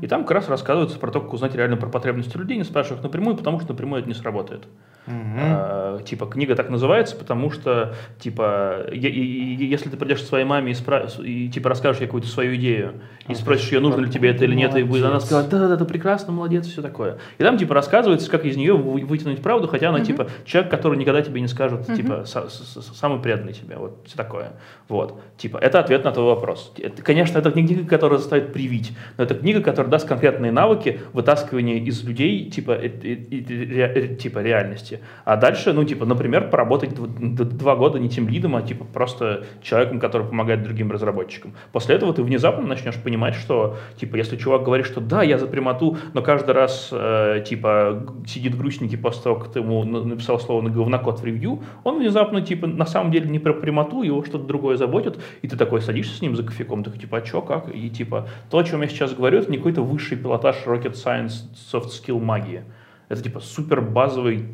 И 0.00 0.06
там 0.06 0.22
как 0.22 0.30
раз 0.30 0.48
рассказывается 0.48 0.98
про 0.98 1.10
то, 1.10 1.20
как 1.20 1.32
узнать 1.32 1.54
реально 1.56 1.76
про 1.76 1.88
потребности 1.88 2.36
людей, 2.36 2.56
не 2.56 2.64
спрашивая 2.64 2.98
их 2.98 3.02
напрямую, 3.02 3.36
потому 3.36 3.58
что 3.58 3.70
напрямую 3.72 4.00
это 4.00 4.08
не 4.08 4.14
сработает. 4.14 4.62
Мгм. 5.06 5.38
Э, 5.38 5.98
типа, 6.04 6.26
книга 6.26 6.54
так 6.54 6.68
называется, 6.70 7.16
потому 7.16 7.50
что, 7.50 7.94
типа, 8.18 8.86
е- 8.92 9.08
и- 9.08 9.64
если 9.64 9.88
ты 9.88 9.96
придешь 9.96 10.20
к 10.20 10.26
своей 10.26 10.44
маме 10.44 10.72
и, 10.72 10.74
спра- 10.74 11.08
и, 11.24 11.48
типа, 11.48 11.68
расскажешь 11.70 12.00
ей 12.00 12.06
какую-то 12.06 12.28
свою 12.28 12.54
идею, 12.56 13.00
и 13.26 13.34
спросишь 13.34 13.72
ее, 13.72 13.80
нужно 13.80 14.02
ли 14.02 14.10
тебе 14.10 14.30
это 14.30 14.44
или 14.44 14.54
нет, 14.54 14.76
и 14.76 14.82
будет, 14.82 15.00
она 15.02 15.12
Молодец. 15.14 15.26
скажет, 15.28 15.50
да-да-да, 15.50 15.76
ты 15.78 15.84
прекрасно, 15.86 16.32
молодец, 16.32 16.66
все 16.66 16.82
такое. 16.82 17.18
И 17.38 17.42
там, 17.42 17.56
типа, 17.56 17.74
рассказывается, 17.74 18.30
как 18.30 18.44
из 18.44 18.56
нее 18.56 18.74
вы- 18.74 19.04
вытянуть 19.04 19.42
правду, 19.42 19.68
хотя 19.68 19.88
она, 19.88 20.00
типа, 20.00 20.28
человек, 20.44 20.70
который 20.70 20.98
никогда 20.98 21.22
тебе 21.22 21.40
не 21.40 21.48
скажет, 21.48 21.86
типа, 21.96 22.24
с- 22.26 22.50
с- 22.50 22.96
самый 22.96 23.20
преданный 23.20 23.52
тебе, 23.54 23.76
вот, 23.76 24.02
все 24.06 24.16
такое. 24.16 24.52
Вот, 24.88 25.20
типа, 25.38 25.56
это 25.56 25.80
ответ 25.80 26.04
на 26.04 26.12
твой 26.12 26.26
вопрос. 26.26 26.72
Это, 26.78 27.02
конечно, 27.02 27.38
это 27.38 27.50
не 27.52 27.66
книга, 27.66 27.88
которая 27.88 28.18
заставит 28.18 28.52
привить, 28.52 28.92
но 29.16 29.24
это 29.24 29.34
книга, 29.34 29.62
которая 29.62 29.90
даст 29.90 30.06
конкретные 30.06 30.52
навыки 30.52 31.00
вытаскивания 31.12 31.78
из 31.78 32.04
людей, 32.04 32.50
типа, 32.50 32.72
э- 32.72 32.88
э- 33.02 33.16
э- 33.30 33.64
ре- 33.64 33.92
э, 33.94 34.14
типа 34.16 34.40
реальности. 34.40 34.89
А 35.24 35.36
дальше, 35.36 35.72
ну, 35.72 35.84
типа, 35.84 36.04
например, 36.06 36.50
поработать 36.50 36.90
два 36.94 37.76
года 37.76 37.98
не 37.98 38.08
тем 38.08 38.28
лидом, 38.28 38.56
а, 38.56 38.62
типа, 38.62 38.84
просто 38.84 39.44
человеком, 39.62 40.00
который 40.00 40.26
помогает 40.26 40.62
другим 40.62 40.90
разработчикам. 40.90 41.54
После 41.72 41.94
этого 41.94 42.12
ты 42.12 42.22
внезапно 42.22 42.66
начнешь 42.66 42.96
понимать, 42.96 43.34
что, 43.34 43.76
типа, 43.96 44.16
если 44.16 44.36
чувак 44.36 44.62
говорит, 44.64 44.86
что 44.86 45.00
да, 45.00 45.22
я 45.22 45.38
за 45.38 45.46
прямоту, 45.46 45.96
но 46.14 46.22
каждый 46.22 46.54
раз, 46.54 46.88
э, 46.92 47.44
типа, 47.46 48.06
сидит 48.26 48.56
грустненький 48.56 48.98
после 48.98 49.22
того, 49.22 49.36
как 49.36 49.52
ты 49.52 49.60
ему 49.60 49.84
на- 49.84 50.02
написал 50.04 50.40
слово 50.40 50.62
на 50.62 50.70
говнокод 50.70 51.20
в 51.20 51.24
ревью, 51.24 51.62
он 51.84 51.98
внезапно, 51.98 52.40
типа, 52.40 52.66
на 52.66 52.86
самом 52.86 53.12
деле 53.12 53.28
не 53.28 53.38
про 53.38 53.52
прямоту, 53.52 54.02
его 54.02 54.24
что-то 54.24 54.44
другое 54.44 54.76
заботит, 54.76 55.18
и 55.42 55.48
ты 55.48 55.56
такой 55.56 55.80
садишься 55.80 56.16
с 56.16 56.22
ним 56.22 56.36
за 56.36 56.42
кофейком, 56.42 56.82
такой, 56.84 56.98
типа, 56.98 57.18
а 57.18 57.20
чё, 57.22 57.42
как? 57.42 57.74
И, 57.74 57.90
типа, 57.90 58.28
то, 58.50 58.58
о 58.58 58.64
чем 58.64 58.82
я 58.82 58.88
сейчас 58.88 59.14
говорю, 59.14 59.38
это 59.38 59.50
не 59.50 59.58
какой-то 59.58 59.82
высший 59.82 60.16
пилотаж 60.16 60.56
rocket 60.66 60.92
science, 60.92 61.32
soft 61.72 61.88
skill 61.88 62.20
магии. 62.20 62.62
Это, 63.10 63.22
типа, 63.22 63.40
супер 63.40 63.80
базовые 63.82 64.44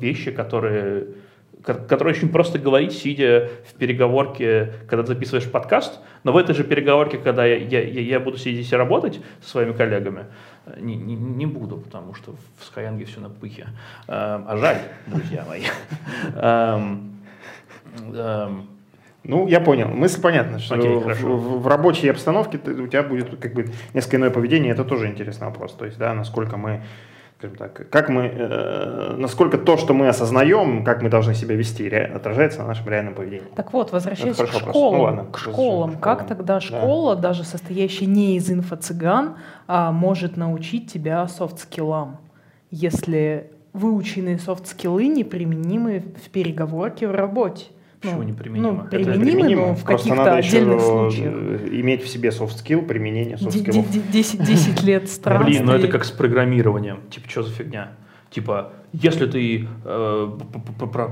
вещи, 0.00 0.30
которые 0.30 1.08
ко- 1.64 1.74
которые 1.74 2.14
очень 2.14 2.28
просто 2.28 2.58
говорить, 2.60 2.92
сидя 2.92 3.50
в 3.68 3.74
переговорке, 3.74 4.72
когда 4.88 5.02
ты 5.02 5.08
записываешь 5.08 5.50
подкаст, 5.50 5.98
но 6.22 6.30
в 6.32 6.36
этой 6.36 6.54
же 6.54 6.62
переговорке, 6.62 7.18
когда 7.18 7.44
я, 7.44 7.56
я, 7.56 7.80
я- 7.82 8.20
буду 8.20 8.38
сидеть 8.38 8.70
и 8.72 8.76
работать 8.76 9.20
со 9.42 9.50
своими 9.50 9.72
коллегами, 9.72 10.26
э, 10.66 10.78
не, 10.80 10.94
не, 10.94 11.16
не 11.16 11.46
буду, 11.46 11.78
потому 11.78 12.14
что 12.14 12.36
в 12.58 12.76
Skyeng 12.76 13.04
все 13.04 13.18
на 13.20 13.28
пыхе. 13.28 13.66
Эм, 14.06 14.44
А 14.46 14.56
жаль, 14.56 14.78
друзья 15.08 15.44
мои. 15.48 15.62
Эм, 16.36 17.12
эм, 18.14 18.68
Ну, 19.24 19.48
я 19.48 19.58
понял. 19.60 19.88
Мысль 19.88 20.20
понятна, 20.20 20.60
что 20.60 20.76
Окей, 20.76 20.94
в- 20.94 21.62
в 21.62 21.66
рабочей 21.66 22.08
обстановке 22.08 22.58
ты- 22.58 22.70
у 22.80 22.86
тебя 22.86 23.02
будет 23.02 23.36
как 23.40 23.54
бы 23.54 23.66
несколько 23.94 24.18
иное 24.18 24.30
поведение, 24.30 24.72
это 24.72 24.84
тоже 24.84 25.08
интересный 25.08 25.48
вопрос. 25.48 25.72
То 25.72 25.84
есть, 25.84 25.98
да, 25.98 26.14
насколько 26.14 26.56
мы, 26.56 26.82
скажем 27.38 27.56
так, 27.56 27.90
как 27.90 28.08
мы, 28.08 28.22
э, 28.22 29.14
насколько 29.18 29.58
то, 29.58 29.76
что 29.76 29.92
мы 29.92 30.08
осознаем, 30.08 30.84
как 30.84 31.02
мы 31.02 31.10
должны 31.10 31.34
себя 31.34 31.54
вести, 31.54 31.86
отражается 31.88 32.60
на 32.62 32.68
нашем 32.68 32.88
реальном 32.88 33.14
поведении. 33.14 33.46
Так 33.54 33.72
вот, 33.74 33.92
возвращаясь 33.92 34.38
Это 34.38 34.46
к 34.46 34.56
школам, 34.56 34.96
Ну 34.96 35.02
ладно, 35.02 35.26
к 35.30 35.38
школам, 35.38 35.96
к 35.96 36.00
как 36.00 36.26
тогда 36.26 36.54
Да. 36.54 36.60
школа, 36.60 37.14
даже 37.14 37.44
состоящая 37.44 38.06
не 38.06 38.36
из 38.36 38.50
инфо-цыган, 38.50 39.34
а, 39.66 39.92
может 39.92 40.38
научить 40.38 40.90
тебя 40.90 41.26
софт-скиллам, 41.28 42.16
если 42.70 43.50
выученные 43.74 44.38
софт-скиллы 44.38 45.06
неприменимы 45.08 46.04
в 46.24 46.30
переговорке 46.30 47.06
в 47.06 47.10
работе? 47.10 47.66
Почему 48.00 48.22
неприменимо? 48.22 48.70
Ну, 48.72 48.78
Это 48.82 48.90
применимы, 49.10 49.24
Применимо. 49.24 49.66
но 49.68 49.74
в 49.74 49.84
Просто 49.84 50.08
каких-то 50.10 50.14
надо 50.24 50.38
еще 50.38 50.56
отдельных 50.58 50.80
случаях. 50.80 51.34
э, 51.34 51.68
иметь 51.72 52.02
в 52.04 52.08
себе 52.08 52.28
soft 52.28 52.54
skill, 52.64 52.86
применение 52.86 53.36
soft 53.36 53.48
skills. 53.64 53.92
д- 53.92 54.00
10, 54.12 54.44
10 54.44 54.82
лет 54.82 55.08
странствий. 55.08 55.54
Блин, 55.56 55.66
ну 55.66 55.72
это 55.72 55.88
как 55.88 56.04
с 56.04 56.10
программированием. 56.10 57.00
Типа, 57.10 57.28
что 57.30 57.42
за 57.42 57.52
фигня? 57.52 57.92
Типа, 58.30 58.72
если 58.92 59.26
ты 59.26 59.68
э, 59.84 60.28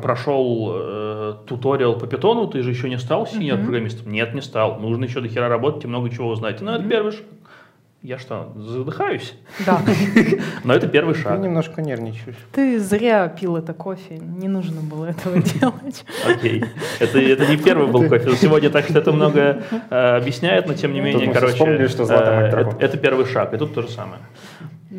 прошел 0.02 0.72
э, 0.74 1.34
туториал 1.46 1.98
по 1.98 2.06
питону, 2.06 2.46
ты 2.46 2.62
же 2.62 2.70
еще 2.70 2.88
не 2.88 2.98
стал 2.98 3.26
синьор 3.26 3.58
программистом? 3.60 4.12
Нет, 4.12 4.34
не 4.34 4.40
стал. 4.42 4.78
Нужно 4.80 5.04
еще 5.04 5.20
до 5.20 5.28
хера 5.28 5.48
работать 5.48 5.84
и 5.84 5.86
много 5.86 6.10
чего 6.10 6.28
узнать. 6.28 6.60
Ну, 6.60 6.72
это 6.72 6.84
первый 6.88 7.12
шаг. 7.12 7.22
Я 8.04 8.18
что, 8.18 8.52
задыхаюсь? 8.54 9.32
Да. 9.64 9.80
Но 10.64 10.74
это 10.74 10.86
первый 10.88 11.14
Ты 11.14 11.22
шаг. 11.22 11.40
немножко 11.40 11.80
нервничаешь. 11.80 12.36
Ты 12.52 12.78
зря 12.78 13.28
пил 13.28 13.56
это 13.56 13.72
кофе. 13.72 14.18
Не 14.18 14.46
нужно 14.46 14.82
было 14.82 15.06
этого 15.06 15.38
делать. 15.42 16.04
Окей. 16.28 16.62
Это, 17.00 17.18
это 17.18 17.46
не 17.46 17.56
первый 17.56 17.86
был 17.86 18.06
кофе 18.06 18.36
сегодня, 18.36 18.68
так 18.68 18.84
что 18.84 18.98
это 18.98 19.10
много 19.10 19.62
э, 19.88 20.16
объясняет, 20.18 20.68
но 20.68 20.74
тем 20.74 20.92
не 20.92 21.00
менее, 21.00 21.32
короче, 21.32 21.54
вспомнили, 21.54 21.86
что 21.86 22.02
э, 22.02 22.48
это, 22.48 22.76
это 22.78 22.98
первый 22.98 23.24
шаг, 23.24 23.54
и 23.54 23.56
тут 23.56 23.72
то 23.72 23.80
же 23.80 23.88
самое. 23.88 24.20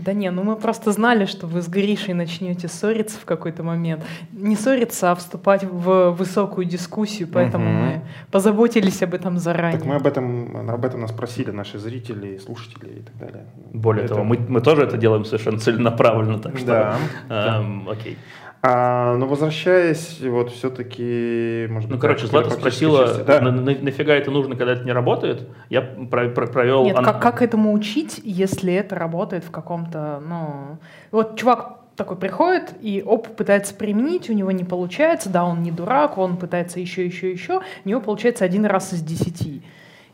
Да 0.03 0.11
не, 0.13 0.29
ну 0.31 0.43
мы 0.43 0.55
просто 0.57 0.91
знали, 0.91 1.25
что 1.25 1.47
вы 1.47 1.61
с 1.61 1.69
Гришей 1.69 2.13
начнете 2.13 2.67
ссориться 2.67 3.17
в 3.17 3.23
какой-то 3.25 3.63
момент. 3.63 4.03
Не 4.33 4.55
ссориться, 4.57 5.11
а 5.11 5.15
вступать 5.15 5.63
в 5.63 6.09
высокую 6.11 6.65
дискуссию, 6.65 7.29
поэтому 7.31 7.65
Мгм. 7.65 7.81
мы 7.85 8.01
позаботились 8.29 9.01
об 9.03 9.13
этом 9.13 9.37
заранее. 9.37 9.79
Так 9.79 9.87
мы 9.87 9.95
об 9.95 10.05
этом, 10.05 10.69
об 10.69 10.83
этом 10.83 10.99
нас 11.01 11.11
просили 11.11 11.51
наши 11.51 11.79
зрители, 11.79 12.37
слушатели 12.37 12.99
и 12.99 13.01
так 13.03 13.17
далее. 13.17 13.45
Более 13.73 14.05
Это- 14.05 14.15
того, 14.15 14.25
мы, 14.25 14.37
мы 14.49 14.59
тоже 14.59 14.83
это 14.83 14.97
делаем 14.97 15.23
совершенно 15.23 15.59
целенаправленно, 15.59 16.39
так 16.39 16.57
что... 16.57 16.97
Да. 17.29 17.57
эм, 17.59 17.87
окей. 17.87 18.17
А, 18.61 19.15
но 19.17 19.27
возвращаясь, 19.27 20.19
вот 20.21 20.51
все-таки, 20.51 21.67
может 21.69 21.87
быть, 21.89 21.97
Ну, 21.97 22.01
короче, 22.01 22.21
так, 22.23 22.31
Злата 22.31 22.49
спросила, 22.51 23.07
части. 23.07 23.21
Да. 23.23 23.39
на- 23.41 23.51
на- 23.51 23.75
нафига 23.79 24.13
это 24.15 24.31
нужно, 24.31 24.55
когда 24.55 24.73
это 24.73 24.83
не 24.83 24.91
работает. 24.91 25.47
Я 25.69 25.81
про- 25.81 26.29
про- 26.29 26.47
провел... 26.47 26.83
Нет, 26.85 26.97
ан- 26.97 27.05
как, 27.05 27.21
как 27.21 27.41
этому 27.43 27.73
учить, 27.73 28.19
если 28.23 28.73
это 28.73 28.95
работает 28.95 29.43
в 29.43 29.51
каком-то, 29.51 30.19
ну... 30.27 30.77
Вот 31.11 31.37
чувак 31.37 31.79
такой 31.95 32.17
приходит 32.17 32.73
и 32.81 33.03
оп, 33.05 33.27
пытается 33.35 33.75
применить, 33.75 34.29
у 34.29 34.33
него 34.33 34.51
не 34.51 34.63
получается, 34.63 35.29
да, 35.29 35.45
он 35.45 35.61
не 35.61 35.71
дурак, 35.71 36.17
он 36.17 36.35
пытается 36.37 36.79
еще, 36.79 37.05
еще, 37.05 37.31
еще, 37.31 37.61
у 37.85 37.89
него 37.89 38.01
получается 38.01 38.45
один 38.45 38.65
раз 38.65 38.93
из 38.93 39.01
десяти. 39.01 39.61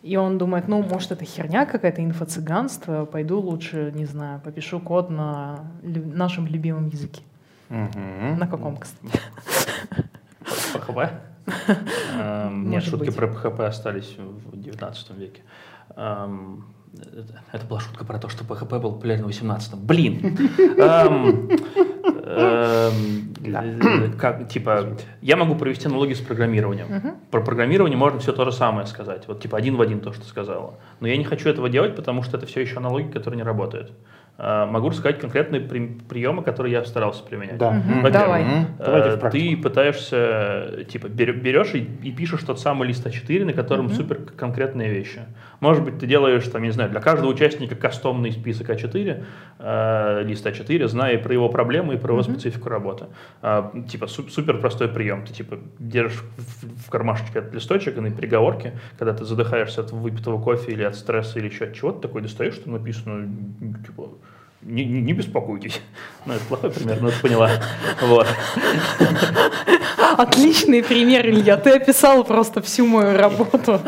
И 0.04 0.18
он 0.18 0.38
думает, 0.38 0.68
ну, 0.68 0.82
может, 0.84 1.12
это 1.12 1.24
херня 1.26 1.66
какая-то, 1.66 2.04
инфо-цыганство, 2.04 3.06
пойду 3.06 3.40
лучше, 3.40 3.92
не 3.96 4.06
знаю, 4.06 4.42
попишу 4.44 4.80
код 4.80 5.10
на 5.10 5.60
нашем 5.84 6.48
любимом 6.48 6.88
языке. 6.90 7.22
Мгм. 7.72 8.38
На 8.40 8.48
каком, 8.48 8.78
кстати? 8.78 9.20
ПХП? 10.74 11.00
Эм, 12.20 12.70
Нет, 12.70 12.84
шутки 12.84 13.10
про 13.12 13.28
PHP 13.28 13.66
остались 13.66 14.16
в 14.18 14.56
19 14.62 15.12
веке. 15.18 15.42
Эм, 15.96 16.66
это- 16.94 17.42
Это 17.54 17.66
была 17.66 17.80
шутка 17.80 18.06
про 18.06 18.20
то, 18.20 18.30
что 18.30 18.44
PHP 18.44 18.80
был 18.80 18.92
популярен 18.94 19.24
в 19.24 19.28
18 19.28 19.76
Блин! 19.76 20.38
Эм, 20.78 21.50
э, 22.64 22.92
Как, 24.20 24.48
типа, 24.50 24.86
я 25.22 25.36
могу 25.38 25.56
провести 25.56 25.88
аналогию 25.88 26.16
с 26.16 26.20
программированием. 26.22 27.16
Про 27.32 27.42
программирование 27.42 27.98
можно 27.98 28.20
все 28.20 28.34
то 28.34 28.46
же 28.46 28.52
самое 28.52 28.86
сказать. 28.88 29.24
Вот, 29.28 29.42
типа, 29.42 29.58
один 29.58 29.76
в 29.78 29.82
один 29.82 30.00
то, 30.02 30.14
что 30.14 30.26
сказала. 30.26 30.76
Но 31.00 31.08
я 31.08 31.18
не 31.18 31.24
хочу 31.24 31.50
этого 31.50 31.70
делать, 31.70 31.96
потому 31.96 32.24
что 32.24 32.38
это 32.38 32.46
все 32.46 32.62
еще 32.62 32.78
аналогии, 32.78 33.10
которые 33.12 33.38
не 33.38 33.44
работают. 33.44 33.92
Э, 34.44 34.66
Могу 34.66 34.90
рассказать 34.90 35.20
конкретные 35.20 35.62
при- 35.62 36.00
приемы, 36.10 36.42
которые 36.42 36.72
я 36.72 36.84
старался 36.84 37.24
применять. 37.24 37.58
Да. 37.60 37.70
Во-первых, 37.72 38.12
Давай. 38.12 38.44
Э, 38.80 39.18
практику. 39.18 39.30
Ты 39.30 39.62
пытаешься, 39.62 40.16
э, 40.18 40.84
типа, 40.90 41.10
берешь 41.10 41.76
и, 41.76 41.78
и 42.02 42.12
пишешь 42.12 42.42
тот 42.42 42.60
самый 42.60 42.88
лист 42.88 43.06
А4, 43.06 43.46
на 43.46 43.54
котором 43.54 43.86
Мгм. 43.86 43.94
супер 43.94 44.16
конкретные 44.36 44.90
вещи. 44.92 45.20
Может 45.60 45.84
быть, 45.84 46.00
ты 46.00 46.08
делаешь, 46.08 46.44
там, 46.48 46.64
не 46.64 46.72
знаю, 46.72 46.90
для 46.90 47.00
каждого 47.02 47.30
участника 47.30 47.76
кастомный 47.76 48.32
список 48.32 48.72
А4, 48.72 49.24
э, 49.60 50.24
лист 50.24 50.44
А4, 50.48 50.88
зная 50.88 51.20
про 51.20 51.34
его 51.34 51.48
проблемы, 51.50 51.94
и 51.94 51.98
про 51.98 52.14
его 52.16 52.24
Мгм. 52.24 52.32
специфику 52.34 52.68
работы. 52.70 53.06
А, 53.44 53.72
типа, 53.88 54.08
су- 54.08 54.28
супер 54.30 54.58
простой 54.58 54.88
прием. 54.88 55.24
Ты, 55.24 55.34
типа, 55.34 55.60
держишь 55.78 56.24
в, 56.38 56.88
в 56.88 56.90
кармашечке 56.90 57.40
этот 57.40 57.54
листочек, 57.54 57.96
и 57.98 58.02
на 58.02 58.10
переговорке, 58.10 58.74
когда 58.98 59.14
ты 59.14 59.24
задыхаешься 59.24 59.82
от 59.82 59.92
выпитого 59.92 60.42
кофе 60.42 60.72
или 60.72 60.82
от 60.82 60.96
стресса 60.96 61.38
или 61.38 61.46
еще 61.48 61.66
от 61.66 61.76
чего-то, 61.76 62.00
такой 62.00 62.24
достаешь, 62.24 62.56
что 62.56 62.72
написано, 62.72 63.30
типа, 63.86 64.10
не, 64.62 64.86
не, 64.86 65.14
беспокойтесь. 65.14 65.82
Ну, 66.24 66.34
это 66.36 66.46
плохой 66.46 66.70
пример, 66.70 67.02
но 67.02 67.10
ты 67.10 67.20
поняла. 67.20 67.50
Вот. 68.00 68.28
Отличный 70.20 70.84
пример, 70.84 71.28
Илья. 71.28 71.58
Ты 71.58 71.72
описал 71.72 72.24
просто 72.24 72.62
всю 72.62 72.86
мою 72.86 73.18
работу. 73.18 73.80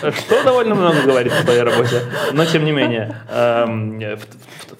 Что 0.00 0.42
довольно 0.44 0.74
много 0.74 1.02
говорит 1.02 1.32
о 1.32 1.44
твоей 1.44 1.62
работе. 1.62 2.02
Но 2.32 2.44
тем 2.46 2.64
не 2.64 2.72
менее. 2.72 3.14
эм, 3.30 4.00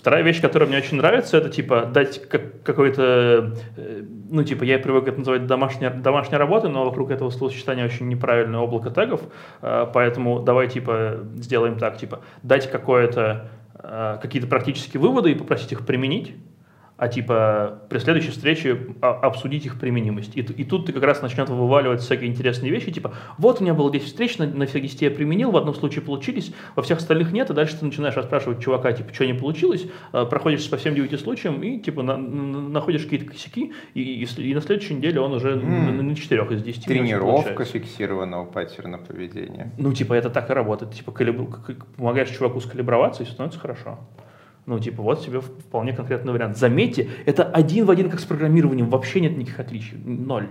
Вторая 0.01 0.22
вещь, 0.22 0.41
которая 0.41 0.66
мне 0.66 0.78
очень 0.78 0.97
нравится, 0.97 1.36
это 1.36 1.51
типа 1.51 1.84
дать 1.84 2.26
как- 2.26 2.62
какой-то, 2.62 3.55
э, 3.76 4.03
ну 4.30 4.43
типа 4.45 4.64
я 4.64 4.78
привык 4.78 5.07
это 5.09 5.18
называть 5.18 5.47
домашняя, 5.47 5.91
домашняя 5.91 6.38
работа, 6.38 6.68
но 6.68 6.86
вокруг 6.86 7.11
этого 7.11 7.28
словосочетания 7.28 7.84
очень 7.84 8.09
неправильное 8.09 8.61
облако 8.61 8.88
тегов, 8.88 9.20
э, 9.61 9.86
поэтому 9.93 10.41
давай 10.41 10.68
типа 10.68 11.18
сделаем 11.36 11.76
так, 11.78 11.99
типа 11.99 12.20
дать 12.43 12.70
какое-то, 12.70 13.51
какие-то 13.83 14.49
практические 14.49 15.01
выводы 15.01 15.33
и 15.33 15.35
попросить 15.35 15.72
их 15.72 15.87
применить, 15.87 16.35
а 17.01 17.09
типа 17.09 17.81
при 17.89 17.99
следующей 17.99 18.31
встрече 18.31 18.79
а- 19.01 19.13
обсудить 19.23 19.65
их 19.65 19.81
применимость. 19.81 20.37
И, 20.37 20.41
и 20.41 20.65
тут 20.65 20.85
ты 20.85 20.93
как 20.93 21.03
раз 21.03 21.23
начнет 21.23 21.49
вываливать 21.49 22.03
всякие 22.03 22.29
интересные 22.29 22.71
вещи, 22.71 22.93
типа, 22.93 23.15
вот 23.39 23.59
у 23.61 23.65
меня 23.65 23.73
было 23.73 23.91
10 23.91 24.07
встреч, 24.07 24.37
на, 24.37 24.47
на 24.47 24.67
10 24.67 25.01
я 25.01 25.11
применил, 25.11 25.51
в 25.51 25.57
одном 25.57 25.75
случае 25.75 26.03
получились, 26.03 26.53
во 26.77 26.83
всех 26.83 26.99
остальных 26.99 27.33
нет, 27.33 27.49
и 27.49 27.55
дальше 27.55 27.79
ты 27.79 27.87
начинаешь 27.87 28.15
расспрашивать 28.17 28.61
чувака, 28.63 28.93
типа, 28.93 29.15
что 29.15 29.25
не 29.25 29.33
получилось, 29.33 29.87
э, 30.13 30.27
проходишь 30.27 30.69
по 30.69 30.77
всем 30.77 30.95
9 30.95 31.19
случаям 31.19 31.63
и, 31.63 31.79
типа, 31.81 32.03
на- 32.03 32.19
на- 32.19 32.69
находишь 32.69 33.05
какие-то 33.05 33.25
косяки, 33.25 33.73
и, 33.95 34.03
и 34.03 34.27
и 34.51 34.55
на 34.55 34.61
следующей 34.61 34.93
неделе 34.95 35.21
он 35.21 35.33
уже 35.33 35.53
М. 35.53 35.97
на, 35.97 36.03
на 36.03 36.15
4 36.15 36.43
из 36.51 36.63
10 36.63 36.87
у 36.87 36.93
него 36.93 37.03
Тренировка 37.03 37.65
фиксированного 37.65 38.45
паттерна 38.45 38.99
поведения. 38.99 39.73
Ну, 39.79 39.95
типа, 39.95 40.13
это 40.13 40.29
так 40.29 40.51
и 40.51 40.53
работает. 40.53 40.93
Типа, 40.93 41.13
калибру- 41.13 41.51
к- 41.51 41.65
к- 41.79 41.87
помогаешь 41.97 42.29
чуваку 42.29 42.61
скалиброваться, 42.61 43.23
и 43.23 43.27
становится 43.27 43.59
хорошо. 43.59 43.99
Ну, 44.71 44.79
типа, 44.79 45.03
вот 45.03 45.25
тебе 45.25 45.41
вполне 45.41 45.93
конкретный 45.93 46.33
вариант. 46.33 46.57
Заметьте, 46.57 47.11
это 47.27 47.43
один 47.43 47.87
в 47.87 47.91
один, 47.91 48.09
как 48.09 48.21
с 48.21 48.25
программированием. 48.25 48.89
Вообще 48.89 49.21
нет 49.21 49.37
никаких 49.37 49.59
отличий. 49.59 49.99
Ноль. 50.05 50.47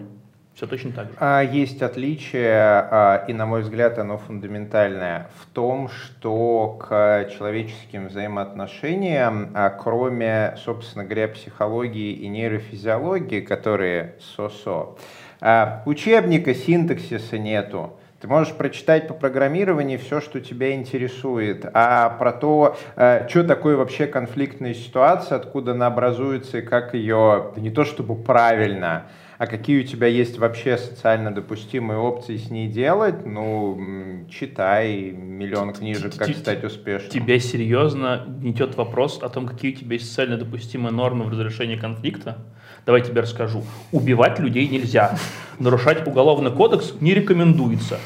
Все 0.56 0.68
точно 0.68 0.92
так 0.92 1.06
же. 1.06 1.14
А, 1.20 1.42
Есть 1.42 1.82
отличие, 1.82 2.52
а, 2.52 3.24
и, 3.30 3.32
на 3.32 3.46
мой 3.46 3.62
взгляд, 3.62 3.98
оно 3.98 4.18
фундаментальное 4.18 5.30
в 5.38 5.46
том, 5.54 5.88
что 5.88 6.78
к 6.82 7.30
человеческим 7.34 8.10
взаимоотношениям, 8.10 9.52
а, 9.54 9.70
кроме, 9.70 10.56
собственно 10.58 11.06
говоря, 11.06 11.30
психологии 11.30 12.12
и 12.12 12.28
нейрофизиологии, 12.28 13.40
которые 13.40 14.16
со-со, 14.36 14.98
а, 15.40 15.82
учебника 15.86 16.54
синтаксиса 16.54 17.38
нету. 17.38 17.94
Ты 18.22 18.28
можешь 18.28 18.54
прочитать 18.54 19.08
по 19.08 19.14
программированию 19.14 19.98
все, 19.98 20.20
что 20.20 20.42
тебя 20.42 20.74
интересует, 20.74 21.66
а 21.74 22.10
про 22.10 22.34
то, 22.34 22.76
что 22.96 23.44
такое 23.46 23.78
вообще 23.78 24.08
конфликтная 24.08 24.74
ситуация, 24.74 25.38
откуда 25.38 25.72
она 25.72 25.88
образуется 25.88 26.58
и 26.58 26.62
как 26.62 26.94
ее, 26.94 27.54
не 27.56 27.70
то 27.70 27.86
чтобы 27.86 28.16
правильно, 28.16 29.06
а 29.38 29.48
какие 29.48 29.82
у 29.82 29.84
тебя 29.86 30.08
есть 30.08 30.38
вообще 30.38 30.78
социально 30.78 31.34
допустимые 31.34 31.98
опции 31.98 32.36
с 32.36 32.50
ней 32.50 32.68
делать, 32.68 33.26
ну, 33.26 34.26
читай 34.30 35.12
миллион 35.12 35.72
книжек, 35.72 36.18
как 36.18 36.28
стать 36.36 36.62
успешным. 36.66 37.12
Тебя 37.12 37.40
серьезно 37.40 38.26
гнетет 38.28 38.76
вопрос 38.76 39.20
о 39.24 39.30
том, 39.30 39.48
какие 39.48 39.74
у 39.74 39.76
тебя 39.78 39.94
есть 39.94 40.10
социально 40.10 40.36
допустимые 40.36 40.92
нормы 40.92 41.24
в 41.24 41.30
разрешении 41.30 41.78
конфликта? 41.78 42.38
Давай 42.86 43.02
тебе 43.02 43.22
расскажу. 43.22 43.64
Убивать 43.92 44.40
людей 44.40 44.68
нельзя. 44.68 45.18
Нарушать 45.60 46.08
уголовный 46.08 46.52
кодекс 46.52 46.94
не 47.02 47.14
рекомендуется. 47.14 48.00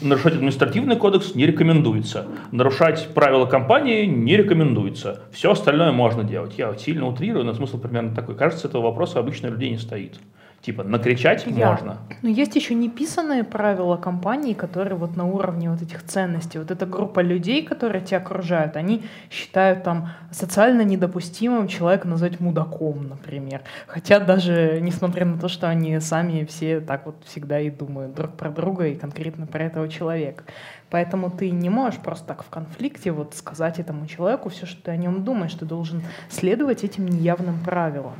Нарушать 0.00 0.34
административный 0.34 0.96
кодекс 0.96 1.34
не 1.34 1.46
рекомендуется. 1.46 2.26
Нарушать 2.52 3.08
правила 3.14 3.46
компании 3.46 4.06
не 4.06 4.36
рекомендуется. 4.36 5.22
Все 5.32 5.50
остальное 5.50 5.92
можно 5.92 6.22
делать. 6.22 6.54
Я 6.56 6.74
сильно 6.76 7.06
утрирую, 7.06 7.44
но 7.44 7.52
смысл 7.52 7.78
примерно 7.78 8.14
такой. 8.14 8.36
Кажется, 8.36 8.68
этого 8.68 8.82
вопроса 8.82 9.18
обычно 9.18 9.48
людей 9.48 9.70
не 9.70 9.78
стоит. 9.78 10.20
Типа, 10.62 10.82
накричать 10.82 11.46
Я. 11.46 11.70
можно. 11.70 11.96
Но 12.20 12.28
есть 12.28 12.54
еще 12.54 12.74
неписанные 12.74 13.44
правила 13.44 13.96
компании, 13.96 14.52
которые 14.52 14.94
вот 14.94 15.16
на 15.16 15.24
уровне 15.24 15.70
вот 15.70 15.80
этих 15.80 16.04
ценностей. 16.04 16.58
Вот 16.58 16.70
эта 16.70 16.84
группа 16.84 17.20
людей, 17.20 17.64
которые 17.64 18.04
тебя 18.04 18.18
окружают, 18.18 18.76
они 18.76 19.04
считают 19.30 19.84
там 19.84 20.10
социально 20.30 20.82
недопустимым 20.82 21.66
человека 21.66 22.06
назвать 22.06 22.40
мудаком, 22.40 23.08
например. 23.08 23.62
Хотя 23.86 24.20
даже 24.20 24.80
несмотря 24.82 25.24
на 25.24 25.38
то, 25.38 25.48
что 25.48 25.66
они 25.66 25.98
сами 25.98 26.44
все 26.44 26.80
так 26.80 27.06
вот 27.06 27.16
всегда 27.24 27.58
и 27.58 27.70
думают 27.70 28.14
друг 28.14 28.36
про 28.36 28.50
друга 28.50 28.86
и 28.86 28.96
конкретно 28.96 29.46
про 29.46 29.64
этого 29.64 29.88
человека. 29.88 30.44
Поэтому 30.90 31.30
ты 31.30 31.50
не 31.50 31.70
можешь 31.70 32.00
просто 32.00 32.26
так 32.26 32.44
в 32.44 32.50
конфликте 32.50 33.12
вот 33.12 33.34
сказать 33.34 33.78
этому 33.78 34.06
человеку 34.06 34.50
все, 34.50 34.66
что 34.66 34.82
ты 34.82 34.90
о 34.90 34.96
нем 34.96 35.24
думаешь. 35.24 35.54
Ты 35.54 35.64
должен 35.64 36.02
следовать 36.28 36.84
этим 36.84 37.06
неявным 37.06 37.60
правилам. 37.64 38.14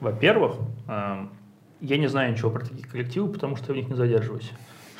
Во-первых, 0.00 0.56
эм, 0.88 1.30
я 1.80 1.98
не 1.98 2.06
знаю 2.08 2.32
ничего 2.32 2.50
про 2.50 2.64
такие 2.64 2.84
коллективы, 2.86 3.28
потому 3.32 3.56
что 3.56 3.68
я 3.68 3.74
в 3.74 3.76
них 3.76 3.88
не 3.88 3.94
задерживаюсь. 3.96 4.50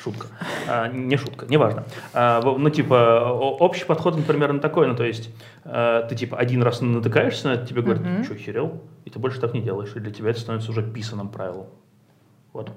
Шутка. 0.03 0.27
А, 0.69 0.87
не 0.89 1.17
шутка, 1.17 1.47
неважно. 1.49 1.83
А, 2.13 2.41
ну, 2.41 2.69
типа, 2.69 3.31
общий 3.31 3.83
подход, 3.85 4.15
например, 4.15 4.53
на 4.53 4.59
такой, 4.59 4.87
ну, 4.87 4.95
то 4.95 5.03
есть, 5.03 5.29
э, 5.65 6.03
ты, 6.07 6.15
типа, 6.15 6.37
один 6.37 6.61
раз 6.63 6.81
натыкаешься 6.81 7.47
на 7.49 7.53
это, 7.53 7.65
тебе 7.65 7.81
говорят, 7.81 8.03
ты 8.03 8.23
что, 8.23 8.35
херел? 8.35 8.81
И 9.05 9.09
ты 9.09 9.17
больше 9.19 9.39
так 9.41 9.53
не 9.53 9.61
делаешь, 9.61 9.91
и 9.95 9.99
для 9.99 10.11
тебя 10.11 10.29
это 10.29 10.39
становится 10.39 10.69
уже 10.71 10.83
писанным 10.83 11.29
правилом. 11.29 11.67
Вот. 12.53 12.71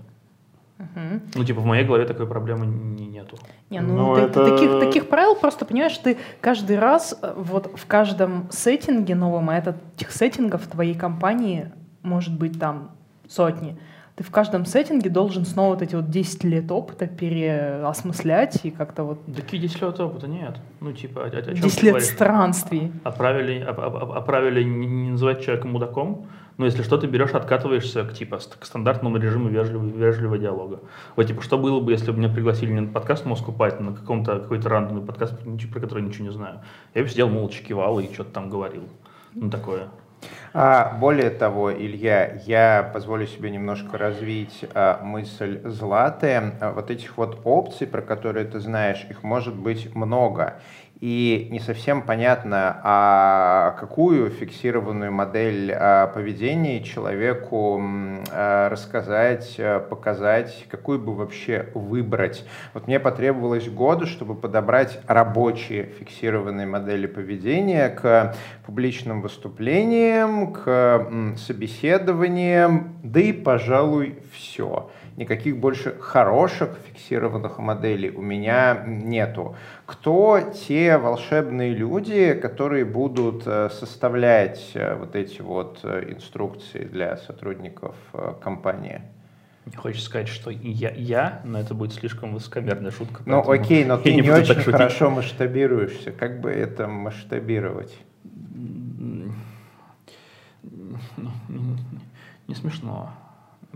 Мгм. 0.78 1.20
Ну, 1.34 1.44
типа, 1.44 1.60
в 1.60 1.66
моей 1.66 1.84
голове 1.84 2.06
такой 2.06 2.26
проблемы 2.26 2.64
не- 2.64 3.06
нету. 3.06 3.36
Не, 3.68 3.80
ну, 3.80 3.96
Ну, 3.96 4.14
ты- 4.14 4.20
это- 4.22 4.44
таких, 4.56 4.80
таких 4.80 5.08
правил 5.10 5.34
просто, 5.36 5.66
понимаешь, 5.66 5.96
ты 5.98 6.16
каждый 6.40 6.78
раз 6.78 7.18
э, 7.22 7.34
вот 7.36 7.70
в 7.78 7.86
каждом 7.86 8.48
сеттинге 8.50 9.14
новом, 9.14 9.50
а 9.50 9.56
это 9.58 9.76
этих 9.96 10.10
сеттингов 10.10 10.62
в 10.64 10.68
твоей 10.68 10.94
компании 10.94 11.70
может 12.02 12.32
быть 12.36 12.58
там 12.58 12.92
сотни, 13.30 13.76
ты 14.16 14.24
в 14.24 14.30
каждом 14.30 14.66
сеттинге 14.66 15.08
должен 15.08 15.46
снова 15.46 15.74
вот 15.74 15.82
эти 15.82 15.94
вот 15.94 16.10
10 16.10 16.44
лет 16.44 16.70
опыта 16.70 17.06
переосмыслять 17.06 18.60
и 18.64 18.70
как-то 18.70 19.04
вот 19.04 19.18
Такие 19.34 19.62
10 19.62 19.80
лет 19.80 20.00
опыта 20.00 20.28
нет. 20.28 20.60
Ну, 20.80 20.92
типа, 20.92 21.24
о, 21.24 21.26
о 21.28 21.42
чем 21.42 21.54
10 21.54 21.80
ты 21.80 21.86
лет 21.86 22.02
странствий. 22.02 22.92
А 23.04 23.12
правили, 23.12 23.64
а, 23.66 23.70
а- 23.70 24.18
а 24.18 24.20
правили 24.20 24.62
не, 24.62 25.10
называть 25.12 25.42
человека 25.42 25.66
мудаком, 25.66 26.26
но 26.58 26.66
если 26.66 26.82
что, 26.82 26.98
ты 26.98 27.06
берешь, 27.06 27.30
откатываешься 27.30 28.04
к, 28.04 28.12
типа, 28.12 28.38
к 28.58 28.66
стандартному 28.66 29.16
режиму 29.16 29.48
вежливого, 29.48 29.86
вежливого 29.88 30.36
диалога. 30.36 30.80
Вот, 31.16 31.26
типа, 31.26 31.40
что 31.40 31.56
было 31.56 31.80
бы, 31.80 31.92
если 31.92 32.10
бы 32.10 32.18
меня 32.18 32.28
пригласили 32.28 32.72
не 32.72 32.80
на 32.80 32.92
подкаст 32.92 33.24
Moscow 33.24 33.56
Python, 33.56 33.82
на 33.84 33.92
каком-то, 33.94 34.40
какой-то 34.40 34.68
рандомный 34.68 35.02
подкаст, 35.02 35.32
про 35.72 35.80
который 35.80 36.02
ничего 36.02 36.26
не 36.26 36.32
знаю. 36.32 36.60
Я 36.94 37.02
бы 37.02 37.08
сидел 37.08 37.30
молча 37.30 37.62
кивал 37.62 37.98
и 38.00 38.12
что-то 38.12 38.32
там 38.32 38.50
говорил. 38.50 38.82
Ну, 39.34 39.48
такое. 39.48 39.88
А, 40.52 40.96
более 40.98 41.30
того, 41.30 41.72
Илья, 41.72 42.40
я 42.44 42.90
позволю 42.92 43.26
себе 43.26 43.50
немножко 43.50 43.96
развить 43.96 44.64
а, 44.74 45.00
мысль 45.02 45.60
Златы. 45.64 46.54
А, 46.60 46.72
вот 46.72 46.90
этих 46.90 47.16
вот 47.16 47.40
опций, 47.44 47.86
про 47.86 48.02
которые 48.02 48.46
ты 48.46 48.58
знаешь, 48.58 49.06
их 49.08 49.22
может 49.22 49.54
быть 49.54 49.94
много. 49.94 50.60
И 51.00 51.48
не 51.50 51.60
совсем 51.60 52.02
понятно, 52.02 52.78
а 52.84 53.74
какую 53.80 54.28
фиксированную 54.28 55.10
модель 55.10 55.72
а, 55.72 56.08
поведения 56.08 56.82
человеку 56.82 57.82
а, 58.30 58.68
рассказать, 58.68 59.56
а, 59.58 59.80
показать, 59.80 60.66
какую 60.68 60.98
бы 60.98 61.14
вообще 61.14 61.70
выбрать. 61.72 62.44
Вот 62.74 62.86
мне 62.86 63.00
потребовалось 63.00 63.66
годы, 63.70 64.04
чтобы 64.04 64.34
подобрать 64.34 65.00
рабочие 65.06 65.84
фиксированные 65.84 66.66
модели 66.66 67.06
поведения 67.06 67.88
к 67.88 68.36
публичным 68.66 69.22
выступлениям, 69.22 70.52
к 70.52 71.34
собеседованиям, 71.38 72.98
да 73.02 73.20
и, 73.20 73.32
пожалуй, 73.32 74.18
все. 74.34 74.90
Никаких 75.20 75.58
больше 75.58 75.94
хороших 76.00 76.78
фиксированных 76.86 77.58
моделей 77.58 78.10
у 78.10 78.22
меня 78.22 78.82
нету. 78.86 79.54
Кто 79.84 80.40
те 80.40 80.96
волшебные 80.96 81.74
люди, 81.74 82.32
которые 82.32 82.86
будут 82.86 83.42
э, 83.46 83.68
составлять 83.70 84.70
э, 84.74 84.94
вот 84.94 85.14
эти 85.14 85.42
вот 85.42 85.80
э, 85.82 86.06
инструкции 86.08 86.84
для 86.84 87.18
сотрудников 87.18 87.94
компании? 88.42 89.02
Хочешь 89.76 90.02
сказать, 90.02 90.28
что 90.28 90.50
я, 90.50 90.90
я, 90.90 91.42
но 91.44 91.60
это 91.60 91.74
будет 91.74 91.92
слишком 91.92 92.32
высокомерная 92.32 92.90
шутка. 92.90 93.22
Ну 93.26 93.48
окей, 93.48 93.84
но 93.84 93.98
ты 94.02 94.14
не, 94.14 94.22
не 94.22 94.30
очень 94.30 94.54
хорошо 94.54 95.10
масштабируешься. 95.10 96.12
Как 96.12 96.40
бы 96.40 96.50
это 96.50 96.88
масштабировать? 96.88 97.94
Ну, 100.62 101.76
не 102.48 102.54
смешно. 102.54 103.12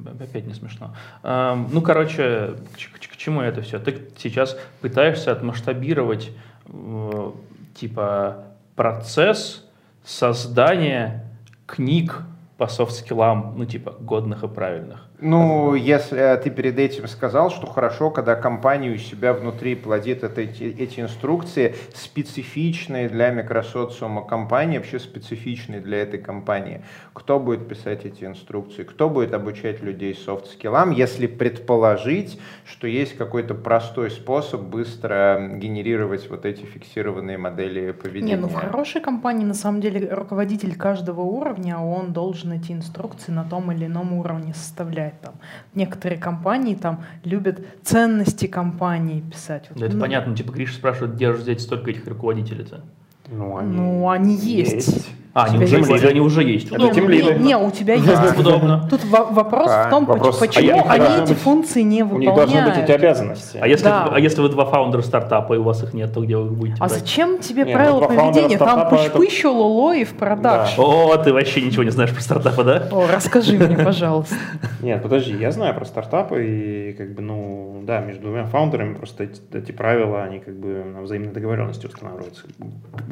Опять 0.07 0.47
не 0.47 0.55
смешно. 0.55 0.95
Ну, 1.23 1.81
короче, 1.83 2.55
к, 2.75 3.17
чему 3.17 3.41
это 3.41 3.63
все? 3.63 3.79
Ты 3.79 4.11
сейчас 4.19 4.57
пытаешься 4.81 5.33
отмасштабировать 5.33 6.31
э, 6.67 7.33
типа 7.75 8.45
процесс 8.77 9.65
создания 10.05 11.25
книг 11.67 12.23
по 12.59 12.67
софт-скиллам, 12.67 13.55
ну, 13.57 13.65
типа, 13.65 13.97
годных 13.99 14.45
и 14.45 14.49
правильных. 14.49 15.09
Ну, 15.25 15.75
если 15.75 16.39
ты 16.45 16.51
перед 16.51 16.79
этим 16.79 17.09
сказал, 17.09 17.51
что 17.51 17.67
хорошо, 17.67 18.11
когда 18.11 18.35
компания 18.35 18.91
у 18.91 18.99
себя 18.99 19.33
внутри 19.33 19.75
плодит 19.75 20.23
это, 20.23 20.43
эти, 20.43 20.65
эти 20.65 21.01
инструкции, 21.01 21.75
специфичные 21.95 23.09
для 23.09 23.31
микросоциума 23.31 24.23
компании, 24.23 24.77
вообще 24.77 24.99
специфичные 24.99 25.81
для 25.81 26.03
этой 26.03 26.21
компании. 26.21 26.83
Кто 27.15 27.41
будет 27.41 27.67
писать 27.67 28.05
эти 28.05 28.25
инструкции? 28.25 28.83
Кто 28.83 29.09
будет 29.09 29.33
обучать 29.33 29.83
людей 29.83 30.15
софт-скиллам, 30.15 30.91
если 30.91 31.27
предположить, 31.27 32.39
что 32.67 32.87
есть 32.87 33.17
какой-то 33.17 33.55
простой 33.55 34.11
способ 34.11 34.61
быстро 34.61 35.53
генерировать 35.55 36.29
вот 36.29 36.45
эти 36.45 36.67
фиксированные 36.67 37.39
модели 37.39 37.93
поведения? 37.93 38.35
Не, 38.35 38.41
ну 38.43 38.49
в 38.49 38.55
хорошей 38.55 39.01
компании 39.01 39.47
на 39.47 39.55
самом 39.55 39.81
деле 39.81 40.07
руководитель 40.13 40.77
каждого 40.77 41.23
уровня, 41.23 41.79
он 41.79 42.13
должен 42.13 42.53
эти 42.53 42.73
инструкции 42.73 43.33
на 43.33 43.45
том 43.45 43.73
или 43.73 43.87
ином 43.87 44.13
уровне 44.13 44.53
составлять 44.53 45.14
писать 45.15 45.21
там. 45.21 45.35
Некоторые 45.75 46.21
компании 46.21 46.75
там 46.75 47.05
любят 47.25 47.61
ценности 47.83 48.47
компании 48.47 49.21
писать. 49.21 49.71
Да, 49.75 49.87
это 49.87 49.97
ну, 49.97 50.01
понятно. 50.01 50.37
Типа 50.37 50.53
Гриша 50.53 50.75
спрашивает, 50.75 51.15
где 51.15 51.33
же 51.33 51.39
взять 51.39 51.61
столько 51.61 51.91
этих 51.91 52.07
руководителей-то? 52.07 52.83
Ну, 53.29 53.57
они, 53.57 53.77
ну, 53.77 54.11
они 54.11 54.37
есть. 54.37 54.89
есть. 54.89 55.11
А, 55.35 55.47
они 55.47 55.65
уже, 55.65 55.79
есть. 55.79 56.05
они 56.05 56.21
уже 56.21 56.45
есть. 56.45 56.71
Это 56.71 56.79
не, 56.79 57.01
не, 57.01 57.43
не, 57.43 57.57
у 57.57 57.69
тебя 57.73 57.95
есть. 57.95 58.39
Удобно. 58.39 58.87
Тут 58.89 59.05
вопрос 59.05 59.69
в 59.69 59.91
том, 59.91 60.05
вопрос, 60.05 60.39
почему 60.39 60.85
а 60.87 60.93
они 60.93 61.25
эти 61.25 61.33
функции 61.33 61.83
не 61.83 62.05
выполняют. 62.05 62.39
У 62.39 62.43
них 62.43 62.53
должны 62.53 62.71
быть 62.71 62.85
эти 62.85 62.93
обязанности. 62.93 63.59
А 63.61 63.67
если, 63.67 63.89
а 63.89 64.17
если 64.21 64.41
вы 64.43 64.49
два 64.49 64.65
фаундера 64.65 65.03
стартапа, 65.03 65.55
и 65.55 65.57
у 65.57 65.65
вас 65.65 65.83
их 65.83 65.93
нет, 65.93 66.15
то 66.15 66.21
где 66.21 66.37
вы 66.37 66.51
будете 66.51 66.77
А 66.79 66.89
зачем 66.89 67.41
тебе 67.41 67.65
нет, 67.65 67.75
правила 67.75 68.01
поведения? 68.07 68.59
Там 68.59 68.89
пыщ-пыщу, 68.89 69.49
это... 69.49 69.59
лоло 69.59 69.97
и 69.97 70.05
в 70.05 70.15
продаж. 70.15 70.77
Да. 70.77 70.83
О, 70.83 71.17
ты 71.17 71.33
вообще 71.33 71.63
ничего 71.63 71.83
не 71.83 71.91
знаешь 71.91 72.13
про 72.13 72.21
стартапы, 72.21 72.63
да? 72.63 72.89
О, 72.93 73.09
расскажи 73.13 73.59
мне, 73.59 73.77
пожалуйста. 73.77 74.37
Нет, 74.83 75.03
подожди, 75.03 75.35
я 75.35 75.51
знаю 75.51 75.75
про 75.75 75.85
стартапы, 75.85 76.47
и 76.47 76.93
как 76.93 77.13
бы, 77.13 77.23
ну, 77.23 77.83
да, 77.85 77.99
между 77.99 78.23
двумя 78.23 78.45
фаундерами 78.45 78.95
просто 78.95 79.25
эти, 79.25 79.41
эти 79.53 79.73
правила, 79.73 80.23
они 80.23 80.39
как 80.39 80.55
бы 80.55 80.85
на 80.85 81.03
взаимной 81.03 81.33
договоренности 81.33 81.87
устанавливаются. 81.87 82.45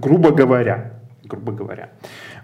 Грубо 0.00 0.30
говоря 0.30 1.02
грубо 1.24 1.52
говоря. 1.52 1.90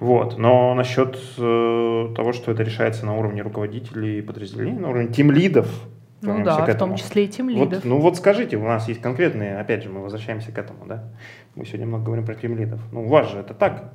Вот. 0.00 0.38
Но 0.38 0.74
насчет 0.74 1.18
э, 1.38 2.14
того, 2.14 2.32
что 2.32 2.52
это 2.52 2.62
решается 2.62 3.06
на 3.06 3.16
уровне 3.16 3.42
руководителей 3.42 4.22
подразделений, 4.22 4.78
на 4.78 4.90
уровне 4.90 5.08
тимлидов, 5.08 5.68
ну 6.20 6.42
да, 6.42 6.64
в 6.66 6.74
том 6.74 6.96
числе 6.96 7.26
и 7.26 7.28
тимлидов. 7.28 7.74
Вот, 7.74 7.84
ну 7.84 7.98
вот 7.98 8.16
скажите, 8.16 8.56
у 8.56 8.64
нас 8.64 8.88
есть 8.88 9.00
конкретные, 9.00 9.58
опять 9.58 9.84
же, 9.84 9.88
мы 9.88 10.02
возвращаемся 10.02 10.50
к 10.50 10.58
этому, 10.58 10.84
да? 10.86 11.12
Мы 11.54 11.64
сегодня 11.64 11.86
много 11.86 12.06
говорим 12.06 12.24
про 12.24 12.34
тимлидов. 12.34 12.80
Ну 12.92 13.04
у 13.04 13.08
вас 13.08 13.30
же 13.30 13.38
это 13.38 13.54
так? 13.54 13.92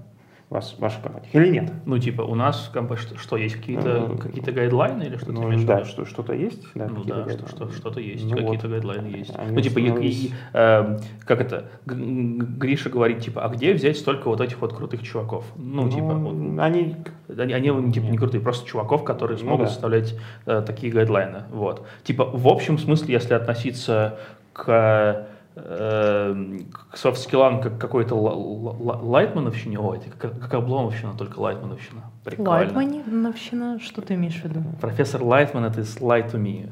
Вас, 0.54 0.76
ваша 0.78 1.02
компания 1.02 1.30
или 1.34 1.48
нет? 1.48 1.72
Ну, 1.86 1.98
типа, 1.98 2.22
у 2.22 2.36
нас 2.36 2.68
в 2.68 2.72
компании 2.72 3.02
что, 3.02 3.18
что 3.18 3.38
есть 3.38 3.56
какие-то 3.56 4.08
ну, 4.08 4.18
какие 4.18 4.44
гайдлайны 4.44 5.04
или 5.04 5.18
что-то 5.18 5.34
ну, 5.34 5.66
Да, 5.66 5.84
что, 5.84 6.06
что-то 6.06 6.34
есть. 6.34 6.64
Да, 6.76 6.88
ну 6.88 7.04
да, 7.04 7.28
что, 7.30 7.48
что, 7.48 7.72
что-то 7.72 8.00
есть, 8.00 8.24
ну, 8.24 8.38
какие-то 8.38 8.68
вот. 8.68 8.72
гайдлайны 8.72 9.08
есть. 9.08 9.34
Они 9.36 9.52
ну, 9.52 9.62
типа, 9.62 9.80
и, 9.80 10.10
и, 10.10 10.32
э, 10.54 11.00
как 11.26 11.42
это, 11.42 11.72
Гриша 11.86 12.90
говорит, 12.90 13.22
типа, 13.22 13.44
а 13.44 13.50
где 13.50 13.74
взять 13.74 13.98
столько 13.98 14.28
вот 14.28 14.42
этих 14.42 14.62
вот 14.62 14.74
крутых 14.74 15.02
чуваков? 15.04 15.46
Ну, 15.58 15.84
ну 15.84 15.90
типа, 15.90 16.14
вот, 16.14 16.60
они... 16.60 16.96
Они, 17.36 17.54
они 17.54 17.92
типа, 17.92 18.06
не 18.06 18.18
крутые, 18.18 18.42
просто 18.42 18.68
чуваков, 18.68 19.04
которые 19.04 19.40
смогут 19.40 19.60
ну, 19.60 19.66
да. 19.66 19.72
составлять 19.72 20.16
э, 20.46 20.64
такие 20.66 20.94
гайдлайны. 20.94 21.44
Вот. 21.52 21.88
Типа, 22.04 22.26
в 22.26 22.48
общем 22.48 22.78
смысле, 22.78 23.14
если 23.16 23.34
относиться 23.34 24.20
к 24.54 25.28
к 25.56 26.98
софт-скиллам 26.98 27.62
как 27.62 27.78
какой-то 27.78 28.16
лайтмановщине, 28.16 29.80
ой, 29.80 30.00
как, 30.18 30.40
как 30.40 30.54
обломовщина, 30.54 31.14
только 31.16 31.40
лайтмановщина. 31.40 32.02
Прикольно. 32.24 32.52
Лайтмановщина? 32.52 33.80
Что 33.80 34.02
ты 34.02 34.16
имеешь 34.16 34.40
в 34.42 34.46
виду? 34.46 34.64
Профессор 34.82 35.24
Лайтман— 35.24 35.66
это 35.66 35.82
из 35.82 35.98
Lie 35.98 36.32
to 36.32 36.42
Me 36.42 36.72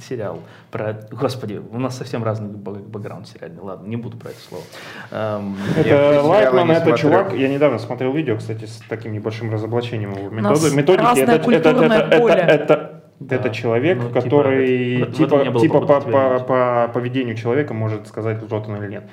сериал 0.00 0.40
про... 0.70 0.96
Господи, 1.10 1.60
у 1.70 1.78
нас 1.78 1.96
совсем 1.96 2.22
разный 2.22 2.50
бэкграунд 2.50 3.26
сериальный. 3.26 3.60
Ладно, 3.60 3.86
не 3.86 3.96
буду 3.96 4.16
про 4.16 4.30
это 4.30 4.38
слово. 4.40 4.64
Эм, 5.10 5.56
это 5.76 6.22
Лайтман, 6.22 6.70
это 6.70 6.96
чувак, 6.96 7.32
я 7.34 7.48
недавно 7.48 7.78
смотрел 7.78 8.12
видео, 8.12 8.36
кстати, 8.36 8.66
с 8.66 8.82
таким 8.88 9.12
небольшим 9.12 9.52
разоблачением 9.52 10.12
его 10.16 10.30
методы, 10.30 10.74
методики. 10.74 11.20
Это, 11.20 11.32
это, 11.32 11.50
это, 11.50 11.70
это, 11.70 12.32
это, 12.32 13.03
да. 13.20 13.36
Это 13.36 13.50
человек, 13.50 13.98
ну, 13.98 14.08
типа, 14.08 14.20
который 14.20 15.06
типа, 15.12 15.44
типа, 15.44 15.60
типа 15.60 15.80
по, 15.80 16.00
по, 16.00 16.38
по 16.40 16.90
поведению 16.92 17.36
человека 17.36 17.72
может 17.72 18.08
сказать, 18.08 18.42
вот 18.42 18.68
он 18.68 18.76
или 18.76 18.90
нет. 18.90 19.04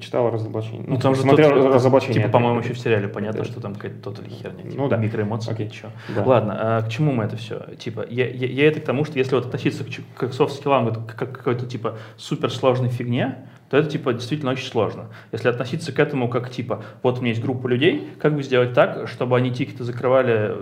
Читал 0.00 0.30
разоблачение. 0.30 0.84
Ну, 0.86 0.98
там 0.98 1.14
же 1.14 1.22
смотрел 1.22 1.50
тот, 1.50 1.74
разоблачение. 1.74 2.22
Типа, 2.22 2.28
по-моему, 2.28 2.60
еще 2.60 2.72
в 2.74 2.78
сериале 2.78 3.08
понятно, 3.08 3.40
да. 3.40 3.44
что 3.44 3.60
там 3.60 3.74
какая-то 3.74 4.00
тот 4.00 4.20
или 4.20 4.28
херня. 4.28 4.62
Типа, 4.62 4.76
ну 4.76 4.88
да. 4.88 4.96
Микроэмоции. 4.96 5.52
Окей. 5.52 5.70
Что. 5.70 5.90
Да. 6.14 6.24
Ладно, 6.24 6.56
а 6.58 6.82
к 6.82 6.88
чему 6.88 7.12
мы 7.12 7.24
это 7.24 7.36
все? 7.36 7.74
Типа, 7.78 8.06
я, 8.08 8.28
я, 8.28 8.46
я 8.46 8.68
это 8.68 8.80
к 8.80 8.84
тому, 8.84 9.04
что 9.04 9.18
если 9.18 9.34
вот 9.34 9.46
относиться 9.46 9.84
к, 9.84 10.28
к 10.28 10.32
софт-скиллам 10.32 10.94
как 10.94 11.32
к 11.32 11.36
какой-то 11.38 11.66
типа 11.66 11.98
суперсложной 12.16 12.90
фигне, 12.90 13.48
то 13.70 13.76
это 13.76 13.88
типа 13.88 14.14
действительно 14.14 14.52
очень 14.52 14.66
сложно. 14.66 15.06
Если 15.32 15.48
относиться 15.48 15.92
к 15.92 15.98
этому 15.98 16.28
как 16.28 16.50
типа, 16.50 16.82
вот 17.02 17.18
у 17.18 17.20
меня 17.20 17.30
есть 17.30 17.42
группа 17.42 17.68
людей, 17.68 18.08
как 18.20 18.34
бы 18.34 18.42
сделать 18.42 18.72
так, 18.72 19.08
чтобы 19.08 19.36
они 19.36 19.50
тикеты 19.50 19.84
закрывали 19.84 20.54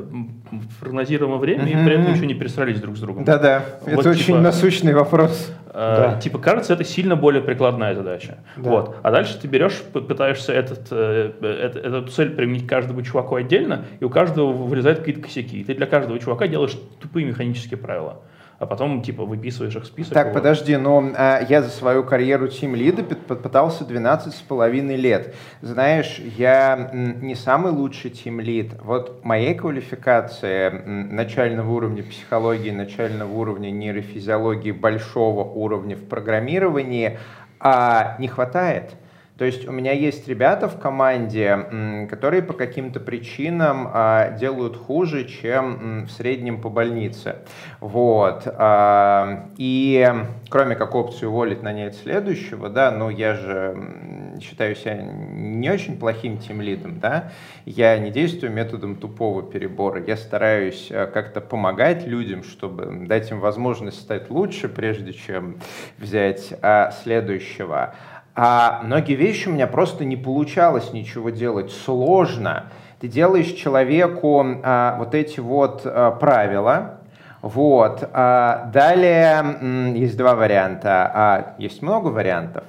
в 0.50 0.80
прогнозируемое 0.80 1.38
время 1.38 1.64
mm-hmm. 1.64 1.82
и 1.82 1.86
при 1.86 2.00
этом 2.00 2.14
еще 2.14 2.26
не 2.26 2.34
пересрались 2.34 2.80
друг 2.80 2.96
с 2.96 3.00
другом. 3.00 3.24
Да-да, 3.24 3.62
вот, 3.82 3.88
это 3.88 4.02
типа, 4.02 4.08
очень 4.08 4.38
насущный 4.38 4.94
вопрос. 4.94 5.52
Э, 5.68 6.14
да. 6.14 6.20
Типа, 6.20 6.38
кажется, 6.38 6.72
это 6.72 6.84
сильно 6.84 7.16
более 7.16 7.42
прикладная 7.42 7.94
задача. 7.94 8.38
Да. 8.56 8.70
Вот. 8.70 8.96
А 9.02 9.10
дальше 9.10 9.38
ты 9.40 9.46
берешь, 9.46 9.82
пытаешься 9.92 10.52
этот, 10.52 10.88
э, 10.90 11.32
этот, 11.42 11.84
эту 11.84 12.08
цель 12.08 12.30
применить 12.30 12.66
каждому 12.66 13.02
чуваку 13.02 13.36
отдельно, 13.36 13.84
и 14.00 14.04
у 14.04 14.10
каждого 14.10 14.52
вылезают 14.52 15.00
какие-то 15.00 15.20
косяки. 15.20 15.60
И 15.60 15.64
ты 15.64 15.74
для 15.74 15.86
каждого 15.86 16.18
чувака 16.18 16.48
делаешь 16.48 16.76
тупые 17.00 17.26
механические 17.26 17.78
правила 17.78 18.22
а 18.58 18.66
потом, 18.66 19.02
типа, 19.02 19.24
выписываешь 19.24 19.76
их 19.76 19.84
список. 19.84 20.14
Так, 20.14 20.26
его. 20.28 20.34
подожди, 20.34 20.76
но 20.76 21.12
а, 21.14 21.44
я 21.46 21.62
за 21.62 21.68
свою 21.68 22.04
карьеру 22.04 22.46
Team 22.46 22.72
Lead 22.72 23.14
пытался 23.14 23.84
12 23.84 24.34
с 24.34 24.40
половиной 24.40 24.96
лет. 24.96 25.34
Знаешь, 25.60 26.18
я 26.18 26.90
не 26.92 27.34
самый 27.34 27.72
лучший 27.72 28.10
Team 28.10 28.38
Lead. 28.38 28.82
Вот 28.82 29.24
моей 29.24 29.54
квалификации 29.54 30.70
начального 30.70 31.70
уровня 31.70 32.02
психологии, 32.02 32.70
начального 32.70 33.32
уровня 33.32 33.70
нейрофизиологии, 33.70 34.72
большого 34.72 35.44
уровня 35.44 35.96
в 35.96 36.04
программировании 36.04 37.18
а, 37.60 38.16
не 38.18 38.28
хватает. 38.28 38.94
То 39.38 39.44
есть 39.44 39.68
у 39.68 39.72
меня 39.72 39.92
есть 39.92 40.26
ребята 40.28 40.66
в 40.66 40.78
команде, 40.78 42.06
которые 42.08 42.42
по 42.42 42.54
каким-то 42.54 43.00
причинам 43.00 43.90
а, 43.92 44.30
делают 44.30 44.76
хуже, 44.76 45.26
чем 45.26 46.06
в 46.06 46.10
среднем 46.10 46.60
по 46.60 46.70
больнице. 46.70 47.36
Вот. 47.80 48.44
А, 48.46 49.50
и 49.58 50.10
кроме 50.48 50.74
как 50.74 50.94
опции 50.94 51.26
уволить, 51.26 51.62
нанять 51.62 51.96
следующего, 51.96 52.70
да, 52.70 52.90
ну 52.90 53.10
я 53.10 53.34
же 53.34 54.38
считаю 54.40 54.74
себя 54.74 55.02
не 55.02 55.70
очень 55.70 55.98
плохим 55.98 56.38
тимлидом, 56.38 56.98
да, 56.98 57.30
я 57.66 57.98
не 57.98 58.10
действую 58.10 58.52
методом 58.52 58.96
тупого 58.96 59.42
перебора, 59.42 60.02
я 60.02 60.16
стараюсь 60.16 60.88
а, 60.90 61.06
как-то 61.06 61.42
помогать 61.42 62.06
людям, 62.06 62.42
чтобы 62.42 63.06
дать 63.06 63.30
им 63.30 63.40
возможность 63.40 64.00
стать 64.00 64.30
лучше, 64.30 64.70
прежде 64.70 65.12
чем 65.12 65.58
взять 65.98 66.54
следующего. 67.02 67.94
А 68.38 68.82
многие 68.84 69.14
вещи 69.14 69.48
у 69.48 69.52
меня 69.52 69.66
просто 69.66 70.04
не 70.04 70.16
получалось 70.16 70.92
ничего 70.92 71.30
делать. 71.30 71.72
Сложно. 71.72 72.66
Ты 73.00 73.08
делаешь 73.08 73.52
человеку 73.52 74.44
а, 74.62 74.96
вот 74.98 75.14
эти 75.14 75.40
вот 75.40 75.82
а, 75.84 76.10
правила, 76.10 77.00
вот. 77.40 78.08
А, 78.12 78.70
далее 78.74 79.96
есть 79.98 80.18
два 80.18 80.34
варианта. 80.34 81.10
А, 81.14 81.54
есть 81.58 81.80
много 81.80 82.08
вариантов. 82.08 82.64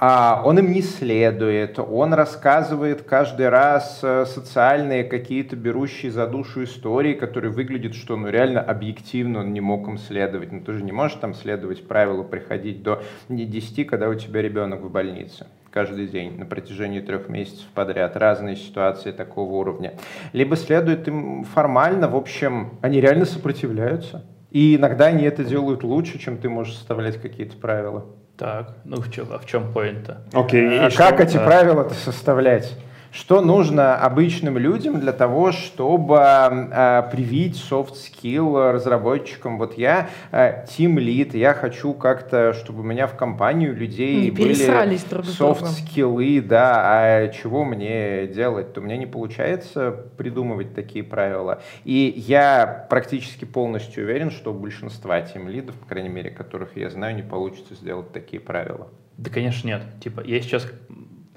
А 0.00 0.42
он 0.44 0.60
им 0.60 0.70
не 0.72 0.80
следует, 0.80 1.78
он 1.80 2.14
рассказывает 2.14 3.02
каждый 3.02 3.48
раз 3.48 3.98
э, 4.02 4.26
социальные 4.26 5.02
какие-то 5.02 5.56
берущие 5.56 6.12
за 6.12 6.28
душу 6.28 6.62
истории, 6.62 7.14
которые 7.14 7.52
выглядят, 7.52 7.94
что 7.94 8.16
ну 8.16 8.28
реально 8.28 8.60
объективно 8.60 9.40
он 9.40 9.52
не 9.52 9.60
мог 9.60 9.88
им 9.88 9.98
следовать. 9.98 10.52
Ну, 10.52 10.60
ты 10.60 10.72
же 10.74 10.84
не 10.84 10.92
можешь 10.92 11.18
там 11.18 11.34
следовать 11.34 11.88
правилу 11.88 12.22
приходить 12.22 12.84
до 12.84 13.02
10, 13.28 13.86
когда 13.88 14.08
у 14.08 14.14
тебя 14.14 14.40
ребенок 14.40 14.82
в 14.82 14.90
больнице 14.90 15.46
каждый 15.70 16.06
день 16.06 16.38
на 16.38 16.46
протяжении 16.46 17.00
трех 17.00 17.28
месяцев 17.28 17.66
подряд, 17.74 18.16
разные 18.16 18.56
ситуации 18.56 19.12
такого 19.12 19.52
уровня. 19.52 19.94
Либо 20.32 20.56
следует 20.56 21.06
им 21.08 21.44
формально, 21.44 22.08
в 22.08 22.16
общем, 22.16 22.78
они 22.82 23.00
реально 23.00 23.24
сопротивляются. 23.24 24.24
И 24.50 24.76
иногда 24.76 25.06
они 25.06 25.24
это 25.24 25.44
делают 25.44 25.82
лучше, 25.82 26.18
чем 26.18 26.38
ты 26.38 26.48
можешь 26.48 26.74
составлять 26.74 27.20
какие-то 27.20 27.56
правила. 27.56 28.06
Так, 28.38 28.68
ну 28.84 29.00
в 29.00 29.10
чем, 29.10 29.26
а 29.32 29.38
в 29.38 29.46
чем 29.46 29.72
point-то? 29.72 30.18
Окей, 30.32 30.64
okay, 30.64 30.78
а 30.78 30.96
как 30.96 31.20
эти 31.20 31.36
правила-то 31.36 31.94
составлять? 31.94 32.72
Что 33.10 33.40
нужно 33.40 33.96
обычным 33.96 34.58
людям 34.58 35.00
для 35.00 35.12
того, 35.12 35.52
чтобы 35.52 36.18
э, 36.18 37.02
привить 37.10 37.56
soft 37.56 37.94
skill 37.94 38.72
разработчикам? 38.72 39.56
Вот 39.58 39.78
я 39.78 40.10
э, 40.30 40.64
team 40.66 40.96
lead, 40.96 41.36
я 41.36 41.54
хочу 41.54 41.94
как-то, 41.94 42.52
чтобы 42.52 42.80
у 42.80 42.82
меня 42.82 43.06
в 43.06 43.16
компанию 43.16 43.74
людей 43.74 44.24
не 44.24 44.30
были 44.30 44.54
soft 44.54 45.64
skills, 45.64 46.42
да, 46.42 46.82
а 46.84 47.28
чего 47.28 47.64
мне 47.64 48.26
делать? 48.26 48.74
То 48.74 48.80
у 48.80 48.84
меня 48.84 48.98
не 48.98 49.06
получается 49.06 49.90
придумывать 50.18 50.74
такие 50.74 51.02
правила. 51.02 51.62
И 51.84 52.12
я 52.16 52.86
практически 52.90 53.46
полностью 53.46 54.04
уверен, 54.04 54.30
что 54.30 54.52
у 54.52 54.54
большинства 54.54 55.18
team 55.20 55.50
лидов, 55.50 55.74
по 55.76 55.86
крайней 55.86 56.10
мере, 56.10 56.30
которых 56.30 56.76
я 56.76 56.90
знаю, 56.90 57.16
не 57.16 57.22
получится 57.22 57.74
сделать 57.74 58.12
такие 58.12 58.40
правила. 58.40 58.88
Да, 59.16 59.30
конечно, 59.30 59.66
нет. 59.66 59.82
Типа, 60.00 60.22
я 60.24 60.40
сейчас 60.40 60.66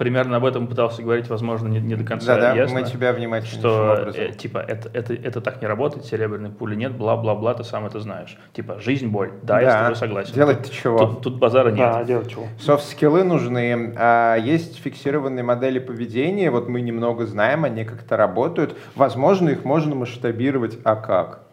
примерно 0.02 0.38
об 0.38 0.44
этом 0.44 0.66
пытался 0.66 1.00
говорить, 1.00 1.28
возможно, 1.28 1.68
не, 1.68 1.78
не 1.78 1.94
до 1.94 2.02
конца 2.02 2.36
да, 2.36 2.54
ясно. 2.54 2.80
мы 2.80 2.86
тебя 2.86 3.12
внимательно 3.12 3.60
Что, 3.60 4.12
э, 4.12 4.32
типа, 4.32 4.58
это, 4.58 4.90
это, 4.92 5.14
это 5.14 5.40
так 5.40 5.62
не 5.62 5.68
работает, 5.68 6.06
серебряной 6.06 6.50
пули 6.50 6.74
нет, 6.74 6.96
бла-бла-бла, 6.96 7.54
ты 7.54 7.62
сам 7.62 7.86
это 7.86 8.00
знаешь. 8.00 8.36
Типа, 8.52 8.80
жизнь, 8.80 9.06
боль. 9.06 9.30
Да, 9.44 9.54
да. 9.54 9.60
я 9.60 9.70
с 9.70 9.74
тобой 9.74 9.96
согласен. 9.96 10.34
Делать-то 10.34 10.74
чего? 10.74 10.98
Тут, 10.98 11.22
тут 11.22 11.38
базара 11.38 11.68
нет. 11.68 11.78
Да, 11.78 12.02
делать 12.02 12.28
чего? 12.28 12.48
Софт-скиллы 12.58 13.22
нужны. 13.22 13.94
А 13.96 14.34
есть 14.34 14.80
фиксированные 14.82 15.44
модели 15.44 15.78
поведения, 15.78 16.50
вот 16.50 16.68
мы 16.68 16.80
немного 16.80 17.24
знаем, 17.24 17.62
они 17.62 17.84
как-то 17.84 18.16
работают. 18.16 18.76
Возможно, 18.96 19.50
их 19.50 19.64
можно 19.64 19.94
масштабировать, 19.94 20.80
а 20.82 20.96
как? 20.96 21.44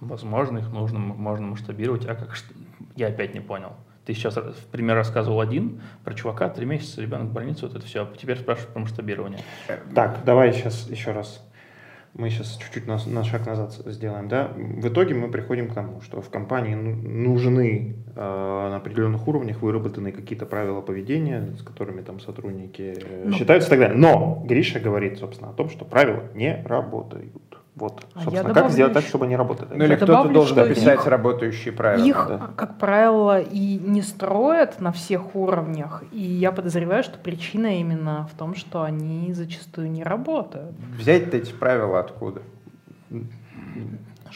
Возможно, 0.00 0.56
их 0.56 0.72
нужно, 0.72 1.00
можно 1.00 1.48
масштабировать, 1.48 2.06
а 2.06 2.14
как? 2.14 2.30
Я 2.96 3.08
опять 3.08 3.34
не 3.34 3.40
понял. 3.40 3.72
Ты 4.04 4.12
сейчас 4.12 4.36
в 4.36 4.66
пример 4.70 4.96
рассказывал 4.96 5.40
один 5.40 5.80
про 6.04 6.14
чувака, 6.14 6.48
три 6.48 6.66
месяца, 6.66 7.00
ребенок 7.00 7.28
в 7.28 7.32
больнице, 7.32 7.66
вот 7.66 7.76
это 7.76 7.86
все. 7.86 8.02
А 8.02 8.16
теперь 8.16 8.38
спрашиваешь 8.38 8.72
про 8.72 8.80
масштабирование. 8.80 9.40
Так, 9.94 10.24
давай 10.24 10.52
сейчас 10.52 10.88
еще 10.90 11.12
раз. 11.12 11.42
Мы 12.12 12.30
сейчас 12.30 12.56
чуть-чуть 12.58 12.86
на, 12.86 12.96
на 13.06 13.24
шаг 13.24 13.44
назад 13.44 13.72
сделаем, 13.86 14.28
да. 14.28 14.52
В 14.54 14.86
итоге 14.86 15.14
мы 15.14 15.32
приходим 15.32 15.68
к 15.68 15.74
тому, 15.74 16.00
что 16.00 16.20
в 16.22 16.30
компании 16.30 16.76
ну, 16.76 16.94
нужны 16.94 17.96
э, 18.14 18.20
на 18.20 18.76
определенных 18.76 19.26
уровнях 19.26 19.60
выработанные 19.62 20.12
какие-то 20.12 20.46
правила 20.46 20.80
поведения, 20.80 21.52
с 21.58 21.62
которыми 21.62 22.02
там 22.02 22.20
сотрудники 22.20 22.94
э, 22.96 23.22
ну, 23.24 23.32
считаются 23.32 23.66
и 23.66 23.70
так 23.70 23.78
далее. 23.80 23.96
Но 23.96 24.44
Гриша 24.46 24.78
говорит, 24.78 25.18
собственно, 25.18 25.50
о 25.50 25.54
том, 25.54 25.68
что 25.68 25.84
правила 25.84 26.22
не 26.34 26.62
работают. 26.64 27.32
Вот, 27.76 28.06
а 28.14 28.22
собственно, 28.22 28.54
как 28.54 28.70
сделать 28.70 28.92
так, 28.92 29.04
чтобы 29.04 29.24
они 29.24 29.34
работали? 29.34 29.68
Ну 29.74 29.84
или 29.84 29.96
кто-то 29.96 30.28
должен 30.28 30.58
описать 30.60 31.04
работающие 31.06 31.72
правила. 31.72 32.04
Их, 32.04 32.26
да. 32.28 32.50
как 32.54 32.78
правило, 32.78 33.40
и 33.40 33.78
не 33.78 34.00
строят 34.00 34.80
на 34.80 34.92
всех 34.92 35.34
уровнях. 35.34 36.04
И 36.12 36.22
я 36.22 36.52
подозреваю, 36.52 37.02
что 37.02 37.18
причина 37.18 37.80
именно 37.80 38.28
в 38.32 38.38
том, 38.38 38.54
что 38.54 38.84
они 38.84 39.32
зачастую 39.32 39.90
не 39.90 40.04
работают. 40.04 40.74
Взять 40.96 41.34
эти 41.34 41.52
правила 41.52 41.98
откуда? 41.98 42.42
Я 43.10 43.20